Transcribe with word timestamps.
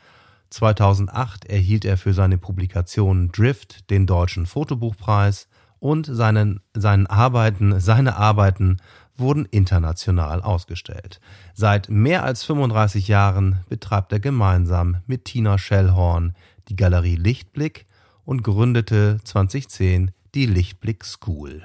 2008 0.50 1.44
erhielt 1.44 1.84
er 1.84 1.96
für 1.96 2.14
seine 2.14 2.36
Publikation 2.36 3.30
Drift 3.30 3.90
den 3.90 4.06
Deutschen 4.06 4.44
Fotobuchpreis 4.44 5.46
und 5.78 6.06
seinen, 6.06 6.58
seinen 6.74 7.06
Arbeiten, 7.06 7.78
seine 7.78 8.16
Arbeiten 8.16 8.78
wurden 9.18 9.46
international 9.46 10.42
ausgestellt. 10.42 11.20
Seit 11.54 11.88
mehr 11.88 12.24
als 12.24 12.44
35 12.44 13.08
Jahren 13.08 13.60
betreibt 13.68 14.12
er 14.12 14.20
gemeinsam 14.20 14.98
mit 15.06 15.24
Tina 15.24 15.58
Schellhorn 15.58 16.34
die 16.68 16.76
Galerie 16.76 17.16
Lichtblick 17.16 17.86
und 18.24 18.42
gründete 18.42 19.20
2010 19.24 20.10
die 20.34 20.46
Lichtblick 20.46 21.04
School. 21.04 21.62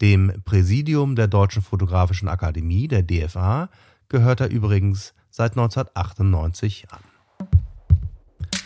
Dem 0.00 0.32
Präsidium 0.44 1.14
der 1.14 1.28
Deutschen 1.28 1.62
Fotografischen 1.62 2.28
Akademie, 2.28 2.88
der 2.88 3.02
DFA, 3.02 3.68
gehört 4.08 4.40
er 4.40 4.50
übrigens 4.50 5.14
seit 5.30 5.52
1998 5.52 6.86
an. 6.90 7.00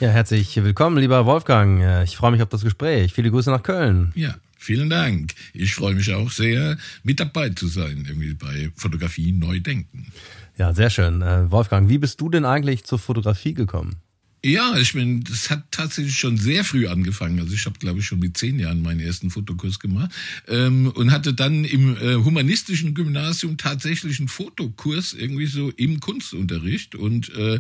Ja, 0.01 0.11
herzlich 0.11 0.57
willkommen, 0.63 0.97
lieber 0.97 1.27
Wolfgang. 1.27 2.05
Ich 2.05 2.17
freue 2.17 2.31
mich 2.31 2.43
auf 2.43 2.49
das 2.49 2.63
Gespräch. 2.63 3.13
Viele 3.13 3.31
Grüße 3.31 3.51
nach 3.51 3.63
Köln. 3.63 4.13
Ja, 4.15 4.35
Vielen 4.61 4.91
Dank. 4.91 5.35
Ich 5.55 5.75
freue 5.75 5.95
mich 5.95 6.13
auch 6.13 6.31
sehr, 6.31 6.77
mit 7.05 7.21
dabei 7.21 7.51
zu 7.51 7.69
sein, 7.69 8.05
irgendwie 8.07 8.35
bei 8.35 8.71
Fotografie 8.75 9.33
neu 9.33 9.61
denken. 9.61 10.13
Ja, 10.59 10.75
sehr 10.75 10.91
schön. 10.91 11.23
Äh, 11.23 11.51
Wolfgang, 11.51 11.89
wie 11.89 11.99
bist 11.99 12.21
du 12.21 12.29
denn 12.29 12.45
eigentlich 12.45 12.85
zur 12.85 12.99
Fotografie 12.99 13.55
gekommen? 13.55 13.97
Ja, 14.45 14.79
ich 14.79 14.93
bin, 14.93 15.25
das 15.25 15.51
hat 15.51 15.65
tatsächlich 15.73 16.17
schon 16.17 16.37
sehr 16.37 16.63
früh 16.63 16.87
angefangen. 16.87 17.41
Also 17.41 17.55
ich 17.55 17.67
habe, 17.67 17.77
glaube 17.81 17.99
ich, 17.99 18.07
schon 18.07 18.21
mit 18.21 18.37
zehn 18.37 18.61
Jahren 18.61 18.83
meinen 18.83 19.01
ersten 19.01 19.31
Fotokurs 19.31 19.81
gemacht 19.81 20.13
ähm, 20.47 20.93
und 20.95 21.11
hatte 21.11 21.35
dann 21.35 21.65
im 21.65 21.97
äh, 21.97 22.15
humanistischen 22.15 22.95
Gymnasium 22.95 23.57
tatsächlich 23.57 24.21
einen 24.21 24.29
Fotokurs 24.29 25.13
irgendwie 25.13 25.47
so 25.47 25.71
im 25.71 25.99
Kunstunterricht 25.99 26.95
und 26.95 27.35
äh, 27.35 27.59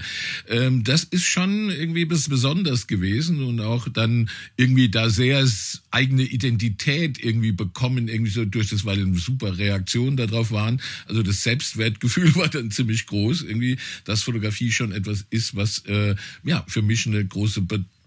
ähm, 0.48 0.84
das 0.84 1.02
ist 1.02 1.24
schon 1.24 1.68
irgendwie 1.68 2.08
was 2.08 2.28
Besonderes 2.28 2.86
gewesen 2.86 3.42
und 3.42 3.58
auch 3.58 3.88
dann 3.88 4.30
irgendwie 4.56 4.88
da 4.88 5.10
sehr 5.10 5.48
eigene 5.90 6.22
Identität 6.22 7.18
irgendwie 7.22 7.52
bekommen 7.52 8.06
irgendwie 8.06 8.30
so 8.30 8.44
durch 8.44 8.70
das, 8.70 8.84
weil 8.84 9.12
super 9.14 9.58
Reaktion 9.58 10.16
darauf 10.16 10.52
waren. 10.52 10.80
Also 11.06 11.24
das 11.24 11.42
Selbstwertgefühl 11.42 12.34
war 12.36 12.48
dann 12.48 12.70
ziemlich 12.70 13.06
groß 13.06 13.42
irgendwie, 13.42 13.78
dass 14.04 14.22
Fotografie 14.22 14.70
schon 14.70 14.92
etwas 14.92 15.26
ist, 15.30 15.56
was 15.56 15.84
äh, 15.86 16.14
ja 16.44 16.64
für 16.68 16.82
mich 16.82 17.06
eine 17.06 17.24
große 17.24 17.62
Bedeutung 17.62 17.97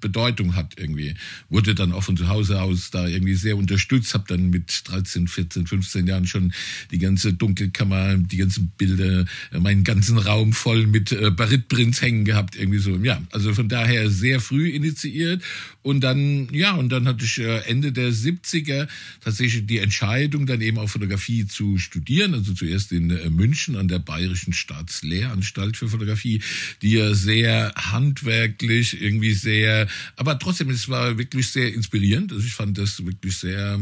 hat 0.56 0.74
irgendwie. 0.78 1.16
Wurde 1.50 1.76
dann 1.76 1.92
auch 1.92 2.04
von 2.04 2.18
zu 2.18 2.28
Hause 2.28 2.62
aus 2.62 2.92
da 2.92 3.08
irgendwie 3.08 3.36
sehr 3.36 3.58
unterstützt, 3.58 4.14
habe 4.14 4.26
dann 4.28 4.50
mit 4.50 4.84
13, 4.86 5.28
14, 5.28 5.68
15 5.68 6.08
Jahren 6.08 6.28
schon 6.28 6.54
die 6.92 7.00
ganze 7.00 7.34
Dunkelkammer, 7.34 8.18
die 8.18 8.38
ganzen 8.38 8.72
Bilder, 8.78 9.26
äh, 9.52 9.60
meinen 9.60 9.84
ganzen 9.84 10.18
Raum 10.18 10.54
voll 10.54 10.88
mit 10.88 11.12
äh, 11.12 11.32
Baritprints 11.32 12.02
hängen 12.02 12.26
gehabt, 12.26 12.56
irgendwie 12.56 12.80
so. 12.80 12.96
Ja, 12.98 13.22
also 13.32 13.54
von 13.54 13.70
daher 13.70 14.10
sehr 14.10 14.40
früh 14.40 14.70
initiiert 14.70 15.44
und 15.84 16.02
dann, 16.02 16.48
ja, 16.52 16.76
und 16.76 16.90
dann 16.90 17.08
hatte 17.08 17.26
ich 17.26 17.40
äh, 17.40 17.60
Ende 17.66 17.92
der 17.92 18.12
70er 18.12 18.88
tatsächlich 19.22 19.66
die 19.66 19.80
Entscheidung, 19.80 20.46
dann 20.46 20.62
eben 20.62 20.78
auch 20.78 20.90
Fotografie 20.90 21.48
zu 21.48 21.78
studieren, 21.78 22.36
also 22.36 22.54
zuerst 22.54 22.92
in 22.92 23.10
äh, 23.10 23.30
München 23.30 23.76
an 23.76 23.88
der 23.88 24.00
Bayerischen 24.00 24.54
Staatslehranstalt 24.54 25.78
für 25.78 25.88
Fotografie, 25.88 26.42
die 26.82 26.92
ja 26.92 27.14
sehr 27.14 27.74
handwerklich, 27.76 29.02
irgendwie 29.02 29.34
sehr 29.34 29.88
aber 30.16 30.38
trotzdem, 30.40 30.70
es 30.70 30.90
war 30.90 31.18
wirklich 31.18 31.50
sehr 31.50 31.74
inspirierend. 31.74 32.32
Also 32.32 32.46
ich 32.46 32.54
fand 32.54 32.78
das 32.78 33.06
wirklich 33.06 33.38
sehr, 33.38 33.80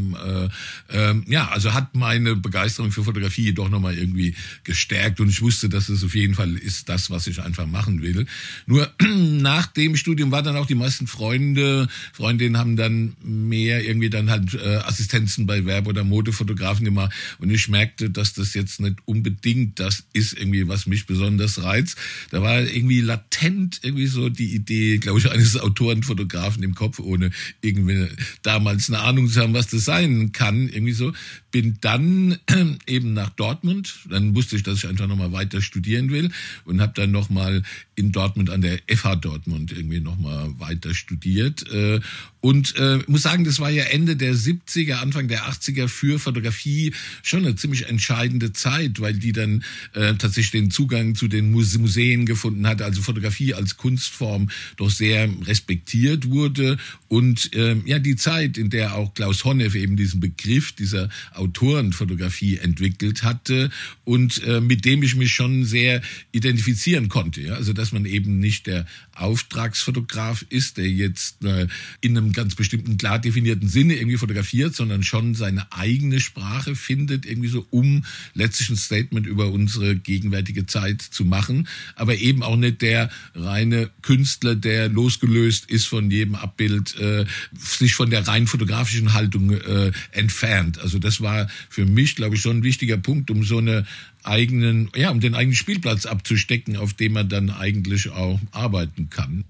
äh, 0.92 1.12
äh, 1.12 1.22
ja, 1.28 1.50
also 1.50 1.74
hat 1.74 1.96
meine 1.96 2.36
Begeisterung 2.36 2.92
für 2.92 3.04
Fotografie 3.04 3.54
doch 3.54 3.70
nochmal 3.70 3.98
irgendwie 3.98 4.36
gestärkt 4.64 5.20
und 5.20 5.30
ich 5.30 5.42
wusste, 5.42 5.70
dass 5.70 5.90
es 5.90 6.04
auf 6.04 6.16
jeden 6.16 6.36
Fall 6.36 6.56
ist 6.56 6.90
das, 6.90 7.10
was 7.10 7.28
ich 7.28 7.42
einfach 7.42 7.66
machen 7.66 8.02
will. 8.02 8.26
Nur 8.66 8.92
nach 9.02 9.68
dem 9.68 9.96
Studium 9.96 10.32
waren 10.32 10.46
dann 10.46 10.58
auch 10.58 10.68
die 10.68 10.76
meisten 10.76 11.08
Freunde, 11.08 11.88
Freundinnen 12.14 12.58
haben 12.58 12.76
dann 12.76 13.16
mehr 13.24 13.84
irgendwie 13.86 14.10
dann 14.10 14.30
halt 14.30 14.54
äh, 14.54 14.78
Assistenzen 14.78 15.46
bei 15.46 15.66
Werbe- 15.66 15.90
oder 15.90 16.04
Modefotografen 16.04 16.86
gemacht 16.86 17.14
und 17.40 17.50
ich 17.50 17.70
merkte, 17.70 18.10
dass 18.10 18.34
das 18.34 18.54
jetzt 18.54 18.80
nicht 18.80 18.98
unbedingt 19.06 19.80
das 19.80 20.04
ist 20.14 20.34
irgendwie, 20.34 20.68
was 20.68 20.86
mich 20.86 21.06
besonders 21.06 21.64
reizt. 21.64 21.98
Da 22.32 22.42
war 22.42 22.62
irgendwie 22.62 23.02
latent 23.02 23.80
irgendwie 23.84 24.08
so 24.08 24.30
die 24.30 24.54
Idee, 24.54 24.98
glaube 24.98 25.20
ich, 25.20 25.32
eines 25.32 25.58
Autoren 25.60 25.99
Fotografen 26.04 26.64
im 26.64 26.76
Kopf, 26.76 27.00
ohne 27.00 27.32
irgendwie 27.62 28.08
damals 28.42 28.90
eine 28.90 29.00
Ahnung 29.00 29.28
zu 29.28 29.42
haben, 29.42 29.54
was 29.54 29.68
das 29.68 29.86
sein 29.86 30.32
kann, 30.32 30.70
irgendwie 30.70 30.94
so. 30.94 31.14
Bin 31.52 31.78
dann 31.82 32.38
eben 32.88 33.14
nach 33.14 33.30
Dortmund, 33.30 34.00
dann 34.10 34.36
wusste 34.36 34.56
ich, 34.56 34.64
dass 34.64 34.80
ich 34.80 34.88
einfach 34.88 35.08
nochmal 35.08 35.32
weiter 35.32 35.62
studieren 35.62 36.10
will 36.12 36.32
und 36.66 36.82
habe 36.82 36.94
dann 36.96 37.12
nochmal 37.12 37.64
in 38.00 38.14
Dortmund 38.14 38.50
an 38.50 38.62
der 38.62 38.80
FH 38.88 39.18
Dortmund 39.18 39.72
irgendwie 39.72 40.00
nochmal 40.00 40.50
weiter 40.58 40.94
studiert 40.94 41.70
äh, 41.72 42.00
und 42.42 42.74
äh, 42.78 43.00
muss 43.08 43.24
sagen, 43.24 43.44
das 43.44 43.60
war 43.60 43.70
ja 43.70 43.84
Ende 43.84 44.16
der 44.16 44.34
70er, 44.34 44.96
Anfang 44.96 45.28
der 45.28 45.44
80er 45.50 45.90
für 45.90 46.20
Fotografie 46.20 46.94
schon 47.22 47.46
eine 47.46 47.56
ziemlich 47.58 47.88
entscheidende 47.88 48.54
Zeit, 48.54 49.02
weil 49.02 49.14
die 49.14 49.34
dann 49.34 49.64
äh, 49.94 50.14
tatsächlich 50.16 50.52
den 50.52 50.72
Zugang 50.72 51.16
zu 51.16 51.28
den 51.28 51.52
Museen 51.52 52.26
gefunden 52.26 52.66
hat, 52.66 52.82
also 52.82 53.02
Fotografie 53.02 53.54
als 53.54 53.76
Kunstform 53.76 54.50
doch 54.78 54.90
sehr 54.90 55.30
respektiert 55.46 56.30
wurde 56.30 56.78
und 57.10 57.54
äh, 57.54 57.76
ja 57.86 58.00
die 58.00 58.16
Zeit, 58.16 58.58
in 58.58 58.70
der 58.70 58.96
auch 58.96 59.14
Klaus 59.14 59.44
Honneff 59.44 59.76
eben 59.76 59.98
diesen 59.98 60.22
Begriff 60.22 60.72
dieser 60.72 61.10
Autorenfotografie 61.34 62.58
entwickelt 62.58 63.24
hatte 63.24 63.70
und 64.06 64.42
äh, 64.44 64.62
mit 64.62 64.86
dem 64.86 65.04
ich 65.04 65.16
mich 65.16 65.34
schon 65.34 65.66
sehr 65.66 66.02
identifizieren 66.32 67.10
konnte. 67.10 67.42
Ja? 67.42 67.56
Also 67.56 67.74
das 67.74 67.89
dass 67.90 67.94
man 67.94 68.06
eben 68.06 68.38
nicht 68.38 68.68
der 68.68 68.86
Auftragsfotograf 69.16 70.46
ist, 70.50 70.78
der 70.78 70.88
jetzt 70.88 71.44
äh, 71.44 71.68
in 72.02 72.16
einem 72.16 72.34
ganz 72.34 72.54
bestimmten 72.54 72.98
klar 72.98 73.18
definierten 73.18 73.68
Sinne 73.68 73.96
irgendwie 73.96 74.18
fotografiert, 74.18 74.76
sondern 74.76 75.02
schon 75.02 75.34
seine 75.34 75.72
eigene 75.72 76.20
Sprache 76.20 76.76
findet, 76.76 77.26
irgendwie 77.26 77.50
so, 77.50 77.66
um 77.72 78.06
letztlich 78.36 78.70
ein 78.70 78.78
Statement 78.78 79.26
über 79.26 79.52
unsere 79.52 79.96
gegenwärtige 79.96 80.68
Zeit 80.68 81.02
zu 81.02 81.26
machen, 81.26 81.68
aber 81.96 82.16
eben 82.16 82.44
auch 82.44 82.58
nicht 82.58 82.84
der 82.84 83.10
reine 83.34 83.90
Künstler, 84.04 84.56
der 84.56 84.88
losgelöst 84.90 85.66
ist 85.72 85.88
von 85.88 86.12
jedem 86.12 86.36
Abbild, 86.36 86.96
äh, 87.00 87.26
sich 87.58 87.96
von 87.96 88.12
der 88.12 88.28
rein 88.28 88.46
fotografischen 88.46 89.14
Haltung 89.14 89.52
äh, 89.52 89.92
entfernt. 90.12 90.78
Also 90.80 91.00
das 91.00 91.22
war 91.22 91.50
für 91.70 91.86
mich, 91.86 92.16
glaube 92.16 92.36
ich, 92.36 92.42
schon 92.42 92.58
ein 92.58 92.64
wichtiger 92.64 92.98
Punkt, 92.98 93.32
um 93.32 93.44
so 93.44 93.58
eine 93.58 93.88
eigenen, 94.24 94.90
ja, 94.96 95.12
um 95.12 95.20
den 95.20 95.36
eigenen 95.36 95.56
Spielplatz 95.56 96.06
abzustecken, 96.06 96.78
auf 96.78 96.94
dem 96.94 97.14
man 97.14 97.30
dann 97.30 97.50
eigentlich 97.50 98.10
auch 98.10 98.40
arbeiten 98.52 99.10
kann. 99.10 99.46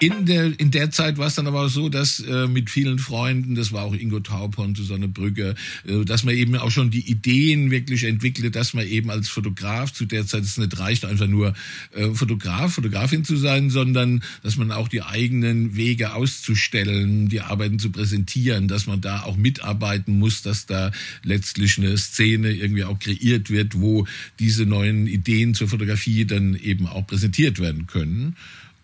In 0.00 0.26
der, 0.26 0.58
in 0.60 0.70
der 0.70 0.92
Zeit 0.92 1.18
war 1.18 1.26
es 1.26 1.34
dann 1.34 1.48
aber 1.48 1.64
auch 1.64 1.68
so, 1.68 1.88
dass 1.88 2.20
äh, 2.20 2.46
mit 2.46 2.70
vielen 2.70 3.00
Freunden, 3.00 3.56
das 3.56 3.72
war 3.72 3.82
auch 3.82 3.94
Ingo 3.94 4.20
Taubhorn, 4.20 4.76
Susanne 4.76 5.08
Brügge, 5.08 5.56
äh, 5.88 6.04
dass 6.04 6.22
man 6.22 6.36
eben 6.36 6.54
auch 6.54 6.70
schon 6.70 6.92
die 6.92 7.10
Ideen 7.10 7.72
wirklich 7.72 8.04
entwickelte, 8.04 8.52
dass 8.52 8.74
man 8.74 8.86
eben 8.86 9.10
als 9.10 9.28
Fotograf, 9.28 9.92
zu 9.92 10.06
der 10.06 10.24
Zeit 10.24 10.44
es 10.44 10.56
nicht 10.56 10.78
reicht, 10.78 11.04
einfach 11.04 11.26
nur 11.26 11.52
äh, 11.96 12.10
Fotograf, 12.14 12.74
Fotografin 12.74 13.24
zu 13.24 13.36
sein, 13.36 13.70
sondern 13.70 14.22
dass 14.44 14.56
man 14.56 14.70
auch 14.70 14.86
die 14.86 15.02
eigenen 15.02 15.74
Wege 15.74 16.14
auszustellen, 16.14 17.28
die 17.28 17.40
Arbeiten 17.40 17.80
zu 17.80 17.90
präsentieren, 17.90 18.68
dass 18.68 18.86
man 18.86 19.00
da 19.00 19.24
auch 19.24 19.36
mitarbeiten 19.36 20.16
muss, 20.16 20.42
dass 20.42 20.66
da 20.66 20.92
letztlich 21.24 21.76
eine 21.76 21.98
Szene 21.98 22.52
irgendwie 22.52 22.84
auch 22.84 23.00
kreiert 23.00 23.50
wird, 23.50 23.80
wo 23.80 24.06
diese 24.38 24.64
neuen 24.64 25.08
Ideen 25.08 25.54
zur 25.54 25.66
Fotografie 25.66 26.24
dann 26.24 26.54
eben 26.54 26.86
auch 26.86 27.04
präsentiert 27.04 27.58
werden 27.58 27.88
können. 27.88 28.36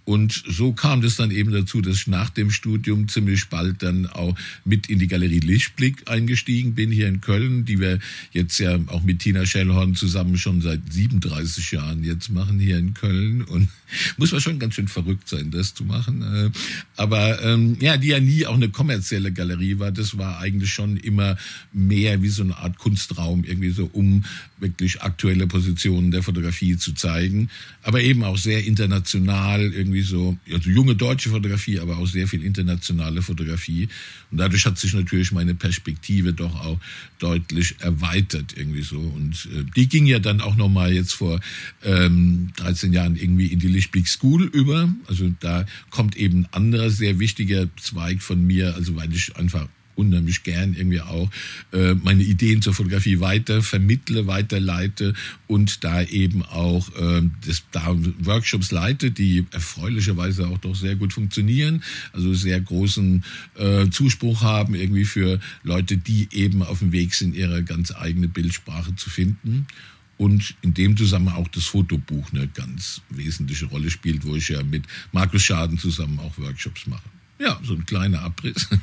Und 0.05 0.43
so 0.47 0.73
kam 0.73 1.01
das 1.01 1.17
dann 1.17 1.31
eben 1.31 1.53
dazu, 1.53 1.81
dass 1.81 1.97
ich 1.97 2.07
nach 2.07 2.31
dem 2.31 2.51
Studium 2.51 3.09
ziemlich 3.09 3.49
bald 3.49 3.83
dann 3.83 4.07
auch 4.07 4.37
mit 4.65 4.89
in 4.89 4.99
die 4.99 5.07
Galerie 5.07 5.41
Lichtblick 5.41 6.11
eingestiegen 6.11 6.75
bin 6.75 6.91
hier 6.91 7.09
in 7.09 7.21
Köln, 7.21 7.65
die 7.65 7.81
wir 7.81 7.99
jetzt 8.33 8.59
ja 8.59 8.79
auch 8.89 9.03
mit 9.03 9.21
Tina 9.21 9.47
Schellhorn 9.47 9.95
zusammen 9.95 10.37
schon 10.37 10.61
seit 10.61 10.81
37 10.93 11.73
Jahren 11.73 12.05
jetzt 12.05 12.31
machen 12.31 12.59
hier 12.59 12.79
in 12.79 12.93
Köln. 12.93 13.43
Und 13.43 13.69
muss 14.19 14.33
man 14.33 14.41
schon 14.41 14.59
ganz 14.59 14.75
schön 14.75 14.89
verrückt 14.89 15.29
sein, 15.29 15.51
das 15.51 15.75
zu 15.75 15.85
machen. 15.85 16.23
Äh, 16.23 16.51
aber 16.97 17.43
ähm, 17.43 17.77
ja, 17.81 17.97
die 17.97 18.09
ja 18.09 18.21
nie 18.21 18.47
auch 18.47 18.55
eine 18.55 18.69
kommerzielle 18.69 19.33
Galerie 19.33 19.79
war, 19.79 19.91
das 19.91 20.19
war 20.19 20.39
eigentlich 20.39 20.73
schon 20.73 20.97
immer 20.97 21.37
mehr 21.73 22.23
wie 22.23 22.29
so 22.29 22.43
eine 22.43 22.57
Art 22.59 22.79
Kunstraum, 22.79 23.45
irgendwie 23.45 23.71
so, 23.71 23.89
um 23.93 24.25
wirklich 24.59 25.03
aktuelle 25.03 25.47
Positionen 25.47 26.11
der 26.11 26.23
Fotografie 26.23 26.77
zu 26.77 26.93
zeigen. 26.93 27.51
Aber 27.83 28.03
eben 28.03 28.25
auch 28.25 28.37
sehr 28.37 28.65
international 28.65 29.73
irgendwie 29.73 29.94
irgendwie 29.95 30.03
so, 30.03 30.37
also 30.53 30.71
junge 30.71 30.95
deutsche 30.95 31.31
Fotografie, 31.31 31.79
aber 31.79 31.99
auch 31.99 32.07
sehr 32.07 32.27
viel 32.27 32.43
internationale 32.43 33.23
Fotografie. 33.23 33.89
Und 34.31 34.39
dadurch 34.39 34.67
hat 34.67 34.79
sich 34.79 34.93
natürlich 34.95 35.33
meine 35.33 35.55
Perspektive 35.55 36.33
doch 36.33 36.55
auch 36.55 36.81
deutlich 37.19 37.77
erweitert 37.81 38.55
irgendwie 38.57 38.83
so. 38.83 38.99
Und 38.99 39.49
äh, 39.55 39.65
die 39.77 39.89
ging 39.89 40.07
ja 40.07 40.19
dann 40.19 40.41
auch 40.41 40.57
nochmal 40.57 40.93
jetzt 40.93 41.15
vor 41.15 41.41
ähm, 41.85 42.51
13 42.57 42.93
Jahren 42.93 43.17
irgendwie 43.17 43.47
in 43.47 43.61
die 43.61 43.69
Lichtblick 43.69 44.09
School 44.09 44.45
über. 44.45 44.93
Also 45.07 45.33
da 45.41 45.65
kommt 45.91 46.17
eben 46.17 46.41
ein 46.41 46.49
anderer 46.53 46.91
sehr 46.91 47.19
wichtiger 47.19 47.69
Zweig 47.77 48.23
von 48.23 48.45
mir, 48.45 48.75
also 48.75 48.97
weil 48.97 49.13
ich 49.13 49.37
einfach 49.37 49.69
unheimlich 49.97 50.43
gern 50.43 50.75
irgendwie 50.75 51.01
auch 51.01 51.31
äh, 51.73 51.95
meine 51.95 52.23
Ideen 52.23 52.63
zur 52.63 52.75
Fotografie 52.75 53.21
weiter 53.21 53.63
vermittle, 53.63 54.27
weiterleite 54.27 55.15
und 55.47 55.85
da 55.85 56.03
eben 56.03 56.43
auch 56.43 56.89
äh, 56.97 57.23
das, 57.47 57.65
da 57.73 57.95
Workshops 58.21 58.71
leite, 58.71 59.11
die 59.11 59.47
erfreulicherweise 59.51 60.49
auch 60.49 60.59
doch 60.59 60.75
sehr 60.75 60.97
gut 60.97 61.13
funktionieren, 61.13 61.83
also 62.13 62.35
sehr 62.35 62.61
großen 62.61 63.25
äh, 63.57 63.89
Zuspruch 63.91 64.43
haben 64.43 64.75
irgendwie 64.75 65.05
für 65.05 65.41
Leute, 65.63 65.97
die 65.97 66.29
eben 66.33 66.63
auf 66.63 66.81
dem 66.81 66.93
Weg 66.93 67.15
sind, 67.15 67.35
ihre 67.35 67.63
ganz 67.63 67.95
eigene 67.95 68.29
Bildsprache 68.29 68.95
zu 68.97 69.11
finden. 69.11 69.67
Und 70.17 70.55
in 70.63 70.75
dem 70.75 70.97
Zusammenhang 70.97 71.37
auch 71.37 71.49
das 71.49 71.65
Fotobuch 71.65 72.33
eine 72.33 72.47
ganz 72.47 73.03
wesentliche 73.11 73.67
Rolle 73.67 73.91
spielt, 73.91 74.25
wo 74.25 74.37
ich 74.37 74.49
ja 74.49 74.63
mit 74.63 74.85
Markus 75.11 75.43
Schaden 75.43 75.77
zusammen 75.77 76.21
auch 76.21 76.39
Workshops 76.39 76.87
mache. 76.87 77.03
Ja, 77.41 77.59
so 77.65 77.75
ein 77.75 77.85
kleiner 77.85 78.23
Abriss. 78.23 78.69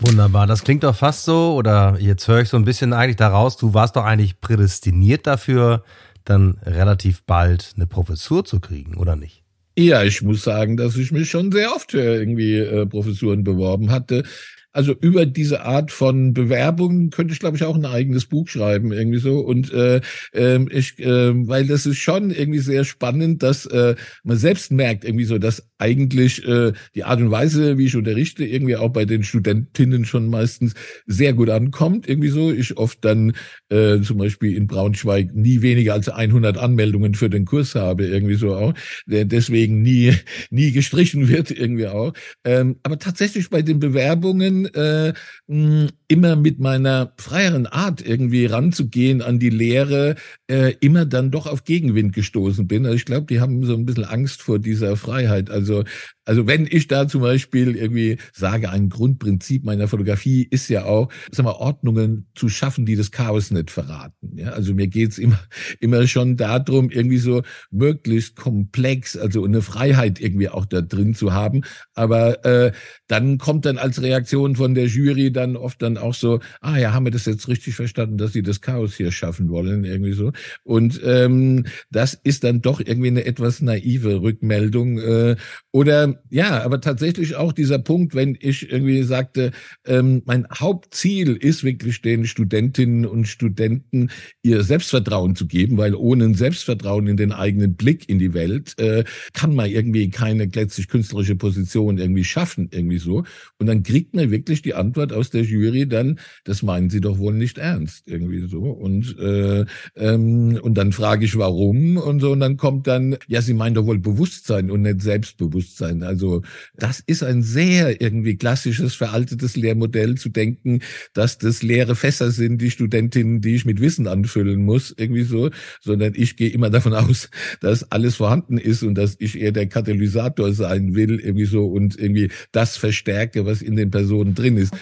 Wunderbar, 0.00 0.46
das 0.46 0.62
klingt 0.62 0.84
doch 0.84 0.94
fast 0.94 1.24
so, 1.24 1.54
oder 1.54 1.96
jetzt 1.98 2.28
höre 2.28 2.40
ich 2.42 2.48
so 2.48 2.56
ein 2.56 2.64
bisschen 2.64 2.92
eigentlich 2.92 3.16
daraus, 3.16 3.56
du 3.56 3.74
warst 3.74 3.96
doch 3.96 4.04
eigentlich 4.04 4.40
prädestiniert 4.40 5.26
dafür, 5.26 5.82
dann 6.24 6.58
relativ 6.64 7.22
bald 7.22 7.72
eine 7.74 7.86
Professur 7.86 8.44
zu 8.44 8.60
kriegen, 8.60 8.96
oder 8.96 9.16
nicht? 9.16 9.42
Ja, 9.76 10.02
ich 10.02 10.22
muss 10.22 10.42
sagen, 10.42 10.76
dass 10.76 10.96
ich 10.96 11.12
mich 11.12 11.30
schon 11.30 11.52
sehr 11.52 11.74
oft 11.74 11.92
für 11.92 12.02
irgendwie 12.02 12.58
äh, 12.58 12.86
Professuren 12.86 13.44
beworben 13.44 13.90
hatte. 13.90 14.24
Also 14.72 14.94
über 15.00 15.26
diese 15.26 15.62
Art 15.62 15.90
von 15.90 16.34
Bewerbungen 16.34 17.10
könnte 17.10 17.32
ich, 17.32 17.40
glaube 17.40 17.56
ich, 17.56 17.64
auch 17.64 17.74
ein 17.74 17.86
eigenes 17.86 18.26
Buch 18.26 18.48
schreiben, 18.48 18.92
irgendwie 18.92 19.18
so. 19.18 19.40
Und 19.40 19.72
äh, 19.72 20.00
äh, 20.32 20.64
ich, 20.70 20.98
äh, 20.98 21.48
weil 21.48 21.66
das 21.66 21.86
ist 21.86 21.98
schon 21.98 22.30
irgendwie 22.30 22.58
sehr 22.58 22.84
spannend, 22.84 23.42
dass 23.42 23.66
äh, 23.66 23.94
man 24.24 24.36
selbst 24.36 24.70
merkt, 24.70 25.04
irgendwie 25.04 25.24
so, 25.24 25.38
dass 25.38 25.68
eigentlich 25.78 26.46
äh, 26.46 26.72
die 26.94 27.04
Art 27.04 27.20
und 27.20 27.30
Weise, 27.30 27.78
wie 27.78 27.86
ich 27.86 27.96
unterrichte, 27.96 28.44
irgendwie 28.44 28.76
auch 28.76 28.90
bei 28.90 29.04
den 29.04 29.22
Studentinnen 29.22 30.04
schon 30.04 30.28
meistens 30.28 30.74
sehr 31.06 31.32
gut 31.32 31.48
ankommt, 31.50 32.08
irgendwie 32.08 32.28
so. 32.28 32.52
Ich 32.52 32.76
oft 32.76 33.04
dann 33.04 33.32
äh, 33.70 34.00
zum 34.00 34.18
Beispiel 34.18 34.56
in 34.56 34.66
Braunschweig 34.66 35.34
nie 35.34 35.62
weniger 35.62 35.94
als 35.94 36.08
100 36.08 36.58
Anmeldungen 36.58 37.14
für 37.14 37.30
den 37.30 37.44
Kurs 37.44 37.74
habe, 37.74 38.06
irgendwie 38.06 38.34
so 38.34 38.54
auch, 38.54 38.74
der 39.06 39.24
deswegen 39.24 39.82
nie 39.82 40.14
nie 40.50 40.72
gestrichen 40.72 41.28
wird, 41.28 41.50
irgendwie 41.50 41.86
auch. 41.86 42.12
Ähm, 42.44 42.76
aber 42.82 42.98
tatsächlich 42.98 43.50
bei 43.50 43.62
den 43.62 43.78
Bewerbungen 43.78 44.57
äh, 44.66 45.12
immer 45.46 46.36
mit 46.36 46.58
meiner 46.58 47.12
freieren 47.18 47.66
Art 47.66 48.00
irgendwie 48.04 48.46
ranzugehen 48.46 49.22
an 49.22 49.38
die 49.38 49.50
Lehre, 49.50 50.16
äh, 50.48 50.74
immer 50.80 51.04
dann 51.06 51.30
doch 51.30 51.46
auf 51.46 51.64
Gegenwind 51.64 52.14
gestoßen 52.14 52.66
bin. 52.66 52.84
Also 52.84 52.96
ich 52.96 53.04
glaube, 53.04 53.26
die 53.26 53.40
haben 53.40 53.64
so 53.64 53.74
ein 53.74 53.86
bisschen 53.86 54.04
Angst 54.04 54.42
vor 54.42 54.58
dieser 54.58 54.96
Freiheit. 54.96 55.50
Also 55.50 55.84
also 56.28 56.46
wenn 56.46 56.68
ich 56.70 56.88
da 56.88 57.08
zum 57.08 57.22
Beispiel 57.22 57.74
irgendwie 57.74 58.18
sage, 58.34 58.68
ein 58.68 58.90
Grundprinzip 58.90 59.64
meiner 59.64 59.88
Fotografie 59.88 60.46
ist 60.50 60.68
ja 60.68 60.84
auch, 60.84 61.08
sag 61.32 61.44
mal, 61.44 61.52
Ordnungen 61.52 62.26
zu 62.34 62.50
schaffen, 62.50 62.84
die 62.84 62.96
das 62.96 63.10
Chaos 63.10 63.50
nicht 63.50 63.70
verraten. 63.70 64.36
Ja, 64.36 64.50
also 64.50 64.74
mir 64.74 64.88
geht's 64.88 65.16
immer, 65.16 65.40
immer 65.80 66.06
schon 66.06 66.36
darum, 66.36 66.90
irgendwie 66.90 67.16
so 67.16 67.42
möglichst 67.70 68.36
komplex, 68.36 69.16
also 69.16 69.42
eine 69.42 69.62
Freiheit 69.62 70.20
irgendwie 70.20 70.50
auch 70.50 70.66
da 70.66 70.82
drin 70.82 71.14
zu 71.14 71.32
haben. 71.32 71.62
Aber 71.94 72.44
äh, 72.44 72.72
dann 73.06 73.38
kommt 73.38 73.64
dann 73.64 73.78
als 73.78 74.02
Reaktion 74.02 74.54
von 74.56 74.74
der 74.74 74.86
Jury 74.86 75.32
dann 75.32 75.56
oft 75.56 75.80
dann 75.80 75.96
auch 75.96 76.12
so, 76.12 76.40
ah 76.60 76.76
ja, 76.76 76.92
haben 76.92 77.06
wir 77.06 77.10
das 77.10 77.24
jetzt 77.24 77.48
richtig 77.48 77.74
verstanden, 77.74 78.18
dass 78.18 78.34
sie 78.34 78.42
das 78.42 78.60
Chaos 78.60 78.94
hier 78.94 79.12
schaffen 79.12 79.48
wollen, 79.48 79.84
irgendwie 79.84 80.12
so. 80.12 80.32
Und 80.62 81.00
ähm, 81.02 81.64
das 81.90 82.12
ist 82.12 82.44
dann 82.44 82.60
doch 82.60 82.80
irgendwie 82.80 83.08
eine 83.08 83.24
etwas 83.24 83.62
naive 83.62 84.20
Rückmeldung. 84.20 84.98
Äh, 84.98 85.36
oder 85.72 86.17
ja, 86.30 86.62
aber 86.62 86.80
tatsächlich 86.80 87.36
auch 87.36 87.52
dieser 87.52 87.78
Punkt, 87.78 88.14
wenn 88.14 88.36
ich 88.40 88.70
irgendwie 88.70 89.02
sagte, 89.02 89.52
ähm, 89.86 90.22
mein 90.24 90.46
Hauptziel 90.52 91.36
ist 91.36 91.64
wirklich 91.64 92.02
den 92.02 92.26
Studentinnen 92.26 93.06
und 93.06 93.26
Studenten 93.26 94.10
ihr 94.42 94.62
Selbstvertrauen 94.62 95.36
zu 95.36 95.46
geben, 95.46 95.76
weil 95.76 95.94
ohne 95.94 96.24
ein 96.24 96.34
Selbstvertrauen 96.34 97.06
in 97.06 97.16
den 97.16 97.32
eigenen 97.32 97.74
Blick 97.74 98.08
in 98.08 98.18
die 98.18 98.34
Welt 98.34 98.78
äh, 98.78 99.04
kann 99.32 99.54
man 99.54 99.70
irgendwie 99.70 100.10
keine 100.10 100.44
letztlich 100.46 100.88
künstlerische 100.88 101.36
Position 101.36 101.98
irgendwie 101.98 102.24
schaffen, 102.24 102.68
irgendwie 102.70 102.98
so. 102.98 103.24
Und 103.58 103.66
dann 103.66 103.82
kriegt 103.82 104.14
man 104.14 104.30
wirklich 104.30 104.62
die 104.62 104.74
Antwort 104.74 105.12
aus 105.12 105.30
der 105.30 105.42
Jury 105.42 105.88
dann, 105.88 106.18
das 106.44 106.62
meinen 106.62 106.90
Sie 106.90 107.00
doch 107.00 107.18
wohl 107.18 107.34
nicht 107.34 107.58
ernst, 107.58 108.08
irgendwie 108.08 108.46
so. 108.48 108.60
Und 108.60 109.18
äh, 109.18 109.64
ähm, 109.96 110.58
und 110.62 110.74
dann 110.74 110.92
frage 110.92 111.24
ich, 111.24 111.36
warum 111.36 111.96
und 111.96 112.20
so. 112.20 112.32
Und 112.32 112.40
dann 112.40 112.56
kommt 112.56 112.86
dann, 112.86 113.16
ja, 113.26 113.42
Sie 113.42 113.54
meinen 113.54 113.74
doch 113.74 113.86
wohl 113.86 113.98
Bewusstsein 113.98 114.70
und 114.70 114.82
nicht 114.82 115.02
Selbstbewusstsein. 115.02 116.02
Also 116.08 116.42
das 116.74 117.00
ist 117.06 117.22
ein 117.22 117.42
sehr 117.42 118.00
irgendwie 118.00 118.36
klassisches, 118.36 118.94
veraltetes 118.94 119.54
Lehrmodell 119.54 120.16
zu 120.16 120.30
denken, 120.30 120.80
dass 121.12 121.38
das 121.38 121.62
leere 121.62 121.94
Fässer 121.94 122.30
sind, 122.30 122.60
die 122.60 122.70
Studentinnen, 122.70 123.40
die 123.40 123.54
ich 123.54 123.64
mit 123.64 123.80
Wissen 123.80 124.08
anfüllen 124.08 124.64
muss, 124.64 124.92
irgendwie 124.96 125.22
so, 125.22 125.50
sondern 125.80 126.14
ich 126.16 126.36
gehe 126.36 126.50
immer 126.50 126.70
davon 126.78 126.94
aus, 126.94 127.30
dass 127.60 127.90
alles 127.92 128.16
vorhanden 128.16 128.58
ist 128.58 128.82
und 128.82 128.96
dass 128.96 129.16
ich 129.18 129.38
eher 129.38 129.52
der 129.52 129.68
Katalysator 129.68 130.52
sein 130.52 130.94
will, 130.94 131.20
irgendwie 131.20 131.44
so 131.44 131.66
und 131.66 131.98
irgendwie 131.98 132.30
das 132.50 132.76
verstärke, 132.76 133.46
was 133.46 133.62
in 133.62 133.76
den 133.76 133.90
Personen 133.90 134.34
drin 134.34 134.56
ist. 134.56 134.74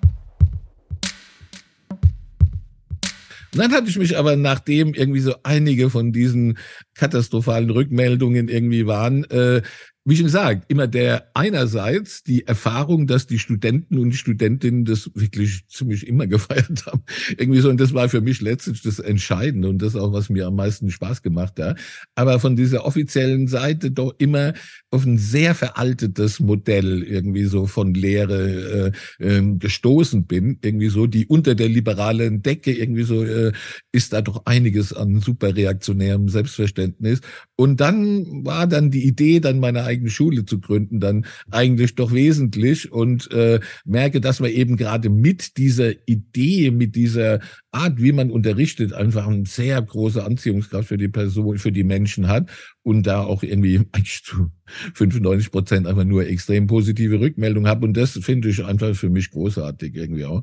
Und 3.57 3.63
dann 3.63 3.73
hatte 3.73 3.89
ich 3.89 3.97
mich 3.97 4.19
aber, 4.19 4.37
nachdem 4.37 4.93
irgendwie 4.93 5.21
so 5.21 5.35
einige 5.43 5.89
von 5.89 6.13
diesen 6.13 6.59
katastrophalen 6.95 7.71
Rückmeldungen 7.71 8.49
irgendwie 8.49 8.87
waren, 8.87 9.25
äh, 9.31 9.63
wie 10.09 10.15
schon 10.15 10.27
gesagt, 10.27 10.71
immer 10.71 10.87
der 10.87 11.31
einerseits 11.35 12.23
die 12.23 12.47
Erfahrung, 12.47 13.09
dass 13.09 13.27
die 13.27 13.41
Studenten 13.41 13.99
und 13.99 14.11
die 14.11 14.17
Studentinnen 14.17 14.85
das 14.85 15.11
wirklich 15.15 15.67
ziemlich 15.67 16.07
immer 16.07 16.27
gefeiert 16.29 16.87
haben. 16.87 17.03
Irgendwie 17.37 17.59
so, 17.59 17.69
und 17.69 17.81
das 17.81 17.93
war 17.93 18.09
für 18.09 18.21
mich 18.21 18.41
letztlich 18.41 18.83
das 18.83 19.01
Entscheidende 19.01 19.69
und 19.69 19.83
das 19.83 19.97
auch, 19.97 20.13
was 20.13 20.31
mir 20.31 20.47
am 20.47 20.55
meisten 20.55 20.93
Spaß 20.93 21.23
gemacht 21.23 21.59
hat. 21.59 21.81
Aber 22.15 22.39
von 22.39 22.55
dieser 22.55 22.85
offiziellen 22.85 23.49
Seite 23.49 23.91
doch 23.91 24.15
immer 24.19 24.55
auf 24.91 25.05
ein 25.05 25.19
sehr 25.19 25.57
veraltetes 25.57 26.39
Modell 26.39 27.03
irgendwie 27.03 27.45
so 27.45 27.67
von 27.67 27.93
Lehre 27.93 28.93
äh, 29.19 29.39
äh, 29.39 29.57
gestoßen 29.59 30.27
bin. 30.27 30.59
Irgendwie 30.63 30.89
so, 30.89 31.09
die 31.09 31.27
unter 31.27 31.57
der 31.57 31.69
liberalen 31.69 32.43
Decke 32.43 32.73
irgendwie 32.73 33.03
so 33.03 33.25
äh, 33.25 33.53
ist 33.91 34.13
da 34.13 34.23
doch 34.23 34.47
einiges 34.47 34.93
an 34.93 35.21
super 35.21 35.57
reaktionärem 35.57 36.29
Selbstverständnis. 36.29 37.23
Und 37.57 37.81
dann 37.81 38.45
war 38.45 38.69
dann 38.69 38.93
die 38.93 39.05
Idee, 39.05 39.41
dann 39.41 39.59
meine 39.59 39.83
eigene 39.97 40.11
Schule 40.11 40.45
zu 40.45 40.61
gründen, 40.61 41.01
dann 41.01 41.27
eigentlich 41.51 41.95
doch 41.95 42.13
wesentlich. 42.13 42.93
Und 42.93 43.31
äh, 43.33 43.61
merke, 43.85 44.21
dass 44.21 44.41
man 44.41 44.51
eben 44.51 44.77
gerade 44.77 45.09
mit 45.09 45.57
dieser 45.57 45.93
Idee, 46.07 46.71
mit 46.71 46.95
dieser 46.95 47.41
Art, 47.73 48.01
wie 48.01 48.13
man 48.13 48.31
unterrichtet, 48.31 48.93
einfach 48.93 49.27
eine 49.27 49.47
sehr 49.47 49.81
große 49.81 50.23
Anziehungskraft 50.23 50.89
für 50.89 50.99
die 50.99 51.09
Person, 51.09 51.59
für 51.59 51.73
die 51.73 51.85
Menschen 51.85 52.29
hat. 52.29 52.51
Und 52.83 53.07
da 53.07 53.23
auch 53.23 53.43
irgendwie 53.43 53.79
eigentlich 53.93 54.23
zu 54.23 54.51
95 54.95 55.51
Prozent 55.51 55.87
einfach 55.87 56.05
nur 56.05 56.27
extrem 56.27 56.67
positive 56.67 57.21
Rückmeldungen 57.21 57.69
habe. 57.69 57.87
Und 57.87 57.97
das 57.97 58.13
finde 58.13 58.49
ich 58.49 58.65
einfach 58.65 58.95
für 58.95 59.11
mich 59.11 59.31
großartig 59.31 59.95
irgendwie 59.95 60.25
auch 60.25 60.43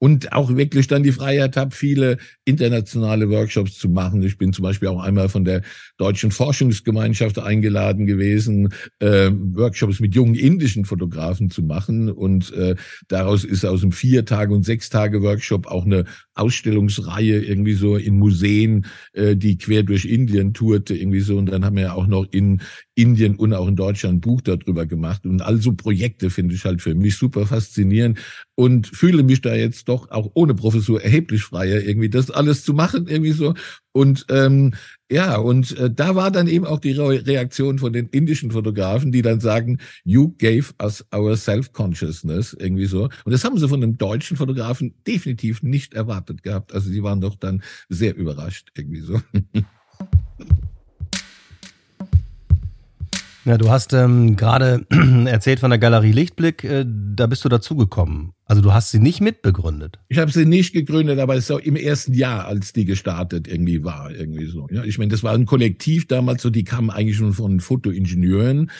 und 0.00 0.32
auch 0.32 0.56
wirklich 0.56 0.88
dann 0.88 1.02
die 1.02 1.12
Freiheit 1.12 1.56
habe, 1.56 1.74
viele 1.74 2.16
internationale 2.46 3.28
Workshops 3.28 3.78
zu 3.78 3.90
machen. 3.90 4.22
Ich 4.22 4.38
bin 4.38 4.52
zum 4.52 4.62
Beispiel 4.62 4.88
auch 4.88 5.02
einmal 5.02 5.28
von 5.28 5.44
der 5.44 5.60
Deutschen 5.98 6.30
Forschungsgemeinschaft 6.30 7.38
eingeladen 7.38 8.06
gewesen, 8.06 8.72
äh, 9.00 9.30
Workshops 9.30 10.00
mit 10.00 10.14
jungen 10.14 10.34
indischen 10.34 10.86
Fotografen 10.86 11.50
zu 11.50 11.62
machen. 11.62 12.10
Und 12.10 12.50
äh, 12.54 12.76
daraus 13.08 13.44
ist 13.44 13.66
aus 13.66 13.82
einem 13.82 13.92
vier 13.92 14.24
Tage 14.24 14.54
und 14.54 14.64
sechs 14.64 14.88
Tage 14.88 15.20
Workshop 15.20 15.66
auch 15.66 15.84
eine 15.84 16.06
Ausstellungsreihe 16.34 17.42
irgendwie 17.42 17.74
so 17.74 17.96
in 17.96 18.18
Museen, 18.18 18.86
äh, 19.12 19.36
die 19.36 19.58
quer 19.58 19.82
durch 19.82 20.06
Indien 20.06 20.54
tourte 20.54 20.96
irgendwie 20.96 21.20
so. 21.20 21.36
Und 21.36 21.46
dann 21.46 21.66
haben 21.66 21.76
wir 21.76 21.94
auch 21.94 22.06
noch 22.06 22.26
in 22.30 22.62
Indien 23.00 23.36
und 23.36 23.54
auch 23.54 23.66
in 23.66 23.76
Deutschland 23.76 24.16
ein 24.16 24.20
Buch 24.20 24.40
darüber 24.42 24.86
gemacht. 24.86 25.24
Und 25.24 25.40
also 25.42 25.72
Projekte 25.72 26.28
finde 26.30 26.54
ich 26.54 26.64
halt 26.64 26.82
für 26.82 26.94
mich 26.94 27.16
super 27.16 27.46
faszinierend 27.46 28.18
und 28.54 28.86
fühle 28.86 29.22
mich 29.22 29.40
da 29.40 29.54
jetzt 29.54 29.88
doch 29.88 30.10
auch 30.10 30.30
ohne 30.34 30.54
Professur 30.54 31.02
erheblich 31.02 31.42
freier, 31.42 31.80
irgendwie 31.80 32.10
das 32.10 32.30
alles 32.30 32.64
zu 32.64 32.74
machen, 32.74 33.06
irgendwie 33.08 33.32
so. 33.32 33.54
Und 33.92 34.26
ähm, 34.28 34.74
ja, 35.10 35.36
und 35.38 35.76
äh, 35.78 35.90
da 35.90 36.14
war 36.14 36.30
dann 36.30 36.46
eben 36.46 36.66
auch 36.66 36.78
die 36.78 36.92
Re 36.92 37.26
Reaktion 37.26 37.78
von 37.78 37.92
den 37.92 38.06
indischen 38.08 38.50
Fotografen, 38.50 39.12
die 39.12 39.22
dann 39.22 39.40
sagen, 39.40 39.78
you 40.04 40.34
gave 40.38 40.72
us 40.80 41.04
our 41.14 41.36
self-consciousness, 41.36 42.54
irgendwie 42.58 42.86
so. 42.86 43.04
Und 43.24 43.32
das 43.32 43.44
haben 43.44 43.58
sie 43.58 43.68
von 43.68 43.82
einem 43.82 43.98
deutschen 43.98 44.36
Fotografen 44.36 44.94
definitiv 45.06 45.62
nicht 45.62 45.94
erwartet 45.94 46.42
gehabt. 46.42 46.74
Also 46.74 46.90
sie 46.90 47.02
waren 47.02 47.20
doch 47.20 47.34
dann 47.34 47.62
sehr 47.88 48.14
überrascht, 48.14 48.68
irgendwie 48.76 49.00
so. 49.00 49.20
Ja, 53.44 53.56
du 53.56 53.70
hast 53.70 53.94
ähm, 53.94 54.36
gerade 54.36 54.86
erzählt 55.26 55.60
von 55.60 55.70
der 55.70 55.78
Galerie 55.78 56.12
Lichtblick, 56.12 56.62
äh, 56.62 56.84
da 56.86 57.26
bist 57.26 57.44
du 57.44 57.48
dazugekommen. 57.48 58.32
Also 58.44 58.60
du 58.60 58.72
hast 58.72 58.90
sie 58.90 58.98
nicht 58.98 59.20
mitbegründet. 59.20 59.98
Ich 60.08 60.18
habe 60.18 60.30
sie 60.30 60.44
nicht 60.44 60.72
gegründet, 60.72 61.18
aber 61.18 61.36
es 61.36 61.48
war 61.48 61.62
im 61.62 61.76
ersten 61.76 62.12
Jahr, 62.12 62.44
als 62.46 62.72
die 62.72 62.84
gestartet 62.84 63.48
irgendwie 63.48 63.82
war, 63.82 64.10
irgendwie 64.10 64.46
so. 64.46 64.66
Ja, 64.70 64.84
ich 64.84 64.98
meine, 64.98 65.10
das 65.10 65.22
war 65.22 65.34
ein 65.34 65.46
Kollektiv 65.46 66.06
damals, 66.06 66.42
so 66.42 66.50
die 66.50 66.64
kamen 66.64 66.90
eigentlich 66.90 67.16
schon 67.16 67.32
von 67.32 67.60
Fotoingenieuren 67.60 68.70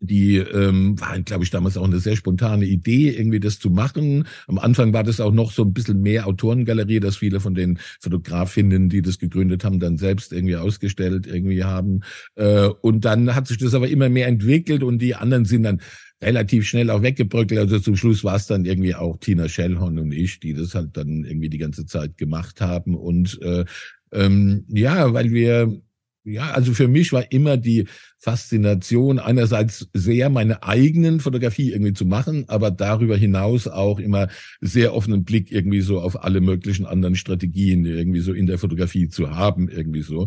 die 0.00 0.36
ähm, 0.36 1.00
war, 1.00 1.18
glaube 1.20 1.44
ich, 1.44 1.50
damals 1.50 1.76
auch 1.76 1.84
eine 1.84 1.98
sehr 1.98 2.16
spontane 2.16 2.66
Idee, 2.66 3.10
irgendwie 3.10 3.40
das 3.40 3.58
zu 3.58 3.70
machen. 3.70 4.26
Am 4.46 4.58
Anfang 4.58 4.92
war 4.92 5.04
das 5.04 5.20
auch 5.20 5.32
noch 5.32 5.52
so 5.52 5.62
ein 5.62 5.72
bisschen 5.72 6.02
mehr 6.02 6.26
Autorengalerie, 6.26 7.00
dass 7.00 7.16
viele 7.16 7.40
von 7.40 7.54
den 7.54 7.78
Fotografinnen, 8.00 8.88
die 8.88 9.02
das 9.02 9.18
gegründet 9.18 9.64
haben, 9.64 9.80
dann 9.80 9.96
selbst 9.96 10.32
irgendwie 10.32 10.56
ausgestellt 10.56 11.26
irgendwie 11.26 11.64
haben. 11.64 12.00
Äh, 12.34 12.66
und 12.82 13.04
dann 13.04 13.34
hat 13.34 13.48
sich 13.48 13.58
das 13.58 13.74
aber 13.74 13.88
immer 13.88 14.08
mehr 14.08 14.26
entwickelt 14.28 14.82
und 14.82 14.98
die 15.00 15.14
anderen 15.14 15.44
sind 15.46 15.62
dann 15.62 15.80
relativ 16.22 16.66
schnell 16.66 16.90
auch 16.90 17.02
weggebröckelt. 17.02 17.60
Also 17.60 17.78
zum 17.78 17.96
Schluss 17.96 18.24
war 18.24 18.36
es 18.36 18.46
dann 18.46 18.64
irgendwie 18.64 18.94
auch 18.94 19.18
Tina 19.18 19.48
Schellhorn 19.48 19.98
und 19.98 20.12
ich, 20.12 20.40
die 20.40 20.54
das 20.54 20.74
halt 20.74 20.96
dann 20.96 21.24
irgendwie 21.24 21.50
die 21.50 21.58
ganze 21.58 21.86
Zeit 21.86 22.16
gemacht 22.16 22.60
haben. 22.60 22.94
Und 22.94 23.40
äh, 23.42 23.64
ähm, 24.12 24.64
ja, 24.68 25.12
weil 25.12 25.32
wir 25.32 25.80
ja, 26.26 26.50
also 26.50 26.74
für 26.74 26.88
mich 26.88 27.12
war 27.12 27.30
immer 27.30 27.56
die 27.56 27.86
Faszination 28.18 29.20
einerseits 29.20 29.88
sehr 29.94 30.28
meine 30.28 30.64
eigenen 30.64 31.20
Fotografie 31.20 31.70
irgendwie 31.70 31.92
zu 31.92 32.04
machen, 32.04 32.44
aber 32.48 32.72
darüber 32.72 33.16
hinaus 33.16 33.68
auch 33.68 34.00
immer 34.00 34.28
sehr 34.60 34.92
offenen 34.92 35.24
Blick 35.24 35.52
irgendwie 35.52 35.82
so 35.82 36.00
auf 36.00 36.24
alle 36.24 36.40
möglichen 36.40 36.84
anderen 36.84 37.14
Strategien 37.14 37.84
irgendwie 37.84 38.20
so 38.20 38.32
in 38.32 38.46
der 38.46 38.58
Fotografie 38.58 39.08
zu 39.08 39.30
haben, 39.30 39.68
irgendwie 39.68 40.02
so. 40.02 40.26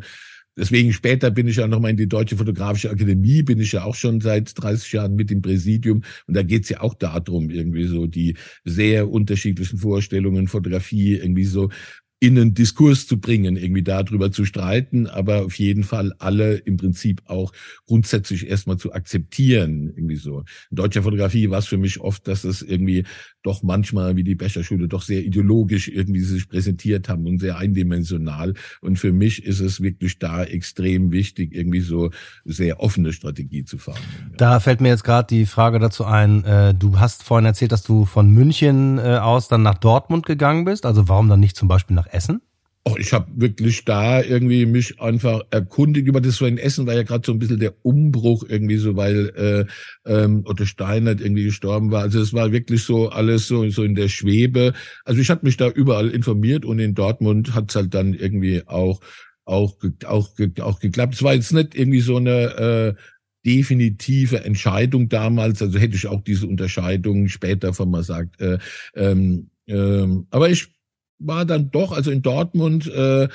Deswegen 0.60 0.91
später 0.91 1.32
bin 1.32 1.48
ich 1.48 1.56
ja 1.56 1.68
nochmal 1.68 1.91
in 1.91 1.98
die 1.98 2.10
Deutsche 2.10 2.36
Fotografische 2.36 2.89
Akademie, 2.89 3.44
bin 3.44 3.62
ich 3.62 3.72
ja 3.72 3.86
auch 3.86 3.96
schon 3.96 4.20
seit 4.20 4.62
30 4.62 4.91
Jahren 4.91 5.15
mit 5.15 5.32
im 5.32 5.41
Präsidium. 5.41 6.03
Und 6.27 6.36
da 6.36 6.44
geht's 6.44 6.68
ja 6.68 6.82
auch 6.82 6.94
darum, 6.96 7.50
irgendwie 7.50 7.86
so 7.86 8.08
die 8.08 8.36
sehr 8.65 9.10
unterschiedlichen 9.10 9.77
Vorstellungen, 9.77 10.50
Fotografie 10.50 11.15
irgendwie 11.15 11.46
so 11.46 11.70
in 12.22 12.38
einen 12.38 12.54
Diskurs 12.54 13.08
zu 13.08 13.20
bringen, 13.20 13.56
irgendwie 13.56 13.82
darüber 13.82 14.32
zu 14.32 14.44
streiten, 14.44 15.08
aber 15.08 15.46
auf 15.46 15.58
jeden 15.58 15.84
Fall 15.84 16.14
alle 16.20 16.56
im 16.56 16.76
Prinzip 16.76 17.22
auch 17.26 17.54
grundsätzlich 17.86 18.48
erstmal 18.48 18.78
zu 18.78 18.94
akzeptieren, 18.94 19.94
irgendwie 19.96 20.18
so. 20.18 20.44
In 20.70 20.76
deutscher 20.76 21.04
Fotografie 21.04 21.50
war 21.50 21.60
es 21.60 21.68
für 21.68 21.78
mich 21.78 22.00
oft, 22.02 22.28
dass 22.28 22.44
es 22.44 22.62
irgendwie 22.62 23.06
doch 23.43 23.63
manchmal 23.63 24.15
wie 24.15 24.24
die 24.24 24.36
Becherschule 24.36 24.88
doch 24.88 25.01
sehr 25.01 25.24
ideologisch 25.24 25.88
irgendwie 25.88 26.22
sich 26.22 26.50
präsentiert 26.50 27.10
haben 27.10 27.25
und 27.25 27.39
sehr 27.39 27.58
eindimensional. 27.58 28.53
Und 28.81 29.00
für 29.00 29.12
mich 29.12 29.43
ist 29.46 29.60
es 29.60 29.81
wirklich 29.81 30.19
da 30.19 30.43
extrem 30.43 31.12
wichtig, 31.12 31.55
irgendwie 31.55 31.81
so 31.81 32.12
sehr 32.46 32.79
offene 32.79 33.13
Strategie 33.13 33.63
zu 33.63 33.77
fahren. 33.77 34.00
Da 34.38 34.60
fällt 34.60 34.81
mir 34.81 34.89
jetzt 34.89 35.03
gerade 35.03 35.27
die 35.27 35.46
Frage 35.46 35.79
dazu 35.79 36.05
ein, 36.05 36.43
äh, 36.43 36.74
du 36.74 37.00
hast 37.00 37.24
vorhin 37.24 37.46
erzählt, 37.46 37.72
dass 37.72 37.84
du 37.84 38.05
von 38.05 38.29
München 38.29 38.98
äh, 38.98 39.17
aus 39.17 39.48
dann 39.48 39.62
nach 39.62 39.77
Dortmund 39.77 40.25
gegangen 40.25 40.65
bist. 40.65 40.86
Also 40.86 41.08
warum 41.08 41.29
dann 41.29 41.39
nicht 41.39 41.55
zum 41.55 41.67
Beispiel 41.67 41.96
nach 41.96 42.08
Essen? 42.08 42.41
Oh, 42.86 42.95
ich 42.98 43.13
habe 43.13 43.29
wirklich 43.36 43.83
da 43.86 44.21
irgendwie 44.21 44.65
mich 44.65 45.00
einfach 45.01 45.41
erkundigt 45.51 46.07
über 46.07 46.21
das 46.21 46.38
so 46.38 46.45
in 46.45 46.57
Essen 46.57 46.88
war 46.88 46.95
ja 46.95 47.03
gerade 47.03 47.25
so 47.25 47.33
ein 47.33 47.39
bisschen 47.39 47.59
der 47.59 47.74
Umbruch 47.83 48.43
irgendwie 48.48 48.77
so, 48.77 48.95
weil 48.95 49.67
äh, 50.05 50.12
ähm, 50.12 50.43
Otto 50.45 50.65
Steinert 50.65 51.19
irgendwie 51.19 51.43
gestorben 51.43 51.91
war. 51.91 52.03
Also 52.03 52.21
es 52.21 52.33
war 52.33 52.51
wirklich 52.51 52.83
so 52.83 53.09
alles 53.09 53.48
so 53.48 53.69
so 53.69 53.83
in 53.83 53.95
der 53.95 54.07
Schwebe. 54.07 54.74
Also 55.03 55.19
ich 55.21 55.29
habe 55.29 55.45
mich 55.45 55.57
da 55.57 55.69
überall 55.69 56.09
informiert 56.09 56.65
und 56.65 56.79
in 56.79 56.95
Dortmund 56.95 57.53
hat's 57.53 57.75
halt 57.75 57.93
dann 57.93 58.13
irgendwie 58.13 58.65
auch 58.65 59.01
auch 59.43 59.75
auch 60.05 60.29
auch 60.62 60.79
geklappt. 60.79 61.15
Es 61.15 61.24
war 61.24 61.33
jetzt 61.33 61.53
nicht 61.53 61.75
irgendwie 61.75 62.01
so 62.01 62.15
eine 62.17 62.95
äh, 62.95 63.01
definitive 63.45 64.43
Entscheidung 64.43 65.09
damals. 65.09 65.62
Also 65.62 65.79
hätte 65.79 65.95
ich 65.95 66.07
auch 66.07 66.21
diese 66.21 66.48
Unterscheidung 66.48 67.27
später 67.27 67.74
von 67.74 67.91
man 67.91 68.03
sagt. 68.03 68.39
Äh, 68.41 68.57
ähm, 68.95 69.50
ähm, 69.67 70.27
aber 70.31 70.50
ich 70.50 70.69
war 71.20 71.46
dann 71.46 71.72
doch, 71.72 71.92
also 71.92 72.12
in 72.12 72.22
Dortmund 72.22 72.88
äh, 72.88 73.28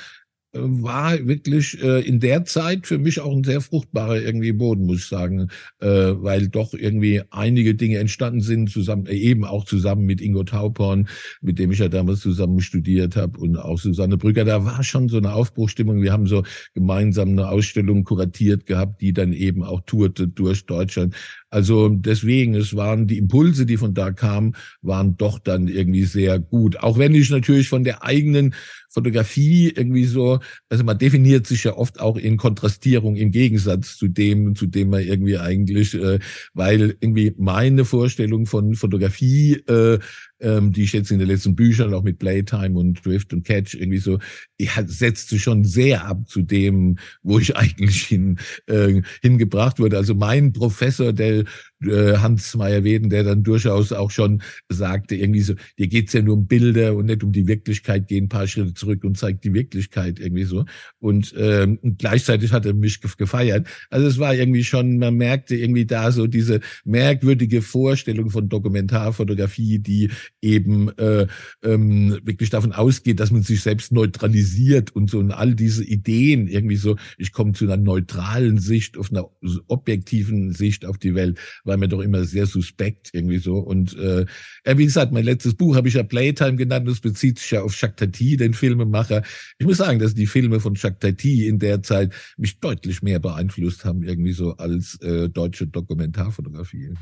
war 0.54 1.26
wirklich 1.26 1.82
äh, 1.82 2.00
in 2.06 2.20
der 2.20 2.44
Zeit 2.44 2.86
für 2.86 2.98
mich 2.98 3.20
auch 3.20 3.36
ein 3.36 3.42
sehr 3.42 3.60
fruchtbarer 3.60 4.22
irgendwie 4.22 4.52
Boden, 4.52 4.86
muss 4.86 4.98
ich 4.98 5.06
sagen, 5.06 5.48
äh, 5.80 5.88
weil 5.88 6.48
doch 6.48 6.74
irgendwie 6.74 7.22
einige 7.30 7.74
Dinge 7.74 7.98
entstanden 7.98 8.40
sind, 8.40 8.70
zusammen 8.70 9.06
äh, 9.06 9.14
eben 9.14 9.44
auch 9.44 9.64
zusammen 9.64 10.04
mit 10.04 10.20
Ingo 10.20 10.44
Tauporn, 10.44 11.08
mit 11.40 11.58
dem 11.58 11.72
ich 11.72 11.80
ja 11.80 11.88
damals 11.88 12.20
zusammen 12.20 12.60
studiert 12.60 13.16
habe 13.16 13.38
und 13.38 13.56
auch 13.56 13.78
Susanne 13.78 14.16
Brücker. 14.16 14.44
Da 14.44 14.64
war 14.64 14.84
schon 14.84 15.08
so 15.08 15.16
eine 15.16 15.32
Aufbruchstimmung. 15.32 16.00
Wir 16.02 16.12
haben 16.12 16.28
so 16.28 16.44
gemeinsam 16.72 17.30
eine 17.30 17.48
Ausstellung 17.48 18.04
kuratiert 18.04 18.66
gehabt, 18.66 19.00
die 19.00 19.12
dann 19.12 19.32
eben 19.32 19.64
auch 19.64 19.80
tourte 19.86 20.28
durch 20.28 20.66
Deutschland. 20.66 21.14
Also 21.50 21.88
deswegen, 21.88 22.54
es 22.54 22.74
waren 22.74 23.06
die 23.06 23.18
Impulse, 23.18 23.64
die 23.64 23.76
von 23.76 23.94
da 23.94 24.10
kamen, 24.10 24.56
waren 24.82 25.16
doch 25.16 25.38
dann 25.38 25.68
irgendwie 25.68 26.02
sehr 26.02 26.40
gut. 26.40 26.78
Auch 26.80 26.98
wenn 26.98 27.14
ich 27.14 27.30
natürlich 27.30 27.68
von 27.68 27.84
der 27.84 28.02
eigenen 28.02 28.54
Fotografie 28.94 29.72
irgendwie 29.74 30.04
so, 30.04 30.38
also 30.68 30.84
man 30.84 30.96
definiert 30.96 31.46
sich 31.46 31.64
ja 31.64 31.76
oft 31.76 32.00
auch 32.00 32.16
in 32.16 32.36
Kontrastierung 32.36 33.16
im 33.16 33.32
Gegensatz 33.32 33.96
zu 33.96 34.08
dem, 34.08 34.54
zu 34.54 34.66
dem 34.66 34.90
man 34.90 35.02
irgendwie 35.02 35.36
eigentlich, 35.36 35.94
äh, 35.94 36.20
weil 36.54 36.96
irgendwie 37.00 37.34
meine 37.36 37.84
Vorstellung 37.84 38.46
von 38.46 38.74
Fotografie 38.74 39.54
äh, 39.66 39.98
ähm, 40.40 40.72
die 40.72 40.82
ich 40.82 40.92
jetzt 40.92 41.10
in 41.10 41.18
den 41.18 41.28
letzten 41.28 41.54
Büchern 41.54 41.94
auch 41.94 42.02
mit 42.02 42.18
Playtime 42.18 42.78
und 42.78 43.04
Drift 43.04 43.32
und 43.32 43.44
Catch 43.44 43.74
irgendwie 43.74 43.98
so, 43.98 44.18
ich 44.56 44.70
setzte 44.86 45.38
schon 45.38 45.64
sehr 45.64 46.04
ab 46.06 46.28
zu 46.28 46.42
dem, 46.42 46.98
wo 47.22 47.38
ich 47.38 47.56
eigentlich 47.56 48.04
hin, 48.04 48.38
äh, 48.66 49.02
hingebracht 49.22 49.78
wurde. 49.78 49.96
Also 49.96 50.14
mein 50.14 50.52
Professor, 50.52 51.12
der 51.12 51.44
äh, 51.82 52.16
Hans 52.16 52.54
Meyer-Weden, 52.54 53.10
der 53.10 53.24
dann 53.24 53.42
durchaus 53.42 53.92
auch 53.92 54.10
schon 54.10 54.42
sagte, 54.68 55.14
irgendwie 55.16 55.40
so, 55.40 55.54
dir 55.78 55.88
geht's 55.88 56.12
ja 56.12 56.22
nur 56.22 56.34
um 56.34 56.46
Bilder 56.46 56.94
und 56.94 57.06
nicht 57.06 57.22
um 57.22 57.32
die 57.32 57.46
Wirklichkeit, 57.46 58.08
geh 58.08 58.18
ein 58.18 58.28
paar 58.28 58.46
Schritte 58.46 58.74
zurück 58.74 59.04
und 59.04 59.16
zeig 59.18 59.42
die 59.42 59.54
Wirklichkeit 59.54 60.18
irgendwie 60.18 60.44
so. 60.44 60.64
Und, 60.98 61.34
ähm, 61.36 61.78
und 61.82 61.98
gleichzeitig 61.98 62.52
hat 62.52 62.66
er 62.66 62.74
mich 62.74 63.00
gefeiert. 63.00 63.66
Also 63.90 64.06
es 64.06 64.18
war 64.18 64.34
irgendwie 64.34 64.64
schon, 64.64 64.98
man 64.98 65.14
merkte 65.14 65.56
irgendwie 65.56 65.86
da 65.86 66.12
so 66.12 66.26
diese 66.26 66.60
merkwürdige 66.84 67.62
Vorstellung 67.62 68.30
von 68.30 68.48
Dokumentarfotografie, 68.48 69.78
die 69.78 70.10
eben 70.42 70.90
äh, 70.98 71.26
ähm, 71.62 72.18
wirklich 72.22 72.50
davon 72.50 72.72
ausgeht, 72.72 73.18
dass 73.18 73.30
man 73.30 73.42
sich 73.42 73.62
selbst 73.62 73.92
neutralisiert 73.92 74.94
und 74.94 75.10
so 75.10 75.18
und 75.18 75.32
all 75.32 75.54
diese 75.54 75.84
Ideen 75.84 76.46
irgendwie 76.48 76.76
so, 76.76 76.96
ich 77.16 77.32
komme 77.32 77.52
zu 77.52 77.64
einer 77.64 77.76
neutralen 77.76 78.58
Sicht, 78.58 78.98
auf 78.98 79.10
einer 79.10 79.28
objektiven 79.68 80.52
Sicht 80.52 80.84
auf 80.84 80.98
die 80.98 81.14
Welt, 81.14 81.38
war 81.64 81.76
mir 81.76 81.88
doch 81.88 82.00
immer 82.00 82.24
sehr 82.24 82.46
suspekt 82.46 83.10
irgendwie 83.12 83.38
so. 83.38 83.58
Und 83.58 83.96
äh, 83.96 84.26
wie 84.66 84.84
gesagt, 84.84 85.12
mein 85.12 85.24
letztes 85.24 85.54
Buch 85.54 85.76
habe 85.76 85.88
ich 85.88 85.94
ja 85.94 86.02
Playtime 86.02 86.56
genannt, 86.56 86.88
das 86.88 87.00
bezieht 87.00 87.38
sich 87.38 87.52
ja 87.52 87.62
auf 87.62 87.80
Jacques 87.80 87.96
Tati, 87.96 88.36
den 88.36 88.54
Filmemacher. 88.54 89.22
Ich 89.58 89.66
muss 89.66 89.78
sagen, 89.78 89.98
dass 89.98 90.14
die 90.14 90.26
Filme 90.26 90.60
von 90.60 90.74
Jacques 90.74 91.00
Tati 91.00 91.48
in 91.48 91.58
der 91.58 91.82
Zeit 91.82 92.12
mich 92.36 92.60
deutlich 92.60 93.02
mehr 93.02 93.18
beeinflusst 93.18 93.84
haben, 93.84 94.02
irgendwie 94.02 94.32
so 94.32 94.56
als 94.56 95.00
äh, 95.00 95.28
deutsche 95.28 95.66
Dokumentarfotografie. 95.66 96.94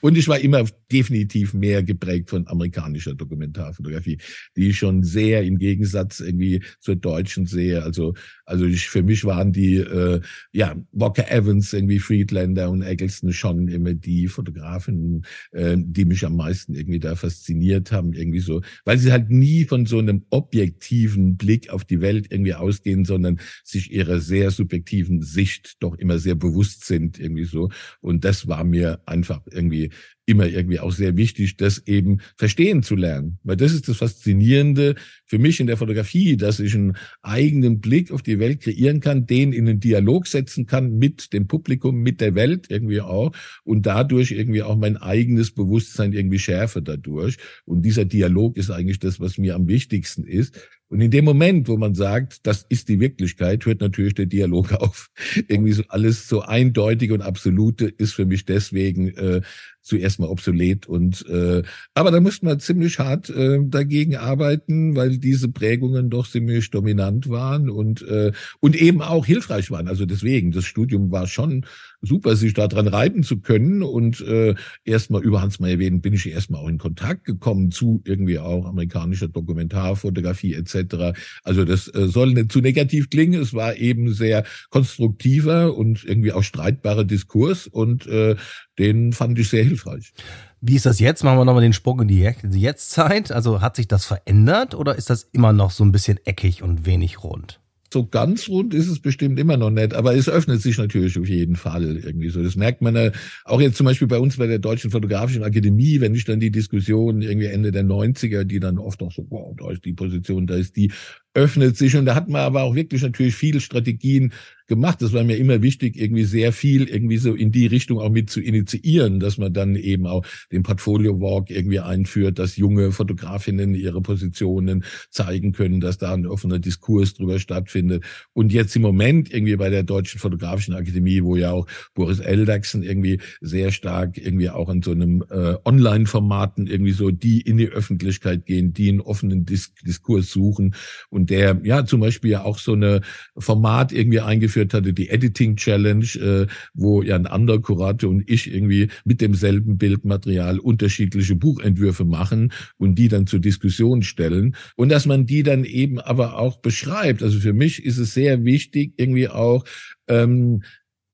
Und 0.00 0.16
ich 0.16 0.28
war 0.28 0.38
immer 0.38 0.64
definitiv 0.90 1.54
mehr 1.54 1.82
geprägt 1.82 2.30
von 2.30 2.46
amerikanischer 2.46 3.14
Dokumentarfotografie, 3.14 4.18
die 4.56 4.72
schon 4.72 5.02
sehr 5.02 5.42
im 5.42 5.58
Gegensatz 5.58 6.20
irgendwie 6.20 6.62
zur 6.80 6.96
deutschen 6.96 7.46
sehe. 7.46 7.82
Also, 7.82 8.14
also 8.44 8.64
ich, 8.64 8.88
für 8.88 9.02
mich 9.02 9.24
waren 9.24 9.52
die, 9.52 9.76
äh, 9.76 10.20
ja, 10.52 10.76
Walker 10.92 11.30
Evans, 11.30 11.72
irgendwie 11.72 11.98
Friedlander 11.98 12.70
und 12.70 12.82
Eggleston 12.82 13.32
schon 13.32 13.68
immer 13.68 13.94
die 13.94 14.28
Fotografen, 14.28 15.24
äh, 15.52 15.76
die 15.78 16.04
mich 16.04 16.24
am 16.24 16.36
meisten 16.36 16.74
irgendwie 16.74 17.00
da 17.00 17.16
fasziniert 17.16 17.92
haben, 17.92 18.12
irgendwie 18.12 18.40
so, 18.40 18.62
weil 18.84 18.98
sie 18.98 19.12
halt 19.12 19.30
nie 19.30 19.64
von 19.64 19.86
so 19.86 19.98
einem 19.98 20.24
objektiven 20.30 21.36
Blick 21.36 21.70
auf 21.70 21.84
die 21.84 22.00
Welt 22.00 22.28
irgendwie 22.30 22.54
ausgehen, 22.54 23.04
sondern 23.04 23.40
sich 23.64 23.92
ihrer 23.92 24.20
sehr 24.20 24.50
subjektiven 24.50 25.22
Sicht 25.22 25.76
doch 25.80 25.94
immer 25.96 26.18
sehr 26.18 26.34
bewusst 26.34 26.84
sind, 26.84 27.18
irgendwie 27.18 27.44
so. 27.44 27.70
Und 28.00 28.24
das 28.24 28.48
war 28.48 28.64
mir 28.64 29.00
einfach 29.06 29.42
irgendwie 29.50 29.90
immer 30.28 30.46
irgendwie 30.46 30.78
auch 30.78 30.92
sehr 30.92 31.16
wichtig, 31.16 31.56
das 31.56 31.86
eben 31.86 32.18
verstehen 32.36 32.82
zu 32.82 32.94
lernen. 32.94 33.38
Weil 33.42 33.56
das 33.56 33.72
ist 33.72 33.88
das 33.88 33.96
Faszinierende 33.96 34.94
für 35.28 35.38
mich 35.38 35.60
in 35.60 35.66
der 35.66 35.76
Fotografie, 35.76 36.36
dass 36.36 36.58
ich 36.58 36.74
einen 36.74 36.96
eigenen 37.22 37.80
Blick 37.80 38.10
auf 38.10 38.22
die 38.22 38.38
Welt 38.38 38.62
kreieren 38.62 39.00
kann, 39.00 39.26
den 39.26 39.52
in 39.52 39.68
einen 39.68 39.78
Dialog 39.78 40.26
setzen 40.26 40.66
kann 40.66 40.98
mit 40.98 41.32
dem 41.32 41.46
Publikum, 41.46 42.02
mit 42.02 42.20
der 42.20 42.34
Welt 42.34 42.66
irgendwie 42.70 43.02
auch 43.02 43.32
und 43.62 43.86
dadurch 43.86 44.32
irgendwie 44.32 44.62
auch 44.62 44.76
mein 44.76 44.96
eigenes 44.96 45.52
Bewusstsein 45.52 46.12
irgendwie 46.14 46.38
schärfe 46.38 46.82
dadurch. 46.82 47.36
Und 47.66 47.82
dieser 47.82 48.06
Dialog 48.06 48.56
ist 48.56 48.70
eigentlich 48.70 48.98
das, 48.98 49.20
was 49.20 49.38
mir 49.38 49.54
am 49.54 49.68
wichtigsten 49.68 50.24
ist. 50.24 50.58
Und 50.90 51.02
in 51.02 51.10
dem 51.10 51.26
Moment, 51.26 51.68
wo 51.68 51.76
man 51.76 51.94
sagt, 51.94 52.46
das 52.46 52.64
ist 52.70 52.88
die 52.88 52.98
Wirklichkeit, 52.98 53.66
hört 53.66 53.82
natürlich 53.82 54.14
der 54.14 54.24
Dialog 54.24 54.72
auf. 54.80 55.10
Irgendwie 55.48 55.72
so 55.72 55.82
alles 55.88 56.28
so 56.28 56.40
eindeutig 56.40 57.12
und 57.12 57.20
absolute 57.20 57.86
ist 57.86 58.14
für 58.14 58.24
mich 58.24 58.46
deswegen 58.46 59.08
äh, 59.08 59.42
zuerst 59.82 60.20
mal 60.20 60.28
obsolet 60.28 60.86
und 60.86 61.24
äh, 61.28 61.62
aber 61.94 62.10
da 62.10 62.20
musste 62.20 62.44
man 62.44 62.60
ziemlich 62.60 62.98
hart 62.98 63.30
äh, 63.30 63.58
dagegen 63.62 64.16
arbeiten, 64.16 64.94
weil 64.94 65.17
diese 65.18 65.48
Prägungen 65.48 66.10
doch 66.10 66.28
ziemlich 66.28 66.70
dominant 66.70 67.28
waren 67.28 67.70
und 67.70 68.02
äh, 68.02 68.32
und 68.60 68.76
eben 68.76 69.02
auch 69.02 69.26
hilfreich 69.26 69.70
waren. 69.70 69.88
Also 69.88 70.06
deswegen, 70.06 70.52
das 70.52 70.64
Studium 70.64 71.10
war 71.10 71.26
schon 71.26 71.64
super, 72.00 72.36
sich 72.36 72.54
daran 72.54 72.86
reiben 72.86 73.22
zu 73.22 73.40
können 73.40 73.82
und 73.82 74.20
äh, 74.20 74.54
erstmal 74.84 75.22
über 75.24 75.42
Hans 75.42 75.58
Meyer 75.58 75.78
Weden 75.78 76.00
bin 76.00 76.14
ich 76.14 76.28
erstmal 76.28 76.62
auch 76.62 76.68
in 76.68 76.78
Kontakt 76.78 77.24
gekommen 77.24 77.70
zu 77.70 78.02
irgendwie 78.04 78.38
auch 78.38 78.66
amerikanischer 78.66 79.28
Dokumentarfotografie 79.28 80.54
etc. 80.54 81.18
Also 81.42 81.64
das 81.64 81.92
äh, 81.94 82.06
soll 82.08 82.34
nicht 82.34 82.52
zu 82.52 82.60
negativ 82.60 83.10
klingen, 83.10 83.40
es 83.40 83.54
war 83.54 83.76
eben 83.76 84.12
sehr 84.12 84.44
konstruktiver 84.70 85.76
und 85.76 86.04
irgendwie 86.04 86.32
auch 86.32 86.42
streitbarer 86.42 87.04
Diskurs 87.04 87.66
und 87.66 88.06
äh, 88.06 88.36
den 88.78 89.12
fand 89.12 89.38
ich 89.38 89.48
sehr 89.48 89.64
hilfreich. 89.64 90.12
Wie 90.60 90.74
ist 90.74 90.86
das 90.86 90.98
jetzt? 90.98 91.22
Machen 91.22 91.38
wir 91.38 91.44
nochmal 91.44 91.62
den 91.62 91.72
Sprung 91.72 92.02
in 92.02 92.08
die 92.08 92.20
Jetztzeit. 92.20 93.30
Also 93.30 93.60
hat 93.60 93.76
sich 93.76 93.88
das 93.88 94.04
verändert 94.04 94.74
oder 94.74 94.96
ist 94.96 95.10
das 95.10 95.28
immer 95.32 95.52
noch 95.52 95.70
so 95.70 95.84
ein 95.84 95.92
bisschen 95.92 96.18
eckig 96.24 96.62
und 96.62 96.86
wenig 96.86 97.22
rund? 97.22 97.60
so 97.92 98.06
ganz 98.06 98.48
rund 98.48 98.74
ist 98.74 98.88
es 98.88 99.00
bestimmt 99.00 99.38
immer 99.38 99.56
noch 99.56 99.70
nicht, 99.70 99.94
aber 99.94 100.14
es 100.14 100.28
öffnet 100.28 100.60
sich 100.60 100.76
natürlich 100.76 101.18
auf 101.18 101.28
jeden 101.28 101.56
Fall 101.56 101.96
irgendwie 101.96 102.28
so. 102.28 102.42
Das 102.42 102.54
merkt 102.54 102.82
man 102.82 102.94
ja 102.94 103.12
auch 103.44 103.60
jetzt 103.60 103.76
zum 103.76 103.86
Beispiel 103.86 104.08
bei 104.08 104.18
uns 104.18 104.36
bei 104.36 104.46
der 104.46 104.58
Deutschen 104.58 104.90
Fotografischen 104.90 105.42
Akademie, 105.42 106.00
wenn 106.00 106.14
ich 106.14 106.24
dann 106.24 106.40
die 106.40 106.50
Diskussion 106.50 107.22
irgendwie 107.22 107.46
Ende 107.46 107.72
der 107.72 107.84
90er, 107.84 108.44
die 108.44 108.60
dann 108.60 108.78
oft 108.78 109.02
auch 109.02 109.12
so, 109.12 109.26
wow, 109.30 109.54
da 109.56 109.70
ist 109.70 109.84
die 109.84 109.94
Position, 109.94 110.46
da 110.46 110.56
ist 110.56 110.76
die, 110.76 110.92
öffnet 111.32 111.76
sich. 111.76 111.96
Und 111.96 112.04
da 112.04 112.14
hat 112.14 112.28
man 112.28 112.42
aber 112.42 112.62
auch 112.62 112.74
wirklich 112.74 113.02
natürlich 113.02 113.34
viele 113.34 113.60
Strategien 113.60 114.32
gemacht. 114.68 115.02
Das 115.02 115.12
war 115.12 115.24
mir 115.24 115.36
immer 115.36 115.62
wichtig, 115.62 115.96
irgendwie 115.96 116.24
sehr 116.24 116.52
viel 116.52 116.88
irgendwie 116.88 117.16
so 117.16 117.34
in 117.34 117.50
die 117.50 117.66
Richtung 117.66 117.98
auch 117.98 118.10
mit 118.10 118.30
zu 118.30 118.40
initiieren, 118.40 119.18
dass 119.18 119.38
man 119.38 119.52
dann 119.52 119.74
eben 119.74 120.06
auch 120.06 120.24
den 120.52 120.62
Portfolio 120.62 121.20
Walk 121.20 121.50
irgendwie 121.50 121.80
einführt, 121.80 122.38
dass 122.38 122.56
junge 122.56 122.92
Fotografinnen 122.92 123.74
ihre 123.74 124.00
Positionen 124.00 124.84
zeigen 125.10 125.52
können, 125.52 125.80
dass 125.80 125.98
da 125.98 126.14
ein 126.14 126.26
offener 126.26 126.58
Diskurs 126.58 127.14
drüber 127.14 127.38
stattfindet. 127.38 128.04
Und 128.34 128.52
jetzt 128.52 128.76
im 128.76 128.82
Moment 128.82 129.32
irgendwie 129.32 129.56
bei 129.56 129.70
der 129.70 129.82
Deutschen 129.82 130.20
Fotografischen 130.20 130.74
Akademie, 130.74 131.22
wo 131.22 131.36
ja 131.36 131.50
auch 131.50 131.66
Boris 131.94 132.20
Eldachsen 132.20 132.82
irgendwie 132.82 133.20
sehr 133.40 133.72
stark 133.72 134.18
irgendwie 134.18 134.50
auch 134.50 134.68
in 134.68 134.82
so 134.82 134.92
einem 134.92 135.24
äh, 135.30 135.54
Online-Formaten 135.64 136.66
irgendwie 136.66 136.92
so, 136.92 137.10
die 137.10 137.40
in 137.40 137.56
die 137.56 137.68
Öffentlichkeit 137.68 138.46
gehen, 138.46 138.72
die 138.72 138.90
einen 138.90 139.00
offenen 139.00 139.44
Dis 139.44 139.72
Diskurs 139.86 140.30
suchen 140.30 140.74
und 141.08 141.30
der 141.30 141.60
ja 141.64 141.84
zum 141.86 142.00
Beispiel 142.00 142.32
ja 142.32 142.44
auch 142.44 142.58
so 142.58 142.72
eine 142.72 143.00
Format 143.36 143.92
irgendwie 143.92 144.20
eingeführt 144.20 144.57
hatte, 144.58 144.92
die 144.92 145.08
Editing 145.08 145.56
Challenge, 145.56 146.04
äh, 146.16 146.46
wo 146.74 147.02
ja 147.02 147.16
ein 147.16 147.26
anderer 147.26 147.60
Kurator 147.60 148.10
und 148.10 148.28
ich 148.28 148.52
irgendwie 148.52 148.88
mit 149.04 149.20
demselben 149.20 149.78
Bildmaterial 149.78 150.58
unterschiedliche 150.58 151.36
Buchentwürfe 151.36 152.04
machen 152.04 152.52
und 152.76 152.96
die 152.96 153.08
dann 153.08 153.26
zur 153.26 153.40
Diskussion 153.40 154.02
stellen 154.02 154.56
und 154.76 154.90
dass 154.90 155.06
man 155.06 155.26
die 155.26 155.42
dann 155.42 155.64
eben 155.64 156.00
aber 156.00 156.38
auch 156.38 156.58
beschreibt. 156.58 157.22
Also 157.22 157.40
für 157.40 157.52
mich 157.52 157.84
ist 157.84 157.98
es 157.98 158.14
sehr 158.14 158.44
wichtig, 158.44 158.94
irgendwie 158.96 159.28
auch 159.28 159.64
ähm, 160.08 160.62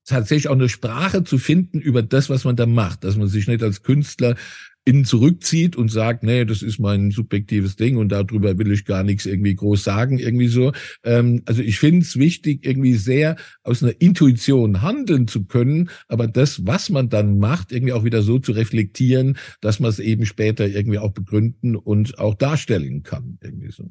tatsächlich 0.07 0.49
auch 0.49 0.55
eine 0.55 0.69
Sprache 0.69 1.25
zu 1.25 1.39
finden 1.39 1.81
über 1.81 2.03
das, 2.03 2.29
was 2.29 2.45
man 2.45 2.57
da 2.57 2.67
macht, 2.67 3.05
dass 3.05 3.17
man 3.17 3.29
sich 3.29 3.49
nicht 3.49 3.63
als 3.63 3.83
Künstler 3.83 4.37
innen 4.85 5.05
zurückzieht 5.05 5.77
und 5.77 5.91
sagt, 5.91 6.23
nee, 6.23 6.45
das 6.45 6.63
ist 6.63 6.79
mein 6.79 7.11
subjektives 7.11 7.77
Ding 7.77 7.97
und 7.97 8.11
darüber 8.11 8.59
will 8.59 8.71
ich 8.71 8.85
gar 8.85 9.03
nichts 9.03 9.25
irgendwie 9.25 9.55
groß 9.55 9.83
sagen, 9.83 10.19
irgendwie 10.19 10.49
so. 10.49 10.73
Ähm, 11.05 11.43
also 11.47 11.63
ich 11.63 11.79
finde 11.79 12.01
es 12.01 12.19
wichtig, 12.19 12.67
irgendwie 12.67 12.95
sehr 12.95 13.37
aus 13.63 13.83
einer 13.83 13.99
Intuition 14.01 14.83
handeln 14.83 15.27
zu 15.27 15.45
können, 15.45 15.89
aber 16.09 16.27
das, 16.27 16.67
was 16.67 16.91
man 16.91 17.09
dann 17.09 17.39
macht, 17.39 17.73
irgendwie 17.73 17.95
auch 17.95 18.05
wieder 18.05 18.23
so 18.23 18.39
zu 18.39 18.53
reflektieren, 18.53 19.39
dass 19.61 19.81
man 19.81 19.89
es 19.89 19.99
eben 19.99 20.27
später 20.27 20.67
irgendwie 20.67 20.99
auch 20.99 21.13
begründen 21.13 21.77
und 21.77 22.19
auch 22.19 22.35
darstellen 22.35 23.03
kann, 23.03 23.39
irgendwie 23.43 23.71
so. 23.71 23.91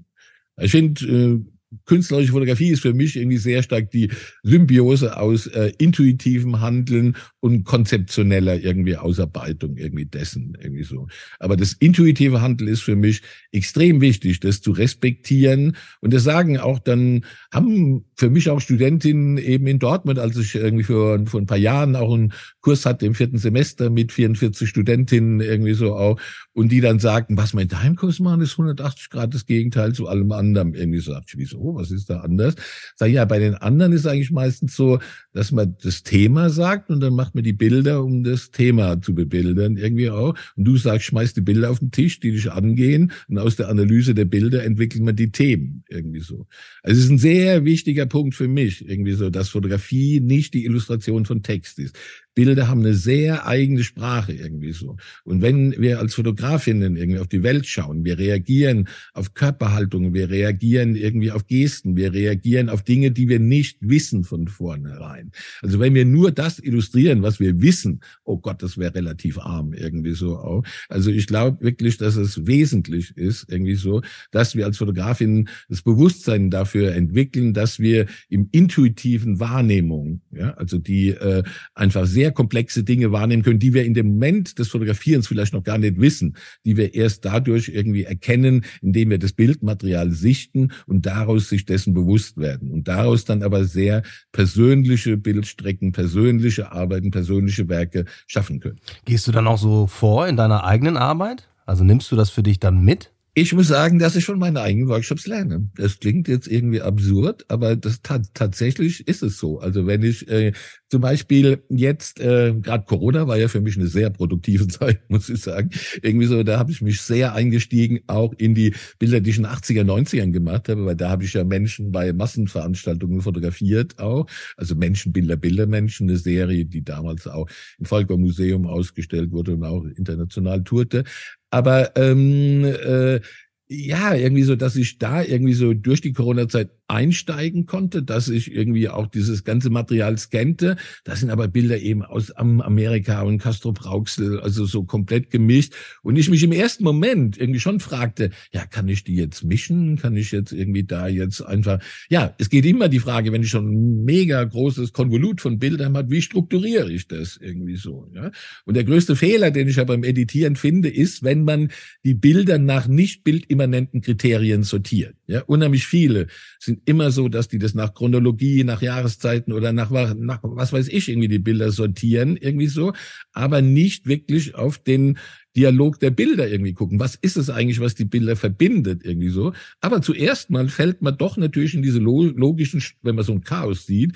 Ich 0.61 0.71
finde, 0.71 1.05
äh, 1.05 1.52
künstlerische 1.85 2.31
Fotografie 2.31 2.69
ist 2.69 2.81
für 2.81 2.93
mich 2.93 3.15
irgendwie 3.15 3.37
sehr 3.37 3.63
stark 3.63 3.91
die 3.91 4.09
Symbiose 4.43 5.17
aus 5.17 5.47
äh, 5.47 5.71
intuitivem 5.77 6.61
Handeln 6.61 7.15
und 7.39 7.63
konzeptioneller 7.63 8.59
irgendwie 8.59 8.95
Ausarbeitung 8.95 9.77
irgendwie 9.77 10.05
dessen 10.05 10.57
irgendwie 10.61 10.83
so. 10.83 11.07
Aber 11.39 11.57
das 11.57 11.73
intuitive 11.73 12.41
Handeln 12.41 12.69
ist 12.69 12.81
für 12.81 12.95
mich 12.95 13.21
extrem 13.51 14.01
wichtig, 14.01 14.39
das 14.39 14.61
zu 14.61 14.71
respektieren 14.71 15.75
und 16.01 16.13
das 16.13 16.23
sagen 16.23 16.57
auch 16.57 16.79
dann 16.79 17.25
haben 17.51 18.05
für 18.15 18.29
mich 18.29 18.49
auch 18.49 18.59
Studentinnen 18.59 19.37
eben 19.37 19.67
in 19.67 19.79
Dortmund, 19.79 20.19
als 20.19 20.37
ich 20.37 20.55
irgendwie 20.55 20.83
vor, 20.83 21.19
vor 21.25 21.41
ein 21.41 21.45
paar 21.45 21.57
Jahren 21.57 21.95
auch 21.95 22.13
einen 22.13 22.33
Kurs 22.61 22.85
hatte 22.85 23.05
im 23.05 23.15
vierten 23.15 23.37
Semester 23.37 23.89
mit 23.89 24.11
44 24.11 24.69
Studentinnen 24.69 25.41
irgendwie 25.41 25.73
so 25.73 25.95
auch 25.95 26.19
und 26.53 26.71
die 26.71 26.81
dann 26.81 26.99
sagten, 26.99 27.35
was 27.35 27.53
mein 27.53 27.67
Timekurs 27.67 28.19
machen, 28.19 28.41
ist 28.41 28.51
180 28.51 29.09
Grad 29.09 29.33
das 29.33 29.45
Gegenteil 29.45 29.93
zu 29.93 30.07
allem 30.07 30.31
anderen. 30.31 30.73
Irgendwie 30.73 30.99
so, 30.99 31.13
ich, 31.25 31.37
wieso, 31.37 31.75
was 31.75 31.91
ist 31.91 32.09
da 32.09 32.19
anders? 32.19 32.55
Sag 32.95 33.09
ich, 33.09 33.15
ja, 33.15 33.25
bei 33.25 33.39
den 33.39 33.55
anderen 33.55 33.91
ist 33.91 34.05
eigentlich 34.05 34.31
meistens 34.31 34.75
so, 34.75 34.99
dass 35.33 35.51
man 35.51 35.75
das 35.81 36.03
Thema 36.03 36.49
sagt 36.49 36.89
und 36.89 36.99
dann 36.99 37.15
macht 37.15 37.33
man 37.33 37.43
die 37.43 37.53
Bilder, 37.53 38.03
um 38.03 38.23
das 38.23 38.51
Thema 38.51 39.01
zu 39.01 39.15
bebildern 39.15 39.77
irgendwie 39.77 40.09
auch. 40.09 40.35
Und 40.55 40.65
du 40.65 40.77
sagst, 40.77 41.07
schmeiß 41.07 41.33
die 41.33 41.41
Bilder 41.41 41.71
auf 41.71 41.79
den 41.79 41.91
Tisch, 41.91 42.19
die 42.19 42.31
dich 42.31 42.51
angehen 42.51 43.11
und 43.27 43.39
aus 43.39 43.55
der 43.55 43.69
Analyse 43.69 44.13
der 44.13 44.25
Bilder 44.25 44.63
entwickelt 44.63 45.03
man 45.03 45.15
die 45.15 45.31
Themen 45.31 45.83
irgendwie 45.89 46.19
so. 46.19 46.45
Also 46.83 46.99
es 46.99 47.05
ist 47.05 47.11
ein 47.11 47.17
sehr 47.17 47.65
wichtiger 47.65 48.05
Punkt 48.13 48.35
für 48.35 48.47
mich 48.47 48.87
irgendwie 48.87 49.13
so, 49.13 49.31
dass 49.31 49.49
Fotografie 49.49 50.19
nicht 50.19 50.53
die 50.53 50.65
Illustration 50.65 51.25
von 51.25 51.41
Text 51.41 51.79
ist. 51.79 51.97
Bilder 52.35 52.67
haben 52.67 52.81
eine 52.81 52.93
sehr 52.93 53.45
eigene 53.45 53.83
Sprache 53.83 54.33
irgendwie 54.33 54.71
so. 54.71 54.97
Und 55.23 55.41
wenn 55.41 55.79
wir 55.79 55.99
als 55.99 56.15
Fotografinnen 56.15 56.95
irgendwie 56.95 57.19
auf 57.19 57.27
die 57.27 57.43
Welt 57.43 57.65
schauen, 57.67 58.03
wir 58.05 58.17
reagieren 58.17 58.87
auf 59.13 59.33
Körperhaltungen, 59.33 60.13
wir 60.13 60.29
reagieren 60.29 60.95
irgendwie 60.95 61.31
auf 61.31 61.45
Gesten, 61.47 61.95
wir 61.95 62.13
reagieren 62.13 62.69
auf 62.69 62.83
Dinge, 62.83 63.11
die 63.11 63.29
wir 63.29 63.39
nicht 63.39 63.77
wissen 63.81 64.23
von 64.23 64.47
vornherein. 64.47 65.31
Also 65.61 65.79
wenn 65.79 65.93
wir 65.93 66.05
nur 66.05 66.31
das 66.31 66.59
illustrieren, 66.59 67.21
was 67.21 67.39
wir 67.39 67.61
wissen, 67.61 68.01
oh 68.23 68.37
Gott, 68.37 68.63
das 68.63 68.77
wäre 68.77 68.95
relativ 68.95 69.37
arm 69.37 69.73
irgendwie 69.73 70.13
so 70.13 70.37
auch. 70.37 70.63
Also 70.89 71.11
ich 71.11 71.27
glaube 71.27 71.63
wirklich, 71.63 71.97
dass 71.97 72.15
es 72.15 72.47
wesentlich 72.47 73.15
ist 73.15 73.45
irgendwie 73.49 73.75
so, 73.75 74.01
dass 74.31 74.55
wir 74.55 74.65
als 74.65 74.77
Fotografinnen 74.77 75.49
das 75.69 75.81
Bewusstsein 75.81 76.49
dafür 76.49 76.93
entwickeln, 76.93 77.53
dass 77.53 77.79
wir 77.79 78.07
im 78.29 78.49
intuitiven 78.51 79.39
Wahrnehmung, 79.39 80.21
ja, 80.31 80.53
also 80.55 80.77
die 80.77 81.09
äh, 81.09 81.43
einfach 81.73 82.05
sehr 82.05 82.22
komplexe 82.31 82.83
Dinge 82.83 83.11
wahrnehmen 83.11 83.43
können, 83.43 83.59
die 83.59 83.73
wir 83.73 83.85
in 83.85 83.93
dem 83.93 84.07
Moment 84.07 84.59
des 84.59 84.69
Fotografierens 84.69 85.27
vielleicht 85.27 85.53
noch 85.53 85.63
gar 85.63 85.77
nicht 85.77 85.99
wissen, 85.99 86.35
die 86.65 86.77
wir 86.77 86.93
erst 86.93 87.25
dadurch 87.25 87.69
irgendwie 87.69 88.03
erkennen, 88.03 88.65
indem 88.81 89.09
wir 89.09 89.19
das 89.19 89.33
Bildmaterial 89.33 90.11
sichten 90.11 90.71
und 90.87 91.05
daraus 91.05 91.49
sich 91.49 91.65
dessen 91.65 91.93
bewusst 91.93 92.37
werden 92.37 92.71
und 92.71 92.87
daraus 92.87 93.25
dann 93.25 93.43
aber 93.43 93.65
sehr 93.65 94.03
persönliche 94.31 95.17
Bildstrecken, 95.17 95.91
persönliche 95.91 96.71
Arbeiten, 96.71 97.11
persönliche 97.11 97.69
Werke 97.69 98.05
schaffen 98.27 98.59
können. 98.59 98.79
Gehst 99.05 99.27
du 99.27 99.31
dann 99.31 99.47
auch 99.47 99.57
so 99.57 99.87
vor 99.87 100.27
in 100.27 100.37
deiner 100.37 100.63
eigenen 100.63 100.97
Arbeit? 100.97 101.49
Also 101.65 101.83
nimmst 101.83 102.11
du 102.11 102.15
das 102.15 102.29
für 102.29 102.43
dich 102.43 102.59
dann 102.59 102.83
mit? 102.83 103.12
Ich 103.35 103.51
muss 103.51 103.67
sagen, 103.67 103.97
dass 103.97 104.15
ich 104.15 104.23
schon 104.23 104.37
meine 104.37 104.61
eigenen 104.61 104.89
Workshops 104.89 105.25
lerne. 105.25 105.67
Das 105.75 105.99
klingt 105.99 106.27
jetzt 106.27 106.47
irgendwie 106.47 106.81
absurd, 106.81 107.45
aber 107.47 107.75
das 107.75 108.01
tatsächlich 108.03 109.07
ist 109.07 109.23
es 109.23 109.39
so. 109.39 109.59
Also 109.59 109.87
wenn 109.87 110.03
ich 110.03 110.27
äh, 110.27 110.51
zum 110.91 111.01
Beispiel 111.01 111.63
jetzt, 111.69 112.19
äh, 112.19 112.53
gerade 112.53 112.85
Corona 112.85 113.27
war 113.27 113.35
ja 113.35 113.47
für 113.47 113.61
mich 113.61 113.75
eine 113.75 113.87
sehr 113.87 114.11
produktive 114.11 114.67
Zeit, 114.67 115.09
muss 115.09 115.29
ich 115.29 115.41
sagen. 115.41 115.71
Irgendwie 116.03 116.27
so, 116.27 116.43
da 116.43 116.59
habe 116.59 116.71
ich 116.71 116.83
mich 116.83 117.01
sehr 117.01 117.33
eingestiegen, 117.33 118.01
auch 118.05 118.33
in 118.37 118.53
die 118.53 118.75
Bilder, 118.99 119.19
die 119.19 119.31
ich 119.31 119.37
in 119.37 119.43
den 119.43 119.51
80er, 119.51 119.83
90ern 119.83 120.31
gemacht 120.31 120.69
habe, 120.69 120.85
weil 120.85 120.95
da 120.95 121.09
habe 121.09 121.23
ich 121.23 121.33
ja 121.33 121.43
Menschen 121.43 121.91
bei 121.91 122.13
Massenveranstaltungen 122.13 123.21
fotografiert 123.21 123.97
auch. 123.97 124.27
Also 124.57 124.75
Menschenbilder, 124.75 125.37
Bildermenschen, 125.37 126.07
eine 126.07 126.19
Serie, 126.19 126.65
die 126.65 126.83
damals 126.83 127.25
auch 127.25 127.49
im 127.79 127.85
Volker 127.85 128.17
Museum 128.17 128.67
ausgestellt 128.67 129.31
wurde 129.31 129.53
und 129.55 129.63
auch 129.63 129.85
international 129.85 130.63
tourte. 130.63 131.03
Aber 131.53 131.95
ähm, 131.95 132.65
äh, 132.65 133.19
ja, 133.67 134.15
irgendwie 134.15 134.41
so, 134.41 134.55
dass 134.55 134.75
ich 134.75 134.97
da 134.97 135.21
irgendwie 135.21 135.53
so 135.53 135.75
durch 135.75 136.01
die 136.01 136.11
Corona-Zeit 136.11 136.71
einsteigen 136.87 137.65
konnte, 137.65 138.03
dass 138.03 138.27
ich 138.27 138.53
irgendwie 138.53 138.89
auch 138.89 139.07
dieses 139.07 139.43
ganze 139.43 139.69
Material 139.69 140.17
scannte. 140.17 140.75
Das 141.03 141.21
sind 141.21 141.29
aber 141.29 141.47
Bilder 141.47 141.79
eben 141.79 142.03
aus 142.03 142.31
Amerika 142.31 143.21
und 143.21 143.39
Castro 143.39 143.71
Brauxel, 143.71 144.39
also 144.39 144.65
so 144.65 144.83
komplett 144.83 145.29
gemischt. 145.29 145.73
Und 146.01 146.17
ich 146.17 146.29
mich 146.29 146.43
im 146.43 146.51
ersten 146.51 146.83
Moment 146.83 147.37
irgendwie 147.37 147.59
schon 147.59 147.79
fragte, 147.79 148.31
ja, 148.51 148.65
kann 148.65 148.87
ich 148.87 149.03
die 149.03 149.15
jetzt 149.15 149.43
mischen? 149.43 149.97
Kann 149.97 150.17
ich 150.17 150.31
jetzt 150.31 150.51
irgendwie 150.51 150.83
da 150.83 151.07
jetzt 151.07 151.41
einfach, 151.41 151.79
ja, 152.09 152.35
es 152.37 152.49
geht 152.49 152.65
immer 152.65 152.89
die 152.89 152.99
Frage, 152.99 153.31
wenn 153.31 153.43
ich 153.43 153.49
schon 153.49 153.71
ein 153.71 154.03
mega 154.03 154.43
großes 154.43 154.93
Konvolut 154.93 155.41
von 155.41 155.59
Bildern 155.59 155.95
habe, 155.97 156.11
wie 156.11 156.21
strukturiere 156.21 156.91
ich 156.91 157.07
das 157.07 157.37
irgendwie 157.41 157.77
so, 157.77 158.09
ja? 158.13 158.31
Und 158.65 158.75
der 158.75 158.83
größte 158.83 159.15
Fehler, 159.15 159.51
den 159.51 159.67
ich 159.67 159.77
ja 159.77 159.83
beim 159.83 160.03
Editieren 160.03 160.55
finde, 160.55 160.89
ist, 160.89 161.23
wenn 161.23 161.43
man 161.43 161.69
die 162.03 162.13
Bilder 162.13 162.57
nach 162.57 162.87
nicht 162.87 163.23
bildimmanenten 163.23 164.01
Kriterien 164.01 164.63
sortiert. 164.63 165.15
Ja, 165.33 165.41
unheimlich 165.47 165.87
viele 165.87 166.27
sind 166.59 166.83
immer 166.85 167.09
so, 167.09 167.27
dass 167.27 167.47
die 167.47 167.57
das 167.57 167.73
nach 167.73 167.95
Chronologie, 167.95 168.63
nach 168.63 168.83
Jahreszeiten 168.83 169.51
oder 169.51 169.73
nach, 169.73 169.89
nach 169.89 170.41
was 170.43 170.71
weiß 170.71 170.89
ich 170.89 171.09
irgendwie 171.09 171.27
die 171.27 171.39
Bilder 171.39 171.71
sortieren, 171.71 172.37
irgendwie 172.37 172.67
so, 172.67 172.93
aber 173.31 173.63
nicht 173.63 174.05
wirklich 174.05 174.53
auf 174.53 174.77
den 174.77 175.17
Dialog 175.55 175.99
der 175.99 176.11
Bilder 176.11 176.47
irgendwie 176.47 176.73
gucken. 176.73 176.99
Was 176.99 177.15
ist 177.15 177.37
es 177.37 177.49
eigentlich, 177.49 177.79
was 177.79 177.95
die 177.95 178.05
Bilder 178.05 178.35
verbindet 178.35 179.03
irgendwie 179.03 179.29
so? 179.29 179.53
Aber 179.81 180.03
zuerst 180.03 180.51
mal 180.51 180.69
fällt 180.69 181.01
man 181.01 181.17
doch 181.17 181.35
natürlich 181.35 181.73
in 181.73 181.81
diese 181.81 181.97
logischen, 181.99 182.83
wenn 183.01 183.15
man 183.15 183.25
so 183.25 183.33
ein 183.33 183.41
Chaos 183.43 183.87
sieht, 183.87 184.13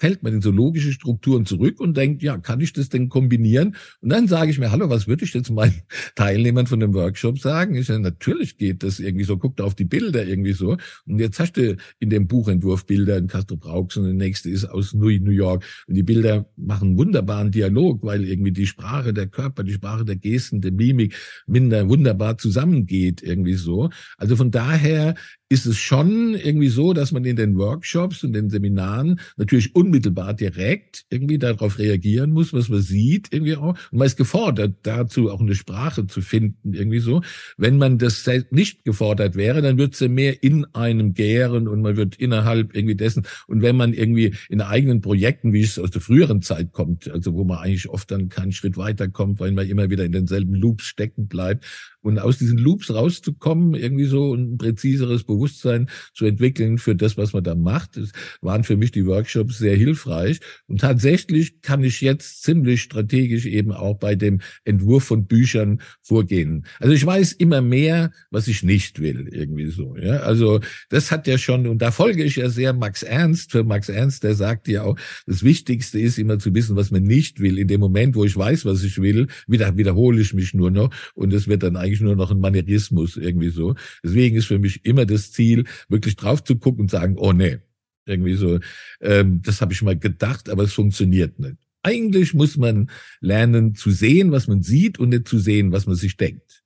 fällt 0.00 0.22
man 0.22 0.32
in 0.32 0.40
so 0.40 0.50
logische 0.50 0.92
Strukturen 0.92 1.44
zurück 1.44 1.78
und 1.78 1.94
denkt, 1.94 2.22
ja, 2.22 2.38
kann 2.38 2.60
ich 2.60 2.72
das 2.72 2.88
denn 2.88 3.10
kombinieren? 3.10 3.76
Und 4.00 4.08
dann 4.08 4.28
sage 4.28 4.50
ich 4.50 4.58
mir, 4.58 4.70
hallo, 4.70 4.88
was 4.88 5.06
würde 5.06 5.24
ich 5.26 5.34
jetzt 5.34 5.50
meinen 5.50 5.82
Teilnehmern 6.14 6.66
von 6.66 6.80
dem 6.80 6.94
Workshop 6.94 7.38
sagen? 7.38 7.74
Ich 7.74 7.86
sage, 7.86 8.00
natürlich 8.00 8.56
geht 8.56 8.82
das 8.82 8.98
irgendwie 8.98 9.26
so, 9.26 9.36
guckt 9.36 9.60
auf 9.60 9.74
die 9.74 9.84
Bilder 9.84 10.26
irgendwie 10.26 10.54
so. 10.54 10.78
Und 11.04 11.18
jetzt 11.18 11.38
hast 11.38 11.58
du 11.58 11.76
in 11.98 12.08
dem 12.08 12.26
Buchentwurf 12.26 12.86
Bilder 12.86 13.18
in 13.18 13.26
Castro 13.26 13.56
Braux 13.58 13.94
und 13.98 14.04
der 14.04 14.14
nächste 14.14 14.48
ist 14.48 14.64
aus 14.64 14.94
New 14.94 15.08
York. 15.08 15.64
Und 15.86 15.94
die 15.94 16.02
Bilder 16.02 16.46
machen 16.56 16.96
wunderbaren 16.96 17.50
Dialog, 17.50 18.02
weil 18.02 18.24
irgendwie 18.24 18.52
die 18.52 18.66
Sprache 18.66 19.12
der 19.12 19.26
Körper, 19.26 19.64
die 19.64 19.74
Sprache 19.74 20.06
der 20.06 20.16
Gesten, 20.16 20.62
der 20.62 20.72
Mimik 20.72 21.14
minder 21.46 21.86
wunderbar 21.90 22.38
zusammengeht 22.38 23.22
irgendwie 23.22 23.54
so. 23.54 23.90
Also 24.16 24.34
von 24.34 24.50
daher 24.50 25.14
ist 25.52 25.66
es 25.66 25.78
schon 25.78 26.36
irgendwie 26.36 26.68
so, 26.68 26.92
dass 26.92 27.10
man 27.10 27.24
in 27.24 27.34
den 27.34 27.58
Workshops 27.58 28.22
und 28.22 28.34
den 28.34 28.50
Seminaren 28.50 29.18
natürlich 29.36 29.74
unmittelbar 29.74 30.32
direkt 30.32 31.04
irgendwie 31.10 31.38
darauf 31.38 31.80
reagieren 31.80 32.30
muss, 32.30 32.52
was 32.52 32.68
man 32.68 32.80
sieht 32.80 33.32
irgendwie 33.32 33.56
auch. 33.56 33.76
Und 33.90 33.98
man 33.98 34.06
ist 34.06 34.16
gefordert, 34.16 34.76
dazu 34.84 35.28
auch 35.28 35.40
eine 35.40 35.56
Sprache 35.56 36.06
zu 36.06 36.20
finden 36.20 36.72
irgendwie 36.72 37.00
so. 37.00 37.22
Wenn 37.56 37.78
man 37.78 37.98
das 37.98 38.30
nicht 38.52 38.84
gefordert 38.84 39.34
wäre, 39.34 39.60
dann 39.60 39.76
würde 39.76 39.92
es 39.92 39.98
ja 39.98 40.06
mehr 40.06 40.40
in 40.40 40.66
einem 40.72 41.14
gären 41.14 41.66
und 41.66 41.82
man 41.82 41.96
wird 41.96 42.14
innerhalb 42.14 42.76
irgendwie 42.76 42.94
dessen. 42.94 43.26
Und 43.48 43.60
wenn 43.60 43.76
man 43.76 43.92
irgendwie 43.92 44.36
in 44.50 44.60
eigenen 44.60 45.00
Projekten, 45.00 45.52
wie 45.52 45.62
es 45.62 45.80
aus 45.80 45.90
der 45.90 46.00
früheren 46.00 46.42
Zeit 46.42 46.70
kommt, 46.70 47.10
also 47.10 47.34
wo 47.34 47.42
man 47.42 47.58
eigentlich 47.58 47.88
oft 47.88 48.08
dann 48.12 48.28
keinen 48.28 48.52
Schritt 48.52 48.76
weiterkommt, 48.76 49.40
weil 49.40 49.50
man 49.50 49.68
immer 49.68 49.90
wieder 49.90 50.04
in 50.04 50.12
denselben 50.12 50.54
Loops 50.54 50.84
stecken 50.84 51.26
bleibt, 51.26 51.66
und 52.02 52.18
aus 52.18 52.38
diesen 52.38 52.56
Loops 52.56 52.90
rauszukommen, 52.94 53.74
irgendwie 53.74 54.06
so 54.06 54.34
ein 54.34 54.56
präziseres 54.56 55.24
Bewusstsein 55.24 55.39
zu 55.48 56.24
entwickeln 56.24 56.78
für 56.78 56.94
das, 56.94 57.16
was 57.16 57.32
man 57.32 57.44
da 57.44 57.54
macht, 57.54 57.96
das 57.96 58.10
waren 58.40 58.64
für 58.64 58.76
mich 58.76 58.92
die 58.92 59.06
Workshops 59.06 59.58
sehr 59.58 59.76
hilfreich. 59.76 60.40
Und 60.66 60.80
tatsächlich 60.80 61.60
kann 61.62 61.84
ich 61.84 62.00
jetzt 62.00 62.42
ziemlich 62.42 62.82
strategisch 62.82 63.46
eben 63.46 63.72
auch 63.72 63.98
bei 63.98 64.14
dem 64.14 64.40
Entwurf 64.64 65.04
von 65.04 65.26
Büchern 65.26 65.80
vorgehen. 66.02 66.66
Also 66.78 66.94
ich 66.94 67.04
weiß 67.04 67.32
immer 67.32 67.60
mehr, 67.60 68.12
was 68.30 68.48
ich 68.48 68.62
nicht 68.62 69.00
will, 69.00 69.28
irgendwie 69.30 69.70
so. 69.70 69.96
Ja, 69.96 70.18
also 70.20 70.60
das 70.88 71.10
hat 71.10 71.26
ja 71.26 71.38
schon, 71.38 71.66
und 71.66 71.82
da 71.82 71.90
folge 71.90 72.24
ich 72.24 72.36
ja 72.36 72.48
sehr 72.48 72.72
Max 72.72 73.02
Ernst. 73.02 73.52
Für 73.52 73.64
Max 73.64 73.88
Ernst, 73.88 74.22
der 74.24 74.34
sagt 74.34 74.68
ja 74.68 74.82
auch, 74.82 74.98
das 75.26 75.42
Wichtigste 75.42 75.98
ist 75.98 76.18
immer 76.18 76.38
zu 76.38 76.54
wissen, 76.54 76.76
was 76.76 76.90
man 76.90 77.02
nicht 77.02 77.40
will. 77.40 77.58
In 77.58 77.68
dem 77.68 77.80
Moment, 77.80 78.14
wo 78.14 78.24
ich 78.24 78.36
weiß, 78.36 78.64
was 78.64 78.82
ich 78.82 79.00
will, 79.00 79.28
wieder, 79.46 79.76
wiederhole 79.76 80.20
ich 80.20 80.34
mich 80.34 80.54
nur 80.54 80.70
noch 80.70 80.90
und 81.14 81.32
es 81.32 81.48
wird 81.48 81.62
dann 81.62 81.76
eigentlich 81.76 82.00
nur 82.00 82.16
noch 82.16 82.30
ein 82.30 82.40
Manierismus 82.40 83.16
irgendwie 83.16 83.50
so. 83.50 83.74
Deswegen 84.02 84.36
ist 84.36 84.46
für 84.46 84.58
mich 84.58 84.84
immer 84.84 85.06
das 85.06 85.29
Ziel, 85.30 85.64
wirklich 85.88 86.16
drauf 86.16 86.42
zu 86.44 86.56
gucken 86.56 86.82
und 86.82 86.90
sagen, 86.90 87.16
oh 87.18 87.32
nee, 87.32 87.58
irgendwie 88.06 88.34
so, 88.34 88.58
ähm, 89.00 89.40
das 89.42 89.60
habe 89.60 89.72
ich 89.72 89.82
mal 89.82 89.98
gedacht, 89.98 90.48
aber 90.48 90.64
es 90.64 90.72
funktioniert 90.72 91.38
nicht. 91.38 91.56
Eigentlich 91.82 92.34
muss 92.34 92.56
man 92.56 92.90
lernen 93.20 93.74
zu 93.74 93.90
sehen, 93.90 94.32
was 94.32 94.48
man 94.48 94.62
sieht 94.62 94.98
und 94.98 95.10
nicht 95.10 95.28
zu 95.28 95.38
sehen, 95.38 95.72
was 95.72 95.86
man 95.86 95.96
sich 95.96 96.16
denkt. 96.16 96.62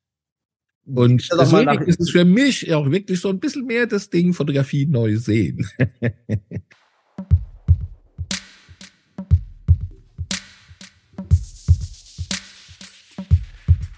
Und 0.87 1.29
deswegen 1.33 1.83
ist 1.83 2.01
es 2.01 2.11
für 2.11 2.25
mich 2.25 2.73
auch 2.75 2.91
wirklich 2.91 3.21
so 3.21 3.29
ein 3.31 3.39
bisschen 3.41 3.65
mehr 3.65 3.87
das 3.87 4.11
Ding 4.11 4.35
Fotografie 4.35 4.87
neu 4.87 5.17
sehen. 5.17 5.67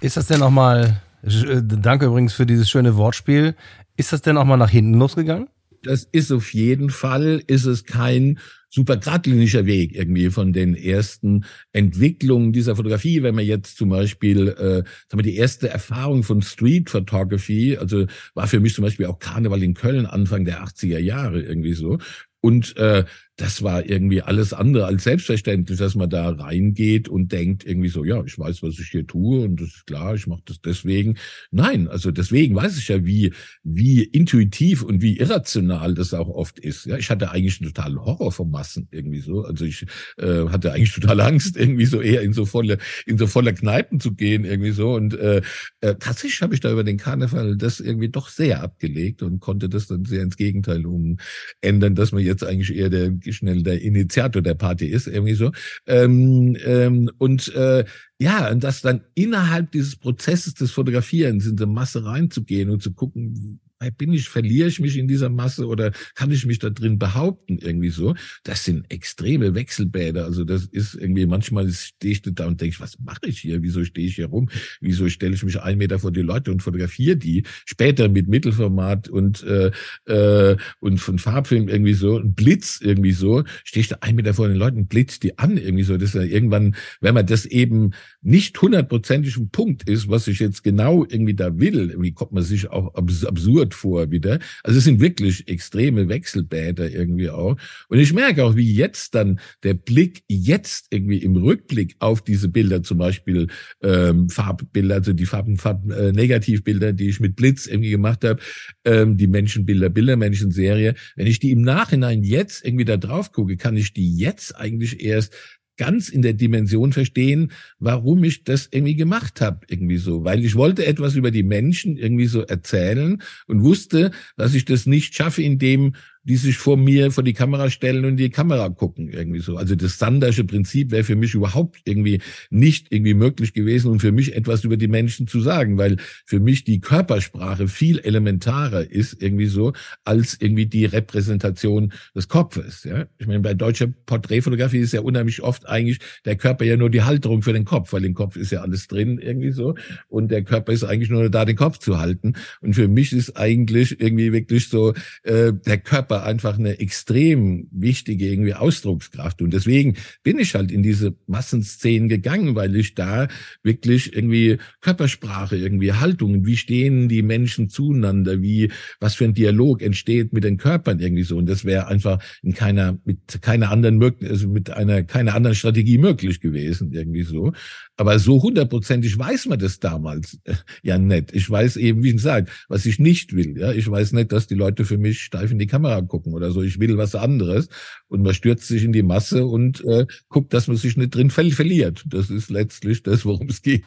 Ist 0.01 0.17
das 0.17 0.27
denn 0.29 0.39
nochmal 0.39 1.03
äh, 1.27 1.63
danke 1.63 2.07
übrigens 2.07 2.35
für 2.35 2.47
dieses 2.47 2.71
schöne 2.71 2.97
Wortspiel. 2.97 3.57
Ist 3.97 4.13
das 4.13 4.23
denn 4.23 4.37
auch 4.37 4.45
mal 4.45 4.57
nach 4.57 4.71
hinten 4.71 4.95
losgegangen? 4.95 5.49
Das 5.83 6.05
ist 6.05 6.33
auf 6.33 6.53
jeden 6.53 6.91
Fall, 6.91 7.43
ist 7.47 7.65
es 7.65 7.85
kein 7.85 8.39
super 8.69 8.97
geradliniger 8.97 9.65
Weg 9.65 9.95
irgendwie 9.95 10.31
von 10.31 10.53
den 10.53 10.75
ersten 10.75 11.45
Entwicklungen 11.73 12.53
dieser 12.53 12.77
Fotografie. 12.77 13.23
Wenn 13.23 13.35
man 13.35 13.45
jetzt 13.45 13.77
zum 13.77 13.89
Beispiel, 13.91 14.49
äh, 14.49 14.83
sagen 14.85 14.85
wir, 15.13 15.23
die 15.23 15.37
erste 15.37 15.69
Erfahrung 15.69 16.25
von 16.25 16.43
Street 16.43 16.91
Photography, 16.91 17.77
also 17.77 18.07
war 18.35 18.47
für 18.49 18.61
mich 18.61 18.75
zum 18.75 18.85
Beispiel 18.85 19.07
auch 19.07 19.19
Karneval 19.19 19.63
in 19.63 19.75
Köln 19.75 20.07
Anfang 20.07 20.45
der 20.45 20.63
80er 20.63 20.99
Jahre 20.99 21.41
irgendwie 21.41 21.75
so. 21.75 21.99
Und 22.41 22.77
äh, 22.77 23.05
das 23.37 23.63
war 23.63 23.85
irgendwie 23.85 24.23
alles 24.23 24.55
andere 24.55 24.87
als 24.87 25.05
selbstverständlich, 25.05 25.79
dass 25.79 25.95
man 25.95 26.09
da 26.09 26.31
reingeht 26.31 27.09
und 27.09 27.33
denkt 27.33 27.67
irgendwie 27.67 27.91
so, 27.91 28.03
ja, 28.03 28.25
ich 28.25 28.39
weiß, 28.39 28.63
was 28.63 28.79
ich 28.79 28.89
hier 28.89 29.07
tue 29.07 29.45
und 29.45 29.61
das 29.61 29.69
ist 29.69 29.87
klar, 29.87 30.15
ich 30.15 30.27
mache 30.27 30.43
das 30.47 30.61
deswegen. 30.63 31.19
Nein, 31.51 31.87
also 31.87 32.11
deswegen 32.11 32.55
weiß 32.55 32.79
ich 32.79 32.89
ja, 32.89 33.05
wie 33.05 33.35
wie 33.63 34.03
intuitiv 34.03 34.83
und 34.83 35.03
wie 35.03 35.19
irrational 35.19 35.95
das 35.95 36.15
auch 36.15 36.29
oft 36.29 36.59
ist. 36.59 36.87
Ja, 36.87 36.97
ich 36.97 37.11
hatte 37.11 37.31
eigentlich 37.31 37.61
einen 37.61 37.73
totalen 37.73 38.01
Horror 38.03 38.33
vor 38.33 38.47
Massen 38.47 38.89
irgendwie 38.91 39.21
so. 39.21 39.43
Also 39.43 39.67
ich 39.67 39.85
äh, 40.17 40.49
hatte 40.49 40.73
eigentlich 40.73 40.95
total 40.95 41.21
Angst 41.21 41.57
irgendwie 41.59 41.87
so 41.87 42.01
eher 42.01 42.23
in 42.23 42.33
so 42.33 42.47
volle 42.47 42.79
in 43.05 43.19
so 43.19 43.27
voller 43.27 43.53
Kneipen 43.53 44.01
zu 44.01 44.15
gehen 44.15 44.47
irgendwie 44.47 44.73
so 44.73 44.95
und 44.95 45.13
äh, 45.13 45.43
äh, 45.83 45.95
tatsächlich 45.97 46.41
habe 46.41 46.55
ich 46.55 46.61
da 46.61 46.73
über 46.73 46.85
den 46.85 46.97
Karneval 46.97 47.57
das 47.59 47.81
irgendwie 47.81 48.09
doch 48.09 48.31
sehr 48.31 48.63
abgelegt 48.63 49.23
und 49.23 49.41
konnte 49.41 49.69
das 49.69 49.89
dann 49.89 50.07
sehr 50.07 50.23
ins 50.23 50.39
Gegenteil 50.39 50.87
umändern, 50.87 51.95
dass 51.95 52.13
man 52.13 52.23
jetzt 52.23 52.43
eigentlich 52.43 52.75
eher 52.75 52.89
der 52.89 53.13
schnell 53.33 53.63
der 53.63 53.83
Initiator 53.83 54.43
der 54.43 54.55
Party 54.55 54.87
ist, 54.87 55.07
irgendwie 55.07 55.35
so. 55.35 55.53
Ähm, 55.87 56.57
ähm, 56.65 57.11
und 57.19 57.55
äh, 57.55 57.85
ja, 58.19 58.51
und 58.51 58.65
das 58.65 58.81
dann 58.81 59.03
innerhalb 59.15 59.73
dieses 59.73 59.97
Prozesses 59.97 60.55
des 60.55 60.71
Fotografierens 60.71 61.47
in 61.47 61.57
die 61.57 61.67
Masse 61.67 62.05
reinzugehen 62.05 62.71
und 62.71 62.83
zu 62.83 62.93
gucken, 62.93 63.61
bin 63.99 64.13
ich, 64.13 64.29
verliere 64.29 64.69
ich 64.69 64.81
mich 64.81 64.97
in 64.97 65.07
dieser 65.07 65.29
Masse 65.29 65.67
oder 65.67 65.93
kann 66.15 66.31
ich 66.31 66.47
mich 66.47 66.59
da 66.59 66.71
drin 66.71 66.99
behaupten 66.99 67.59
irgendwie 67.59 67.91
so? 67.91 68.15
Das 68.43 68.65
sind 68.65 68.91
extreme 68.91 69.55
Wechselbäder. 69.55 70.25
Also 70.25 70.45
das 70.45 70.65
ist 70.65 70.95
irgendwie, 70.95 71.27
manchmal 71.27 71.71
stehe 71.71 72.13
ich 72.13 72.23
da 72.23 72.47
und 72.47 72.61
denke, 72.61 72.81
was 72.81 72.99
mache 72.99 73.27
ich 73.27 73.41
hier? 73.41 73.63
Wieso 73.63 73.85
stehe 73.85 74.07
ich 74.07 74.15
hier 74.15 74.27
rum? 74.27 74.49
Wieso 74.81 75.09
stelle 75.09 75.35
ich 75.35 75.43
mich 75.45 75.61
einen 75.61 75.79
Meter 75.79 75.99
vor 75.99 76.11
die 76.11 76.23
Leute 76.23 76.51
und 76.51 76.63
fotografiere 76.63 77.17
die? 77.17 77.45
Später 77.67 78.09
mit 78.09 78.29
Mittelformat 78.29 79.09
und, 79.09 79.43
äh, 79.43 79.71
äh, 80.07 80.57
und 80.81 80.99
von 80.99 81.19
Farbfilm 81.19 81.69
irgendwie 81.69 81.95
so, 81.95 82.19
ein 82.19 82.35
Blitz 82.35 82.81
irgendwie 82.83 83.13
so, 83.13 83.45
stehe 83.65 83.83
ich 83.83 83.89
da 83.89 83.97
einen 84.01 84.17
Meter 84.17 84.33
vor 84.33 84.49
den 84.49 84.57
Leuten, 84.57 84.87
blitzt 84.87 85.23
die 85.23 85.39
an 85.39 85.59
irgendwie 85.59 85.85
so. 85.85 85.99
Das 85.99 86.11
ist 86.11 86.15
ja 86.15 86.23
irgendwann, 86.23 86.77
wenn 87.01 87.15
man 87.15 87.27
das 87.27 87.45
eben 87.45 87.91
nicht 88.23 88.61
hundertprozentig 88.61 89.37
ein 89.37 89.51
Punkt 89.51 89.89
ist, 89.89 90.09
was 90.09 90.29
ich 90.29 90.39
jetzt 90.39 90.65
genau 90.65 91.05
irgendwie 91.05 91.35
da 91.35 91.59
will, 91.59 91.91
irgendwie 91.91 92.13
kommt 92.13 92.33
man 92.33 92.43
sich 92.43 92.71
auch 92.71 92.95
absurd 92.95 93.66
vor 93.75 94.11
wieder. 94.11 94.39
Also 94.63 94.79
es 94.79 94.85
sind 94.85 95.01
wirklich 95.01 95.49
extreme 95.49 96.09
Wechselbäder 96.09 96.91
irgendwie 96.91 97.31
auch. 97.31 97.57
Und 97.89 97.99
ich 97.99 98.13
merke 98.13 98.45
auch, 98.45 98.57
wie 98.57 98.73
jetzt 98.73 99.15
dann 99.15 99.41
der 99.63 99.75
Blick 99.75 100.23
jetzt 100.29 100.87
irgendwie 100.91 101.19
im 101.19 101.37
Rückblick 101.37 101.97
auf 101.99 102.23
diese 102.23 102.49
Bilder, 102.49 102.83
zum 102.83 102.99
Beispiel 102.99 103.49
ähm, 103.83 104.29
Farbbilder, 104.29 104.97
also 104.97 105.13
die 105.13 105.27
Farben, 105.27 105.57
Farben 105.57 105.91
äh, 105.91 106.13
Negativbilder, 106.13 106.93
die 106.93 107.09
ich 107.09 107.21
mit 107.21 107.37
Blitz 107.37 107.67
irgendwie 107.67 107.91
gemacht 107.91 108.25
habe, 108.25 108.41
ähm, 108.85 109.17
die 109.17 109.27
Menschenbilder, 109.27 109.89
Bildermenschen-Serie, 109.89 110.95
wenn 111.17 111.27
ich 111.27 111.39
die 111.39 111.53
im 111.53 111.63
Nachhinein 111.63 112.23
jetzt 112.23 112.65
irgendwie 112.65 112.85
da 112.85 112.97
drauf 112.97 113.33
gucke, 113.33 113.57
kann 113.57 113.77
ich 113.77 113.93
die 113.93 114.17
jetzt 114.17 114.57
eigentlich 114.57 115.03
erst 115.03 115.35
ganz 115.77 116.09
in 116.09 116.23
der 116.23 116.33
Dimension 116.33 116.93
verstehen, 116.93 117.53
warum 117.79 118.25
ich 118.25 118.45
das 118.45 118.69
irgendwie 118.71 118.97
gemacht 118.97 119.41
habe, 119.41 119.67
irgendwie 119.69 119.99
so, 119.99 120.25
weil 120.25 120.45
ich 120.45 120.55
wollte 120.55 120.87
etwas 120.87 121.15
über 121.15 121.31
die 121.31 121.43
Menschen 121.43 121.97
irgendwie 121.97 122.27
so 122.27 122.43
erzählen 122.43 123.23
und 123.47 123.63
wusste, 123.63 124.11
dass 124.37 124.55
ich 124.55 124.65
das 124.65 124.87
nicht 124.87 125.15
schaffe, 125.15 125.43
indem 125.43 125.95
die 126.27 126.37
sich 126.37 126.59
vor 126.59 126.77
mir 126.77 127.11
vor 127.13 127.23
die 127.25 127.33
Kamera 127.33 127.71
stellen 127.71 128.05
und 128.05 128.17
die 128.17 128.31
Kamera 128.31 128.69
gucken 128.69 129.09
irgendwie 129.09 129.39
so. 129.39 129.57
Also 129.57 129.77
das 129.77 129.99
Sandersche 129.99 130.45
Prinzip 130.45 130.91
wäre 130.91 131.05
für 131.05 131.17
mich 131.17 131.35
überhaupt 131.35 131.81
irgendwie 131.85 132.21
nicht 132.51 132.89
irgendwie 132.91 133.15
möglich 133.15 133.53
gewesen, 133.53 133.93
um 133.93 134.01
für 134.01 134.13
mich 134.13 134.35
etwas 134.35 134.65
über 134.65 134.77
die 134.77 134.89
Menschen 134.89 135.29
zu 135.29 135.41
sagen, 135.41 135.79
weil 135.79 135.97
für 136.25 136.41
mich 136.41 136.65
die 136.65 136.81
Körpersprache 136.81 137.69
viel 137.69 138.01
elementarer 138.01 138.91
ist 138.91 139.23
irgendwie 139.23 139.47
so 139.47 139.73
als 140.05 140.37
irgendwie 140.41 140.67
die 140.67 140.85
Repräsentation 140.85 141.93
des 142.15 142.29
Kopfes. 142.29 142.85
Ja, 142.85 143.07
ich 143.19 143.27
meine 143.27 143.41
bei 143.41 143.55
deutscher 143.55 143.87
Porträtfotografie 143.87 144.79
ist 144.79 144.93
ja 144.93 145.01
unheimlich 145.03 145.43
oft 145.43 145.69
eigentlich 145.69 146.01
der 146.25 146.37
Körper 146.37 146.65
ja 146.65 146.77
nur 146.77 146.91
die 146.91 147.03
Halterung 147.03 147.43
für 147.43 147.53
den 147.53 147.65
Kopf, 147.65 147.93
weil 147.93 148.05
im 148.05 148.15
Kopf 148.15 148.37
ist 148.37 148.51
ja 148.51 148.63
alles 148.63 148.89
drin 148.89 149.19
irgendwie 149.19 149.53
so 149.53 149.77
und 150.09 150.31
der 150.33 150.43
Körper 150.43 150.73
ist 150.73 150.83
eigentlich 150.83 151.11
nur 151.11 151.31
da, 151.31 151.45
den 151.45 151.57
Kopf 151.57 151.79
zu 151.79 151.99
halten. 151.99 152.35
Und 152.61 152.75
für 152.75 152.89
mich 152.89 153.13
ist 153.13 153.37
eigentlich 153.37 154.01
irgendwie 154.01 154.33
wirklich 154.33 154.69
so 154.69 154.93
äh, 155.23 155.53
der 155.53 155.79
Körper 155.79 156.16
Körper 156.17 156.27
einfach 156.27 156.59
eine 156.59 156.79
extrem 156.79 157.69
wichtige 157.71 158.27
irgendwie 158.27 158.55
Ausdruckskraft. 158.55 159.43
Und 159.43 159.53
deswegen 159.53 159.97
bin 160.23 160.39
ich 160.39 160.55
halt 160.55 160.71
in 160.71 160.83
diese 160.83 161.15
Massenszenen 161.27 162.09
gegangen, 162.09 162.55
weil 162.55 162.75
ich 162.77 162.95
da 162.95 163.29
wirklich 163.63 164.15
irgendwie 164.15 164.59
Körpersprache, 164.81 165.57
irgendwie 165.57 165.93
Haltungen, 165.93 166.47
wie 166.47 166.57
stehen 166.57 167.09
die 167.09 167.23
Menschen 167.23 167.69
zueinander, 167.69 168.41
wie, 168.41 168.71
was 169.01 169.15
für 169.15 169.25
ein 169.25 169.35
Dialog 169.35 169.83
entsteht 169.83 170.33
mit 170.33 170.45
den 170.45 170.57
Körpern 170.57 171.01
irgendwie 171.01 171.25
so. 171.25 171.37
Und 171.37 171.47
das 171.47 171.65
wäre 171.65 171.89
einfach 171.89 172.23
in 172.43 172.55
keiner, 172.55 172.99
mit 173.05 173.43
keiner 173.43 173.71
anderen, 173.71 174.03
also 174.23 174.49
mit 174.49 174.71
einer, 174.71 175.03
keiner 175.03 175.35
anderen 175.35 175.57
Strategie 175.57 175.99
möglich 175.99 176.41
gewesen 176.41 176.93
irgendwie 176.93 177.23
so. 177.23 177.53
Aber 177.99 178.19
so 178.19 178.43
hundertprozentig 178.43 179.19
weiß 179.19 179.47
man 179.47 179.59
das 179.59 179.81
damals 179.81 180.39
äh, 180.45 180.55
ja 180.83 180.99
nicht. 180.99 181.33
Ich 181.33 181.49
weiß 181.49 181.77
eben, 181.77 182.03
wie 182.03 182.19
sage, 182.19 182.51
was 182.69 182.85
ich 182.87 182.99
nicht 182.99 183.35
will. 183.35 183.59
Ja, 183.59 183.73
ich 183.73 183.91
weiß 183.91 184.13
nicht, 184.13 184.33
dass 184.33 184.47
die 184.47 184.55
Leute 184.55 184.85
für 184.85 184.99
mich 184.99 185.21
steif 185.21 185.51
in 185.51 185.59
die 185.59 185.67
Kamera 185.67 186.01
gucken 186.09 186.35
oder 186.35 186.51
so. 186.51 186.63
Ich 186.63 186.79
will 186.81 186.97
was 186.99 187.15
anderes. 187.15 187.69
Und 188.09 188.23
man 188.23 188.35
stürzt 188.35 188.69
sich 188.69 188.85
in 188.85 188.93
die 188.93 189.03
Masse 189.03 189.47
und 189.47 189.85
äh, 189.85 190.07
guckt, 190.29 190.53
dass 190.55 190.69
man 190.69 190.77
sich 190.77 190.97
nicht 190.97 191.15
drin 191.15 191.31
verliert. 191.31 192.05
Das 192.07 192.31
ist 192.31 192.51
letztlich 192.51 193.03
das, 193.03 193.25
worum 193.25 193.49
es 193.49 193.63
geht. 193.63 193.85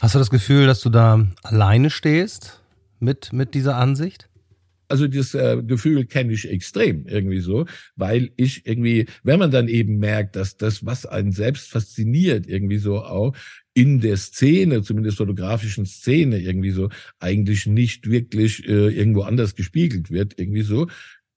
Hast 0.00 0.14
du 0.14 0.20
das 0.20 0.30
Gefühl, 0.30 0.66
dass 0.66 0.80
du 0.80 0.90
da 0.90 1.26
alleine 1.42 1.90
stehst 1.90 2.62
mit, 3.00 3.32
mit 3.32 3.54
dieser 3.54 3.76
Ansicht? 3.76 4.27
Also 4.88 5.06
das 5.06 5.34
äh, 5.34 5.62
Gefühl 5.62 6.06
kenne 6.06 6.32
ich 6.32 6.48
extrem 6.48 7.06
irgendwie 7.06 7.40
so, 7.40 7.66
weil 7.96 8.30
ich 8.36 8.66
irgendwie, 8.66 9.06
wenn 9.22 9.38
man 9.38 9.50
dann 9.50 9.68
eben 9.68 9.98
merkt, 9.98 10.36
dass 10.36 10.56
das, 10.56 10.84
was 10.84 11.06
einen 11.06 11.32
selbst 11.32 11.70
fasziniert, 11.70 12.46
irgendwie 12.46 12.78
so 12.78 13.02
auch 13.02 13.34
in 13.74 14.00
der 14.00 14.16
Szene, 14.16 14.82
zumindest 14.82 15.18
fotografischen 15.18 15.86
Szene, 15.86 16.40
irgendwie 16.40 16.70
so 16.70 16.88
eigentlich 17.20 17.66
nicht 17.66 18.10
wirklich 18.10 18.66
äh, 18.66 18.88
irgendwo 18.88 19.22
anders 19.22 19.54
gespiegelt 19.54 20.10
wird, 20.10 20.38
irgendwie 20.38 20.62
so, 20.62 20.88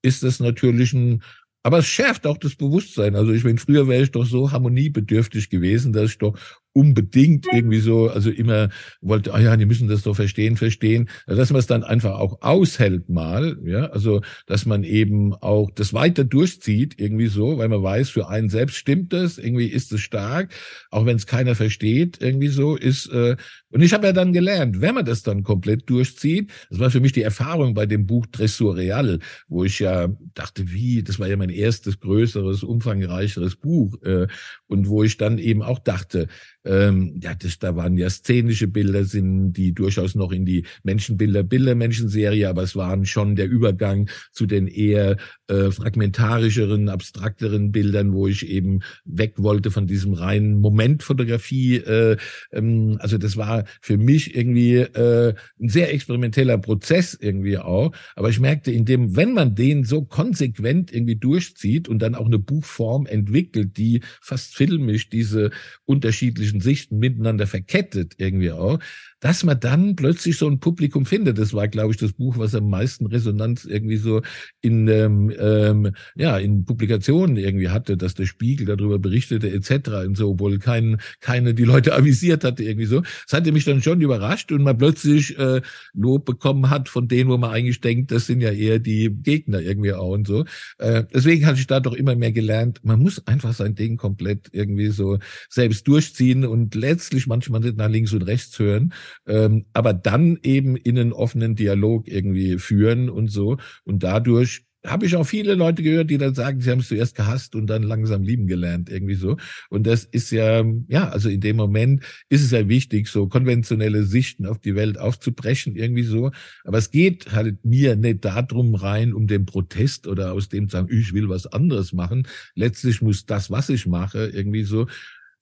ist 0.02 0.24
das 0.24 0.40
natürlich 0.40 0.94
ein 0.94 1.22
aber 1.64 1.80
es 1.80 1.86
schärft 1.86 2.26
auch 2.26 2.38
das 2.38 2.56
Bewusstsein. 2.56 3.16
Also 3.16 3.34
ich 3.34 3.44
meine, 3.44 3.60
früher 3.60 3.88
wäre 3.88 4.04
ich 4.04 4.12
doch 4.12 4.26
so 4.26 4.52
harmoniebedürftig 4.52 5.50
gewesen, 5.50 5.94
dass 5.94 6.12
ich 6.12 6.18
doch 6.18 6.38
unbedingt 6.74 7.48
irgendwie 7.52 7.80
so, 7.80 8.10
also 8.10 8.30
immer 8.30 8.70
wollte, 9.02 9.34
ah 9.34 9.40
ja, 9.40 9.58
die 9.58 9.66
müssen 9.66 9.88
das 9.88 10.04
doch 10.04 10.16
verstehen, 10.16 10.58
verstehen, 10.58 11.10
dass 11.28 11.50
man 11.50 11.60
es 11.60 11.68
dann 11.68 11.84
einfach 11.84 12.20
auch 12.20 12.42
aushält 12.42 13.10
mal, 13.10 13.58
ja, 13.66 13.88
also 13.88 14.22
dass 14.46 14.66
man 14.66 14.84
eben 14.84 15.34
auch 15.34 15.70
das 15.72 15.94
weiter 15.94 16.24
durchzieht 16.24 16.96
irgendwie 16.98 17.28
so, 17.28 17.58
weil 17.58 17.68
man 17.68 17.84
weiß, 17.84 18.10
für 18.10 18.30
einen 18.30 18.50
selbst 18.50 18.78
stimmt 18.78 19.14
das, 19.14 19.38
irgendwie 19.38 19.68
ist 19.68 19.92
es 19.92 20.02
stark, 20.02 20.54
auch 20.90 21.06
wenn 21.06 21.18
es 21.18 21.26
keiner 21.26 21.56
versteht, 21.56 22.22
irgendwie 22.22 22.48
so 22.48 22.76
ist. 22.76 23.08
Äh, 23.08 23.36
und 23.70 23.82
ich 23.82 23.94
habe 23.94 24.08
ja 24.08 24.14
dann 24.14 24.34
gelernt, 24.34 24.82
wenn 24.82 24.96
man 24.96 25.06
das 25.06 25.24
dann 25.24 25.44
komplett 25.44 25.90
durchzieht, 25.90 26.52
das 26.70 26.80
war 26.80 26.90
für 26.90 27.00
mich 27.00 27.14
die 27.14 27.22
Erfahrung 27.22 27.74
bei 27.74 27.86
dem 27.86 28.06
Buch 28.06 28.26
Dressur 28.28 28.76
Real, 28.76 29.20
wo 29.48 29.64
ich 29.64 29.80
ja 29.80 30.10
dachte, 30.34 30.72
wie, 30.72 31.04
das 31.04 31.20
war 31.20 31.28
ja 31.28 31.38
mein 31.38 31.50
erstes 31.50 32.00
größeres, 32.00 32.64
umfangreicheres 32.64 33.56
Buch 33.56 34.02
äh, 34.04 34.28
und 34.68 34.88
wo 34.88 35.04
ich 35.04 35.18
dann 35.18 35.38
eben 35.38 35.62
auch 35.62 35.80
dachte, 35.80 36.28
ähm, 36.64 37.20
ja, 37.22 37.34
das, 37.34 37.60
da 37.60 37.76
waren 37.76 37.98
ja 37.98 38.10
szenische 38.10 38.68
Bilder, 38.68 39.06
sind 39.06 39.54
die 39.54 39.74
durchaus 39.74 40.16
noch 40.16 40.32
in 40.32 40.46
die 40.46 40.66
Menschenbilder, 40.84 41.44
Bildermenschenserie, 41.44 42.48
aber 42.50 42.64
es 42.64 42.76
waren 42.76 43.06
schon 43.06 43.36
der 43.36 43.50
Übergang 43.50 44.10
zu 44.32 44.46
den 44.46 44.68
eher 44.68 45.18
äh, 45.48 45.72
fragmentarischeren, 45.72 46.90
abstrakteren 46.90 47.72
Bildern, 47.72 48.14
wo 48.14 48.28
ich 48.28 48.48
eben 48.48 48.82
weg 49.06 49.34
wollte 49.38 49.72
von 49.72 49.88
diesem 49.88 50.14
reinen 50.14 50.60
Momentfotografie. 50.60 51.78
Äh, 51.78 52.18
ähm, 52.52 52.98
also 53.00 53.18
das 53.18 53.38
war 53.38 53.66
für 53.82 53.98
mich 53.98 54.36
irgendwie 54.36 54.78
äh, 54.78 55.34
ein 55.60 55.70
sehr 55.70 55.94
experimenteller 55.94 56.58
Prozess 56.58 57.18
irgendwie 57.20 57.58
auch. 57.58 57.92
Aber 58.16 58.30
ich 58.30 58.40
merkte, 58.40 58.72
in 58.72 58.86
dem, 58.86 59.16
wenn 59.16 59.34
man 59.34 59.56
den 59.56 59.84
so 59.84 60.04
konsequent 60.04 60.94
irgendwie 60.94 61.16
durchzieht 61.16 61.88
und 61.88 62.00
dann 62.00 62.16
auch 62.16 62.26
eine 62.26 62.40
Buchform 62.40 63.06
entwickelt, 63.06 63.78
die 63.78 64.02
fast 64.22 64.56
filmisch 64.56 65.10
diese 65.10 65.52
unterschiedlichen 65.86 66.51
unterschiedlichen 66.52 66.62
Sichten 66.62 67.00
miteinander 67.00 67.48
verkettet 67.48 68.16
irgendwie 68.18 68.52
auch, 68.52 68.80
dass 69.22 69.44
man 69.44 69.60
dann 69.60 69.96
plötzlich 69.96 70.38
so 70.38 70.48
ein 70.48 70.60
Publikum 70.60 71.06
findet. 71.06 71.38
Das 71.38 71.54
war, 71.54 71.68
glaube 71.68 71.92
ich, 71.92 71.98
das 71.98 72.12
Buch, 72.12 72.38
was 72.38 72.56
am 72.56 72.70
meisten 72.70 73.06
Resonanz 73.06 73.66
irgendwie 73.66 73.98
so 73.98 74.22
in 74.62 74.88
ähm, 74.88 75.32
ähm, 75.40 75.92
ja 76.16 76.38
in 76.38 76.66
Publikationen 76.66 77.38
irgendwie 77.38 77.70
hatte, 77.70 77.98
dass 77.98 78.16
der 78.16 78.26
Spiegel 78.26 78.66
darüber 78.66 79.00
berichtete 79.00 79.50
etc. 79.52 80.08
und 80.08 80.18
so, 80.18 80.32
obwohl 80.32 80.58
kein, 80.58 81.00
keine 81.20 81.54
die 81.54 81.64
Leute 81.64 81.94
avisiert 81.96 82.44
hatte 82.44 82.64
irgendwie 82.64 82.88
so. 82.88 83.02
Das 83.02 83.34
hatte 83.34 83.52
mich 83.52 83.64
dann 83.64 83.82
schon 83.84 84.02
überrascht 84.02 84.52
und 84.52 84.64
man 84.64 84.78
plötzlich 84.78 85.38
äh, 85.38 85.62
Lob 85.94 86.26
bekommen 86.26 86.72
hat 86.72 86.90
von 86.90 87.08
denen, 87.08 87.30
wo 87.30 87.38
man 87.38 87.52
eigentlich 87.52 87.80
denkt, 87.80 88.12
das 88.12 88.26
sind 88.26 88.42
ja 88.42 88.52
eher 88.52 88.80
die 88.80 89.12
Gegner 89.12 89.62
irgendwie 89.62 89.94
auch 89.94 90.12
und 90.12 90.26
so. 90.26 90.46
Äh, 90.80 91.04
deswegen 91.14 91.46
hatte 91.46 91.60
ich 91.60 91.68
da 91.68 91.80
doch 91.80 91.94
immer 91.94 92.16
mehr 92.16 92.32
gelernt, 92.32 92.80
man 92.84 93.00
muss 93.00 93.26
einfach 93.28 93.54
sein 93.54 93.76
Ding 93.76 93.98
komplett 93.98 94.50
irgendwie 94.52 94.88
so 94.88 95.20
selbst 95.48 95.88
durchziehen 95.88 96.44
und 96.44 96.74
letztlich 96.74 97.28
manchmal 97.28 97.62
nicht 97.62 97.78
nach 97.78 97.90
links 97.90 98.14
und 98.14 98.24
rechts 98.24 98.58
hören 98.58 98.92
ähm, 99.28 99.66
aber 99.74 99.94
dann 99.94 100.40
eben 100.44 100.76
in 100.76 100.98
einen 100.98 101.14
offenen 101.14 101.56
Dialog 101.56 102.08
irgendwie 102.08 102.58
führen 102.58 103.10
und 103.10 103.30
so. 103.30 103.58
Und 103.84 104.04
dadurch 104.04 104.66
habe 104.86 105.06
ich 105.06 105.16
auch 105.16 105.26
viele 105.26 105.54
Leute 105.54 105.84
gehört, 105.84 106.10
die 106.10 106.18
dann 106.18 106.34
sagen, 106.34 106.60
sie 106.60 106.72
haben 106.72 106.80
es 106.80 106.88
zuerst 106.88 107.16
gehasst 107.16 107.56
und 107.56 107.68
dann 107.68 107.84
langsam 107.84 108.24
lieben 108.24 108.48
gelernt, 108.48 108.90
irgendwie 108.90 109.14
so. 109.14 109.38
Und 109.70 109.86
das 109.86 110.06
ist 110.06 110.32
ja, 110.32 110.64
ja, 110.88 111.10
also 111.10 111.30
in 111.30 111.40
dem 111.40 111.56
Moment 111.56 112.04
ist 112.30 112.44
es 112.44 112.52
ja 112.52 112.68
wichtig, 112.68 113.08
so 113.08 113.28
konventionelle 113.28 114.04
Sichten 114.04 114.46
auf 114.46 114.60
die 114.60 114.76
Welt 114.76 114.98
aufzubrechen, 114.98 115.76
irgendwie 115.76 116.04
so. 116.04 116.32
Aber 116.64 116.80
es 116.80 116.90
geht 116.90 117.32
halt 117.32 117.64
mir 117.64 117.96
nicht 117.96 118.26
darum 118.26 118.74
rein, 118.76 119.14
um 119.14 119.28
den 119.28 119.46
Protest 119.46 120.08
oder 120.08 120.34
aus 120.34 120.50
dem 120.50 120.68
zu 120.68 120.78
sagen, 120.78 120.88
ich 120.92 121.14
will 121.14 121.30
was 121.30 121.48
anderes 121.48 121.94
machen. 121.94 122.28
Letztlich 122.56 123.02
muss 123.02 123.26
das, 123.26 123.52
was 123.52 123.70
ich 123.70 123.86
mache, 123.86 124.28
irgendwie 124.28 124.64
so 124.64 124.88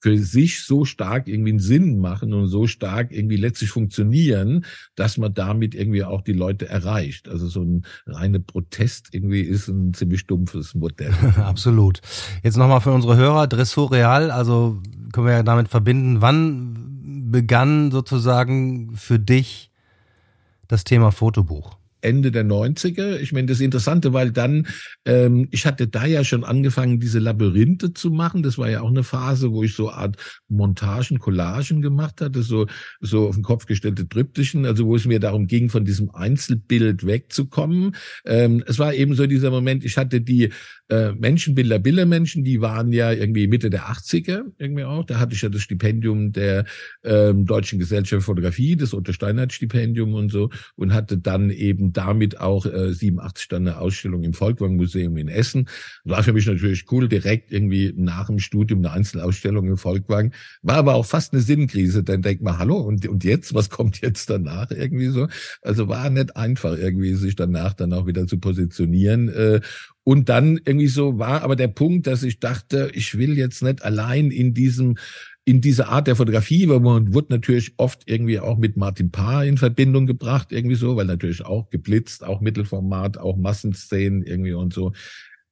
für 0.00 0.18
sich 0.18 0.64
so 0.64 0.84
stark 0.84 1.28
irgendwie 1.28 1.50
einen 1.50 1.58
Sinn 1.58 1.98
machen 1.98 2.32
und 2.32 2.48
so 2.48 2.66
stark 2.66 3.12
irgendwie 3.12 3.36
letztlich 3.36 3.70
funktionieren, 3.70 4.64
dass 4.94 5.18
man 5.18 5.34
damit 5.34 5.74
irgendwie 5.74 6.04
auch 6.04 6.22
die 6.22 6.32
Leute 6.32 6.68
erreicht. 6.68 7.28
Also 7.28 7.48
so 7.48 7.62
ein 7.62 7.84
reine 8.06 8.40
Protest 8.40 9.08
irgendwie 9.12 9.42
ist 9.42 9.68
ein 9.68 9.92
ziemlich 9.92 10.26
dumpfes 10.26 10.74
Modell. 10.74 11.12
Absolut. 11.36 12.00
Jetzt 12.42 12.56
nochmal 12.56 12.80
für 12.80 12.92
unsere 12.92 13.16
Hörer, 13.16 13.46
Dressur 13.46 13.92
Real, 13.92 14.30
also 14.30 14.80
können 15.12 15.26
wir 15.26 15.34
ja 15.34 15.42
damit 15.42 15.68
verbinden, 15.68 16.22
wann 16.22 17.30
begann 17.30 17.90
sozusagen 17.90 18.96
für 18.96 19.18
dich 19.18 19.70
das 20.66 20.84
Thema 20.84 21.10
Fotobuch? 21.10 21.79
Ende 22.02 22.30
der 22.30 22.44
90er. 22.44 23.18
Ich 23.18 23.32
meine, 23.32 23.46
das 23.46 23.60
Interessante, 23.60 24.12
weil 24.12 24.30
dann, 24.30 24.66
ähm, 25.04 25.48
ich 25.50 25.66
hatte 25.66 25.88
da 25.88 26.06
ja 26.06 26.24
schon 26.24 26.44
angefangen, 26.44 27.00
diese 27.00 27.18
Labyrinthe 27.18 27.92
zu 27.92 28.10
machen. 28.10 28.42
Das 28.42 28.58
war 28.58 28.68
ja 28.70 28.80
auch 28.80 28.90
eine 28.90 29.02
Phase, 29.02 29.52
wo 29.52 29.62
ich 29.62 29.74
so 29.74 29.90
Art 29.90 30.16
Montagen, 30.48 31.18
Collagen 31.18 31.82
gemacht 31.82 32.20
hatte, 32.20 32.42
so, 32.42 32.66
so 33.00 33.28
auf 33.28 33.34
den 33.34 33.44
Kopf 33.44 33.66
gestellte 33.66 34.08
Triptychen, 34.08 34.66
also 34.66 34.86
wo 34.86 34.96
es 34.96 35.06
mir 35.06 35.20
darum 35.20 35.46
ging, 35.46 35.68
von 35.68 35.84
diesem 35.84 36.10
Einzelbild 36.14 37.06
wegzukommen. 37.06 37.96
Ähm, 38.24 38.62
es 38.66 38.78
war 38.78 38.94
eben 38.94 39.14
so 39.14 39.26
dieser 39.26 39.50
Moment, 39.50 39.84
ich 39.84 39.96
hatte 39.96 40.20
die 40.20 40.50
äh, 40.90 41.12
Menschenbilder, 41.12 41.78
Bildermenschen, 41.78 42.44
die 42.44 42.60
waren 42.60 42.92
ja 42.92 43.12
irgendwie 43.12 43.46
Mitte 43.46 43.70
der 43.70 43.84
80er 43.84 44.42
irgendwie 44.58 44.84
auch. 44.84 45.04
Da 45.04 45.18
hatte 45.18 45.34
ich 45.34 45.42
ja 45.42 45.48
das 45.48 45.62
Stipendium 45.62 46.32
der 46.32 46.64
ähm, 47.04 47.46
Deutschen 47.46 47.78
Gesellschaft 47.78 48.10
für 48.10 48.20
Fotografie, 48.20 48.76
das 48.76 48.92
Otto 48.92 49.12
Steinert 49.12 49.52
Stipendium 49.52 50.14
und 50.14 50.30
so 50.30 50.50
und 50.76 50.92
hatte 50.92 51.18
dann 51.18 51.50
eben 51.50 51.92
damit 51.92 52.40
auch 52.40 52.66
äh, 52.66 52.92
87 52.92 53.48
dann 53.48 53.66
eine 53.66 53.78
Ausstellung 53.78 54.24
im 54.24 54.32
Volkwang 54.32 54.76
Museum 54.76 55.16
in 55.16 55.28
Essen. 55.28 55.68
War 56.04 56.22
für 56.22 56.32
mich 56.32 56.46
natürlich 56.46 56.90
cool, 56.90 57.08
direkt 57.08 57.52
irgendwie 57.52 57.92
nach 57.96 58.26
dem 58.26 58.38
Studium 58.38 58.80
eine 58.80 58.92
Einzelausstellung 58.92 59.66
im 59.66 59.76
Volkwang. 59.76 60.32
War 60.62 60.76
aber 60.76 60.94
auch 60.94 61.06
fast 61.06 61.32
eine 61.32 61.42
Sinnkrise. 61.42 62.02
Dann 62.02 62.22
denkt 62.22 62.42
man, 62.42 62.58
hallo, 62.58 62.78
und, 62.78 63.06
und 63.06 63.24
jetzt, 63.24 63.54
was 63.54 63.70
kommt 63.70 64.00
jetzt 64.00 64.28
danach 64.28 64.70
irgendwie 64.70 65.08
so? 65.08 65.28
Also 65.62 65.88
war 65.88 66.10
nicht 66.10 66.36
einfach 66.36 66.76
irgendwie, 66.76 67.14
sich 67.14 67.36
danach 67.36 67.74
dann 67.74 67.92
auch 67.92 68.06
wieder 68.06 68.26
zu 68.26 68.38
positionieren. 68.38 69.28
Äh, 69.28 69.60
und 70.10 70.28
dann 70.28 70.58
irgendwie 70.64 70.88
so 70.88 71.20
war 71.20 71.42
aber 71.42 71.54
der 71.54 71.68
Punkt, 71.68 72.08
dass 72.08 72.24
ich 72.24 72.40
dachte, 72.40 72.90
ich 72.94 73.16
will 73.16 73.38
jetzt 73.38 73.62
nicht 73.62 73.84
allein 73.84 74.32
in 74.32 74.54
diesem 74.54 74.96
in 75.44 75.60
dieser 75.60 75.88
Art 75.88 76.08
der 76.08 76.16
Fotografie, 76.16 76.68
weil 76.68 76.80
man 76.80 77.14
wird 77.14 77.30
natürlich 77.30 77.74
oft 77.76 78.02
irgendwie 78.06 78.40
auch 78.40 78.58
mit 78.58 78.76
Martin 78.76 79.12
Paar 79.12 79.44
in 79.44 79.56
Verbindung 79.56 80.08
gebracht, 80.08 80.50
irgendwie 80.50 80.74
so, 80.74 80.96
weil 80.96 81.06
natürlich 81.06 81.44
auch 81.44 81.70
geblitzt, 81.70 82.24
auch 82.24 82.40
Mittelformat, 82.40 83.18
auch 83.18 83.36
Massenszenen 83.36 84.24
irgendwie 84.24 84.52
und 84.52 84.72
so. 84.74 84.92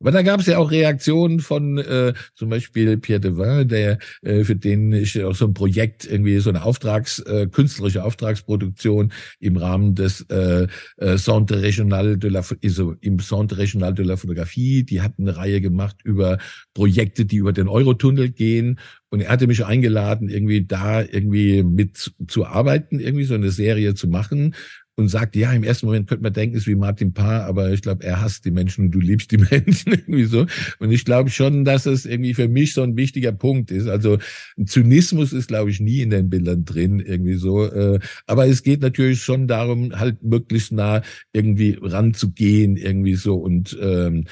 Aber 0.01 0.13
da 0.13 0.23
gab 0.23 0.41
es 0.41 0.47
ja 0.47 0.59
auch 0.59 0.71
Reaktionen 0.71 1.41
von 1.41 1.79
äh, 1.79 2.15
zum 2.35 2.49
Beispiel 2.51 2.97
Pierre 2.99 3.21
Devin, 3.21 3.67
der 3.67 3.99
äh, 4.23 4.45
für 4.45 4.55
den 4.55 4.93
ich 4.93 5.21
auch 5.25 5.35
so 5.35 5.47
ein 5.47 5.55
Projekt 5.55 6.05
irgendwie 6.05 6.39
so 6.39 6.51
eine 6.51 6.63
Auftrags 6.63 7.19
äh, 7.21 7.49
künstlerische 7.49 8.05
Auftragsproduktion 8.05 9.13
im 9.41 9.57
Rahmen 9.57 9.97
des 9.97 10.23
äh, 10.31 10.69
äh, 10.99 11.17
Centre 11.17 11.63
Regional 11.63 12.17
de 12.17 12.31
la 12.31 12.45
also 12.63 12.95
im 13.01 13.19
Centre 13.19 13.59
Regional 13.59 13.93
de 13.95 14.05
la 14.05 14.17
Photographie, 14.17 14.85
die 14.85 15.01
hatten 15.01 15.23
eine 15.23 15.37
Reihe 15.37 15.61
gemacht 15.61 15.97
über 16.05 16.39
Projekte, 16.75 17.25
die 17.25 17.37
über 17.37 17.53
den 17.53 17.69
Eurotunnel 17.69 18.31
gehen. 18.31 18.79
Und 19.11 19.21
er 19.21 19.31
hatte 19.31 19.47
mich 19.47 19.65
eingeladen, 19.65 20.29
irgendwie 20.29 20.65
da 20.67 21.03
irgendwie 21.03 21.63
mit 21.63 22.13
zu 22.29 22.47
arbeiten, 22.47 23.01
irgendwie 23.01 23.25
so 23.25 23.35
eine 23.35 23.51
Serie 23.51 23.95
zu 23.95 24.07
machen 24.07 24.55
und 24.99 25.09
sagt, 25.09 25.37
ja, 25.37 25.53
im 25.53 25.63
ersten 25.63 25.87
Moment 25.87 26.09
könnte 26.09 26.25
man 26.25 26.33
denken, 26.33 26.57
es 26.57 26.63
ist 26.63 26.67
wie 26.67 26.75
Martin 26.75 27.13
Paar, 27.13 27.45
aber 27.45 27.73
ich 27.73 27.83
glaube, 27.83 28.03
er 28.03 28.21
hasst 28.21 28.45
die 28.45 28.51
Menschen 28.51 28.87
und 28.87 28.91
du 28.91 28.99
liebst 28.99 29.31
die 29.31 29.39
Menschen 29.51 29.93
irgendwie 29.93 30.25
so. 30.25 30.45
Und 30.81 30.91
ich 30.91 31.05
glaube 31.05 31.31
schon, 31.31 31.65
dass 31.65 31.87
es 31.87 32.05
irgendwie 32.05 32.35
für 32.35 32.49
mich 32.49 32.75
so 32.75 32.83
ein 32.83 32.97
wichtiger 32.97 33.31
Punkt 33.31 33.71
ist. 33.71 33.87
Also 33.87 34.19
Zynismus 34.67 35.33
ist, 35.33 35.47
glaube 35.47 35.71
ich, 35.71 35.79
nie 35.79 36.01
in 36.01 36.11
den 36.11 36.29
Bildern 36.29 36.65
drin 36.65 36.99
irgendwie 36.99 37.35
so. 37.35 37.65
Äh, 37.65 38.01
aber 38.27 38.49
es 38.49 38.65
geht 38.65 38.81
natürlich 38.81 39.23
schon 39.23 39.47
darum, 39.47 39.93
halt 39.97 40.21
möglichst 40.25 40.73
nah 40.73 41.03
irgendwie 41.33 41.79
ranzugehen 41.81 42.77
irgendwie 42.77 43.15
so 43.15 43.37
und 43.37 43.79
ähm, 43.81 44.25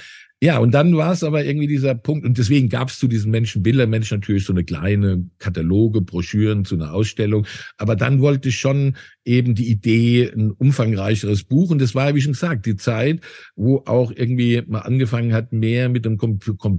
ja, 0.43 0.59
und 0.59 0.73
dann 0.73 0.95
war 0.95 1.13
es 1.13 1.25
aber 1.25 1.45
irgendwie 1.45 1.67
dieser 1.67 1.95
Punkt, 1.95 2.27
und 2.27 2.37
deswegen 2.37 2.69
gab 2.69 2.89
es 2.89 2.99
zu 2.99 3.09
diesen 3.09 3.31
Menschen, 3.31 3.63
Bildermenschen 3.63 4.19
natürlich 4.19 4.45
so 4.45 4.53
eine 4.53 4.65
kleine 4.65 5.27
Kataloge, 5.39 6.03
Broschüren 6.03 6.67
zu 6.67 6.75
einer 6.75 6.93
Ausstellung. 6.93 7.47
Aber 7.79 7.97
dann 7.97 8.21
wollte 8.21 8.51
ich 8.51 8.59
schon 8.59 8.97
eben 9.25 9.55
die 9.55 9.71
Idee, 9.71 10.31
ein 10.31 10.51
umfangreicheres 10.51 11.45
Buch. 11.45 11.71
Und 11.71 11.81
das 11.81 11.95
war, 11.95 12.15
wie 12.15 12.21
schon 12.21 12.33
gesagt, 12.33 12.67
die 12.67 12.77
Zeit, 12.77 13.21
wo 13.55 13.83
auch 13.87 14.13
irgendwie 14.15 14.63
man 14.67 14.83
angefangen 14.83 15.33
hat, 15.33 15.53
mehr 15.53 15.89
mit 15.89 16.05
dem 16.05 16.19
Computer 16.19 16.79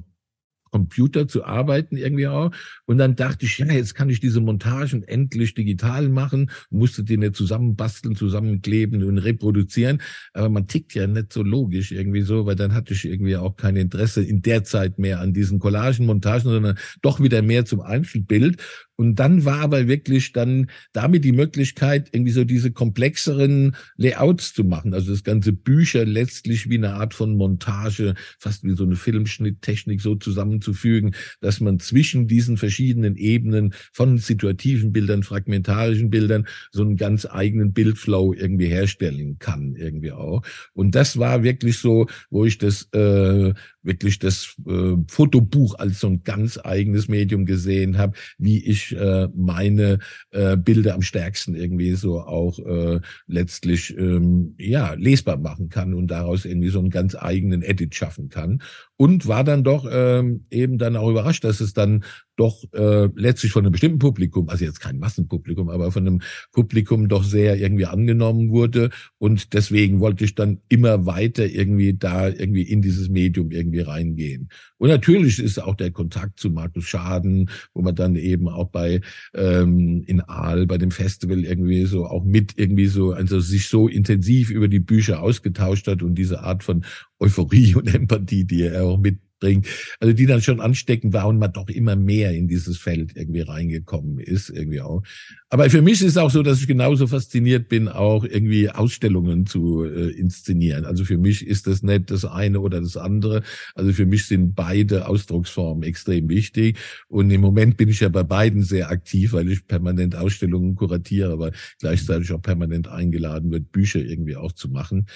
Computer 0.72 1.28
zu 1.28 1.46
arbeiten 1.46 1.98
irgendwie 1.98 2.28
auch. 2.28 2.52
Und 2.86 2.98
dann 2.98 3.16
dachte 3.16 3.46
ich, 3.46 3.58
ja, 3.58 3.66
jetzt 3.68 3.96
kann 3.96 4.10
ich 4.10 4.20
diese 4.20 4.42
Montagen 4.42 5.04
endlich 5.04 5.54
digital 5.54 6.10
machen, 6.10 6.52
musste 6.70 7.04
die 7.04 7.18
nicht 7.18 7.36
zusammenbasteln, 7.36 8.16
zusammenkleben 8.16 9.04
und 9.04 9.18
reproduzieren. 9.18 10.02
Aber 10.34 10.50
man 10.50 10.68
tickt 10.68 10.94
ja 10.94 11.08
nicht 11.08 11.34
so 11.34 11.44
logisch 11.44 11.92
irgendwie 11.92 12.22
so, 12.22 12.46
weil 12.46 12.56
dann 12.56 12.74
hatte 12.74 12.94
ich 12.94 13.06
irgendwie 13.06 13.38
auch 13.38 13.56
kein 13.56 13.76
Interesse 13.76 14.24
in 14.24 14.42
der 14.42 14.64
Zeit 14.64 15.00
mehr 15.00 15.20
an 15.20 15.34
diesen 15.34 15.60
Collagen, 15.60 16.06
Montagen, 16.06 16.50
sondern 16.50 16.78
doch 17.02 17.20
wieder 17.20 17.42
mehr 17.42 17.66
zum 17.66 17.82
Einzelbild. 17.82 18.62
Und 18.98 19.16
dann 19.16 19.46
war 19.46 19.60
aber 19.60 19.88
wirklich 19.88 20.34
dann 20.34 20.72
damit 20.92 21.24
die 21.24 21.32
Möglichkeit, 21.32 22.10
irgendwie 22.12 22.32
so 22.32 22.44
diese 22.44 22.72
komplexeren 22.72 23.76
Layouts 23.96 24.54
zu 24.56 24.64
machen. 24.64 24.96
Also 24.96 25.12
das 25.12 25.24
ganze 25.24 25.54
Bücher 25.54 26.04
letztlich 26.04 26.68
wie 26.68 26.78
eine 26.78 26.94
Art 26.94 27.14
von 27.14 27.36
Montage, 27.36 28.16
fast 28.40 28.64
wie 28.64 28.76
so 28.76 28.84
eine 28.84 28.96
Filmschnitttechnik 28.96 30.02
so 30.02 30.16
zusammenzufügen, 30.16 31.14
dass 31.42 31.62
man 31.62 31.80
zwischen 31.80 32.28
diesen 32.28 32.58
verschiedenen 32.58 33.16
Ebenen 33.16 33.74
von 33.94 34.18
situativen 34.18 34.92
Bildern, 34.92 35.22
fragmentarischen 35.22 36.10
Bildern 36.10 36.48
so 36.72 36.82
einen 36.82 36.98
ganz 36.98 37.28
eigenen 37.28 37.74
Bildflow 37.74 38.34
irgendwie 38.34 38.68
herstellen 38.68 39.38
kann, 39.38 39.76
irgendwie 39.76 40.12
auch. 40.12 40.42
Und 40.74 40.96
das 40.96 41.20
war 41.20 41.44
wirklich 41.44 41.78
so, 41.78 42.08
wo 42.32 42.46
ich 42.46 42.58
das 42.58 42.90
äh, 42.94 43.54
wirklich 43.88 44.20
das 44.20 44.56
äh, 44.68 44.94
Fotobuch 45.08 45.80
als 45.80 46.00
so 46.00 46.08
ein 46.08 46.24
ganz 46.24 46.60
eigenes 46.64 47.08
Medium 47.08 47.46
gesehen 47.46 47.98
habe, 47.98 48.14
wie 48.38 48.64
ich 48.64 48.96
äh, 48.96 49.28
meine 49.36 50.00
äh, 50.32 50.56
Bilder 50.58 50.94
am 50.94 51.02
stärksten 51.02 51.56
irgendwie 51.56 51.94
so 51.94 52.20
auch 52.20 52.60
äh, 52.60 53.00
letztlich 53.26 53.98
ähm, 53.98 54.54
ja 54.60 54.94
lesbar 54.94 55.38
machen 55.38 55.70
kann 55.70 55.96
und 55.96 56.08
daraus 56.08 56.46
irgendwie 56.46 56.70
so 56.70 56.80
einen 56.80 56.92
ganz 56.92 57.16
eigenen 57.16 57.64
Edit 57.64 57.96
schaffen 57.96 58.30
kann. 58.30 58.62
Und 58.98 59.28
war 59.28 59.44
dann 59.44 59.64
doch 59.64 59.88
ähm, 59.90 60.46
eben 60.52 60.78
dann 60.78 60.96
auch 60.96 61.10
überrascht, 61.10 61.44
dass 61.44 61.62
es 61.62 61.74
dann 61.74 62.04
doch 62.38 62.64
äh, 62.74 63.10
letztlich 63.16 63.52
von 63.52 63.66
einem 63.66 63.72
bestimmten 63.74 64.00
Publikum, 64.00 64.48
also 64.48 64.64
jetzt 64.64 64.80
kein 64.80 65.00
Massenpublikum, 65.00 65.70
aber 65.70 65.92
von 65.92 66.08
einem 66.08 66.22
Publikum 66.54 67.10
doch 67.10 67.24
sehr 67.24 67.60
irgendwie 67.60 67.86
angenommen 67.86 68.52
wurde 68.52 68.92
und 69.18 69.54
deswegen 69.54 70.00
wollte 70.00 70.24
ich 70.24 70.36
dann 70.36 70.62
immer 70.70 71.06
weiter 71.06 71.46
irgendwie 71.46 71.96
da 71.96 72.30
irgendwie 72.30 72.62
in 72.62 72.82
dieses 72.82 73.10
Medium 73.10 73.52
irgendwie 73.52 73.82
reingehen. 73.82 74.50
Und 74.78 74.90
natürlich 74.90 75.40
ist 75.40 75.62
auch 75.62 75.76
der 75.76 75.92
Kontakt 75.92 76.40
zu 76.40 76.52
Markus 76.52 76.86
Schaden, 76.86 77.50
wo 77.74 77.82
man 77.82 77.96
dann 77.96 78.16
eben 78.16 78.48
auch 78.48 78.70
bei 78.70 79.02
ähm, 79.34 80.04
in 80.06 80.22
Aal 80.22 80.68
bei 80.68 80.78
dem 80.78 80.92
Festival 80.92 81.44
irgendwie 81.44 81.86
so 81.86 82.06
auch 82.06 82.24
mit 82.24 82.54
irgendwie 82.58 82.88
so 82.88 83.12
also 83.12 83.40
sich 83.40 83.68
so 83.68 83.88
intensiv 83.88 84.52
über 84.52 84.68
die 84.68 84.80
Bücher 84.80 85.22
ausgetauscht 85.22 85.88
hat 85.88 86.04
und 86.04 86.16
diese 86.16 86.42
Art 86.42 86.64
von 86.64 86.86
Euphorie 87.20 87.74
und 87.76 87.94
Empathie, 87.94 88.46
die 88.46 88.62
er 88.62 88.84
auch 88.84 89.00
mitbringt, 89.38 89.68
also 90.00 90.14
die 90.14 90.26
dann 90.26 90.42
schon 90.42 90.60
ansteckend 90.60 91.14
war 91.14 91.28
und 91.28 91.40
man 91.40 91.54
doch 91.54 91.70
immer 91.70 91.96
mehr 91.96 92.32
in 92.32 92.48
dieses 92.48 92.78
Feld 92.78 93.12
irgendwie 93.16 93.42
reingekommen 93.42 94.20
ist, 94.20 94.50
irgendwie 94.50 94.82
auch. 94.82 95.04
Aber 95.50 95.70
für 95.70 95.82
mich 95.82 96.02
ist 96.02 96.10
es 96.10 96.18
auch 96.18 96.30
so, 96.30 96.44
dass 96.44 96.60
ich 96.60 96.68
genauso 96.68 97.08
fasziniert 97.08 97.70
bin, 97.70 97.88
auch 97.88 98.24
irgendwie 98.24 98.70
Ausstellungen 98.70 99.46
zu 99.46 99.86
äh, 99.86 100.10
inszenieren. 100.10 100.86
Also 100.86 101.06
für 101.06 101.18
mich 101.18 101.46
ist 101.46 101.68
das 101.68 101.84
nicht 101.84 102.12
das 102.12 102.26
eine 102.26 102.60
oder 102.60 102.82
das 102.82 102.98
andere. 102.98 103.44
Also 103.76 103.94
für 103.94 104.06
mich 104.06 104.26
sind 104.26 104.56
beide 104.56 105.08
Ausdrucksformen 105.08 105.84
extrem 105.84 106.30
wichtig. 106.30 106.78
Und 107.08 107.32
im 107.32 107.42
Moment 107.42 107.78
bin 107.78 107.90
ich 107.90 108.00
ja 108.02 108.10
bei 108.10 108.24
beiden 108.24 108.64
sehr 108.64 108.90
aktiv, 108.90 109.34
weil 109.34 109.50
ich 109.50 109.68
permanent 109.68 110.16
Ausstellungen 110.16 110.76
kuratiere, 110.76 111.32
aber 111.32 111.52
gleichzeitig 111.80 112.32
auch 112.34 112.42
permanent 112.42 112.88
eingeladen 112.88 113.52
wird, 113.52 113.72
Bücher 113.72 114.00
irgendwie 114.00 114.36
auch 114.36 114.52
zu 114.52 114.70
machen. 114.70 115.08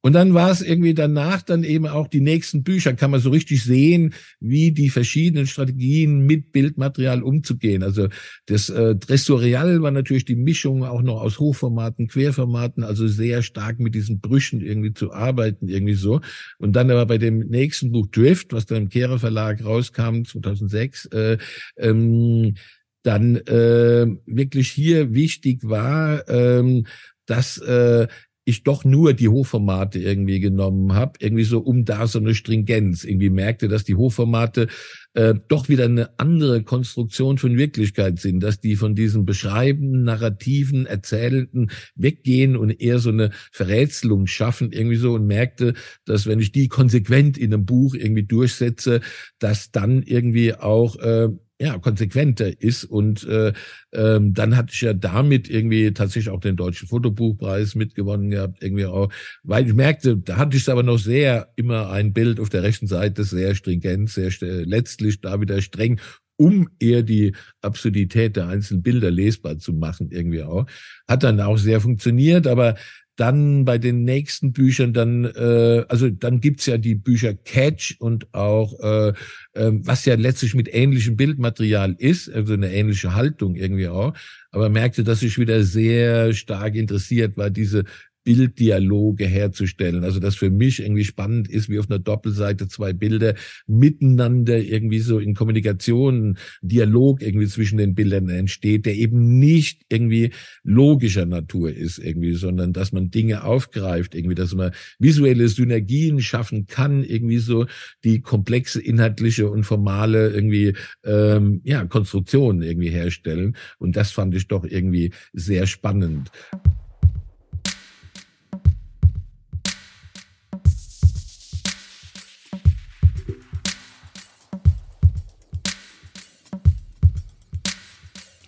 Und 0.00 0.12
dann 0.12 0.32
war 0.32 0.50
es 0.50 0.62
irgendwie 0.62 0.94
danach 0.94 1.42
dann 1.42 1.64
eben 1.64 1.86
auch 1.88 2.06
die 2.06 2.20
nächsten 2.20 2.62
Bücher, 2.62 2.92
kann 2.94 3.10
man 3.10 3.20
so 3.20 3.30
richtig 3.30 3.64
sehen, 3.64 4.14
wie 4.38 4.70
die 4.70 4.90
verschiedenen 4.90 5.46
Strategien 5.48 6.20
mit 6.20 6.52
Bildmaterial 6.52 7.22
umzugehen. 7.22 7.82
Also 7.82 8.08
das 8.46 8.70
äh, 8.70 8.94
Dressurial 8.94 9.82
war 9.82 9.90
natürlich 9.90 10.24
die 10.24 10.36
Mischung 10.36 10.84
auch 10.84 11.02
noch 11.02 11.20
aus 11.20 11.40
Hochformaten, 11.40 12.06
Querformaten, 12.06 12.84
also 12.84 13.08
sehr 13.08 13.42
stark 13.42 13.80
mit 13.80 13.94
diesen 13.96 14.20
Brüchen 14.20 14.60
irgendwie 14.60 14.94
zu 14.94 15.12
arbeiten, 15.12 15.66
irgendwie 15.66 15.94
so. 15.94 16.20
Und 16.58 16.74
dann 16.76 16.90
aber 16.92 17.06
bei 17.06 17.18
dem 17.18 17.40
nächsten 17.40 17.90
Buch 17.90 18.06
Drift, 18.06 18.52
was 18.52 18.66
dann 18.66 18.84
im 18.84 18.88
Kehrer 18.88 19.18
Verlag 19.18 19.64
rauskam, 19.64 20.22
2006, 20.22 21.06
äh, 21.06 21.38
ähm, 21.76 22.54
dann 23.02 23.36
äh, 23.36 24.06
wirklich 24.26 24.70
hier 24.70 25.12
wichtig 25.12 25.60
war, 25.68 26.28
ähm, 26.28 26.86
dass 27.26 27.58
äh, 27.58 28.06
ich 28.48 28.62
doch 28.62 28.82
nur 28.82 29.12
die 29.12 29.28
Hochformate 29.28 29.98
irgendwie 29.98 30.40
genommen 30.40 30.94
habe, 30.94 31.18
irgendwie 31.18 31.44
so 31.44 31.58
um 31.58 31.84
da 31.84 32.06
so 32.06 32.18
eine 32.18 32.34
Stringenz, 32.34 33.04
irgendwie 33.04 33.28
merkte, 33.28 33.68
dass 33.68 33.84
die 33.84 33.94
Hochformate 33.94 34.68
äh, 35.12 35.34
doch 35.48 35.68
wieder 35.68 35.84
eine 35.84 36.18
andere 36.18 36.62
Konstruktion 36.62 37.36
von 37.36 37.58
Wirklichkeit 37.58 38.18
sind, 38.18 38.40
dass 38.40 38.58
die 38.58 38.76
von 38.76 38.94
diesen 38.94 39.26
beschreibenden, 39.26 40.04
narrativen, 40.04 40.86
erzählenden 40.86 41.70
weggehen 41.94 42.56
und 42.56 42.70
eher 42.80 43.00
so 43.00 43.10
eine 43.10 43.32
Verrätselung 43.52 44.26
schaffen 44.26 44.72
irgendwie 44.72 44.96
so 44.96 45.12
und 45.12 45.26
merkte, 45.26 45.74
dass 46.06 46.26
wenn 46.26 46.40
ich 46.40 46.50
die 46.50 46.68
konsequent 46.68 47.36
in 47.36 47.52
einem 47.52 47.66
Buch 47.66 47.94
irgendwie 47.94 48.24
durchsetze, 48.24 49.02
dass 49.38 49.70
dann 49.70 50.02
irgendwie 50.02 50.54
auch 50.54 50.96
äh, 50.96 51.28
ja, 51.60 51.78
konsequenter 51.78 52.60
ist. 52.60 52.84
Und 52.84 53.26
äh, 53.26 53.52
ähm, 53.92 54.34
dann 54.34 54.56
hatte 54.56 54.72
ich 54.72 54.80
ja 54.80 54.92
damit 54.92 55.50
irgendwie 55.50 55.92
tatsächlich 55.92 56.30
auch 56.30 56.40
den 56.40 56.56
Deutschen 56.56 56.88
Fotobuchpreis 56.88 57.74
mitgewonnen 57.74 58.30
gehabt, 58.30 58.62
irgendwie 58.62 58.86
auch, 58.86 59.10
weil 59.42 59.66
ich 59.66 59.74
merkte, 59.74 60.16
da 60.16 60.36
hatte 60.36 60.56
ich 60.56 60.68
aber 60.68 60.82
noch 60.82 60.98
sehr 60.98 61.52
immer 61.56 61.90
ein 61.90 62.12
Bild 62.12 62.38
auf 62.38 62.48
der 62.48 62.62
rechten 62.62 62.86
Seite, 62.86 63.24
sehr 63.24 63.54
stringent, 63.54 64.10
sehr 64.10 64.30
letztlich 64.40 65.20
da 65.20 65.40
wieder 65.40 65.60
streng 65.60 66.00
um 66.40 66.68
eher 66.78 67.02
die 67.02 67.34
Absurdität 67.62 68.36
der 68.36 68.46
einzelnen 68.46 68.82
Bilder 68.82 69.10
lesbar 69.10 69.58
zu 69.58 69.72
machen, 69.72 70.10
irgendwie 70.12 70.44
auch. 70.44 70.66
Hat 71.08 71.24
dann 71.24 71.40
auch 71.40 71.58
sehr 71.58 71.80
funktioniert, 71.80 72.46
aber 72.46 72.76
dann 73.18 73.64
bei 73.64 73.78
den 73.78 74.04
nächsten 74.04 74.52
Büchern 74.52 74.92
dann, 74.92 75.24
äh, 75.24 75.84
also 75.88 76.08
dann 76.08 76.40
gibt's 76.40 76.66
ja 76.66 76.78
die 76.78 76.94
Bücher 76.94 77.34
Catch 77.34 77.96
und 77.98 78.32
auch, 78.32 78.78
äh, 78.80 79.08
äh, 79.54 79.72
was 79.72 80.04
ja 80.04 80.14
letztlich 80.14 80.54
mit 80.54 80.72
ähnlichem 80.72 81.16
Bildmaterial 81.16 81.96
ist, 81.98 82.30
also 82.30 82.54
eine 82.54 82.72
ähnliche 82.72 83.16
Haltung 83.16 83.56
irgendwie 83.56 83.88
auch. 83.88 84.14
Aber 84.52 84.68
merkte, 84.68 85.02
dass 85.02 85.22
ich 85.22 85.36
wieder 85.36 85.64
sehr 85.64 86.32
stark 86.32 86.76
interessiert 86.76 87.36
war, 87.36 87.50
diese 87.50 87.84
Bilddialoge 88.28 89.24
herzustellen. 89.24 90.04
Also 90.04 90.20
das 90.20 90.36
für 90.36 90.50
mich 90.50 90.82
irgendwie 90.82 91.06
spannend 91.06 91.48
ist, 91.48 91.70
wie 91.70 91.78
auf 91.78 91.88
einer 91.88 91.98
Doppelseite 91.98 92.68
zwei 92.68 92.92
Bilder 92.92 93.34
miteinander 93.66 94.58
irgendwie 94.58 94.98
so 94.98 95.18
in 95.18 95.32
Kommunikation, 95.32 96.36
Dialog 96.60 97.22
irgendwie 97.22 97.46
zwischen 97.46 97.78
den 97.78 97.94
Bildern 97.94 98.28
entsteht, 98.28 98.84
der 98.84 98.96
eben 98.96 99.38
nicht 99.38 99.80
irgendwie 99.88 100.32
logischer 100.62 101.24
Natur 101.24 101.72
ist 101.72 101.96
irgendwie, 101.96 102.34
sondern 102.34 102.74
dass 102.74 102.92
man 102.92 103.10
Dinge 103.10 103.44
aufgreift, 103.44 104.14
irgendwie, 104.14 104.34
dass 104.34 104.54
man 104.54 104.72
visuelle 104.98 105.48
Synergien 105.48 106.20
schaffen 106.20 106.66
kann, 106.66 107.04
irgendwie 107.04 107.38
so 107.38 107.64
die 108.04 108.20
komplexe 108.20 108.78
inhaltliche 108.78 109.48
und 109.48 109.64
formale 109.64 110.28
irgendwie 110.28 110.74
ähm, 111.02 111.62
ja 111.64 111.82
Konstruktionen 111.86 112.60
irgendwie 112.60 112.90
herstellen. 112.90 113.56
Und 113.78 113.96
das 113.96 114.12
fand 114.12 114.34
ich 114.34 114.48
doch 114.48 114.66
irgendwie 114.66 115.12
sehr 115.32 115.66
spannend. 115.66 116.30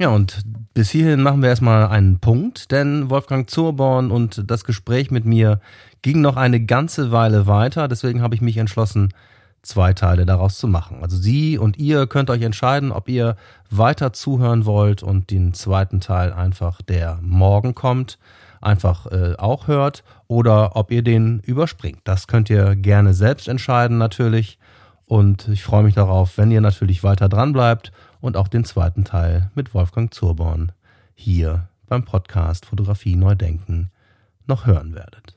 Ja, 0.01 0.09
und 0.09 0.41
bis 0.73 0.89
hierhin 0.89 1.21
machen 1.21 1.43
wir 1.43 1.51
erstmal 1.51 1.89
einen 1.89 2.21
Punkt, 2.21 2.73
denn 2.73 3.11
Wolfgang 3.11 3.51
Zurborn 3.51 4.11
und 4.11 4.51
das 4.51 4.65
Gespräch 4.65 5.11
mit 5.11 5.27
mir 5.27 5.61
ging 6.01 6.23
noch 6.23 6.37
eine 6.37 6.65
ganze 6.65 7.13
Weile 7.13 7.47
weiter. 7.47 7.87
Deswegen 7.87 8.23
habe 8.23 8.35
ich 8.35 8.41
mich 8.41 8.57
entschlossen, 8.57 9.13
zwei 9.61 9.93
Teile 9.93 10.25
daraus 10.25 10.57
zu 10.57 10.69
machen. 10.69 11.03
Also 11.03 11.19
Sie 11.19 11.59
und 11.59 11.77
ihr 11.77 12.07
könnt 12.07 12.31
euch 12.31 12.41
entscheiden, 12.41 12.93
ob 12.93 13.11
ihr 13.11 13.37
weiter 13.69 14.15
zuhören 14.15 14.65
wollt 14.65 15.03
und 15.03 15.31
den 15.31 15.53
zweiten 15.53 16.01
Teil 16.01 16.33
einfach, 16.33 16.81
der 16.81 17.19
morgen 17.21 17.75
kommt, 17.75 18.19
einfach 18.63 19.05
äh, 19.05 19.35
auch 19.37 19.69
hört 19.69 20.03
oder 20.29 20.77
ob 20.77 20.93
ihr 20.93 21.03
den 21.03 21.41
überspringt. 21.41 22.01
Das 22.05 22.27
könnt 22.27 22.49
ihr 22.49 22.75
gerne 22.75 23.13
selbst 23.13 23.49
entscheiden 23.49 23.99
natürlich. 23.99 24.59
Und 25.05 25.49
ich 25.49 25.63
freue 25.63 25.83
mich 25.83 25.95
darauf, 25.95 26.39
wenn 26.39 26.51
ihr 26.51 26.63
natürlich 26.63 27.05
weiter 27.05 27.29
dran 27.29 27.53
bleibt 27.53 27.93
und 28.21 28.37
auch 28.37 28.49
den 28.49 28.65
zweiten 28.65 29.05
Teil 29.05 29.51
mit 29.55 29.73
Wolfgang 29.75 30.13
Zurborn 30.13 30.73
hier 31.15 31.69
beim 31.87 32.05
Podcast 32.05 32.67
Fotografie 32.67 33.17
Neu 33.17 33.35
Denken 33.35 33.91
noch 34.47 34.67
hören 34.67 34.95
werdet. 34.95 35.37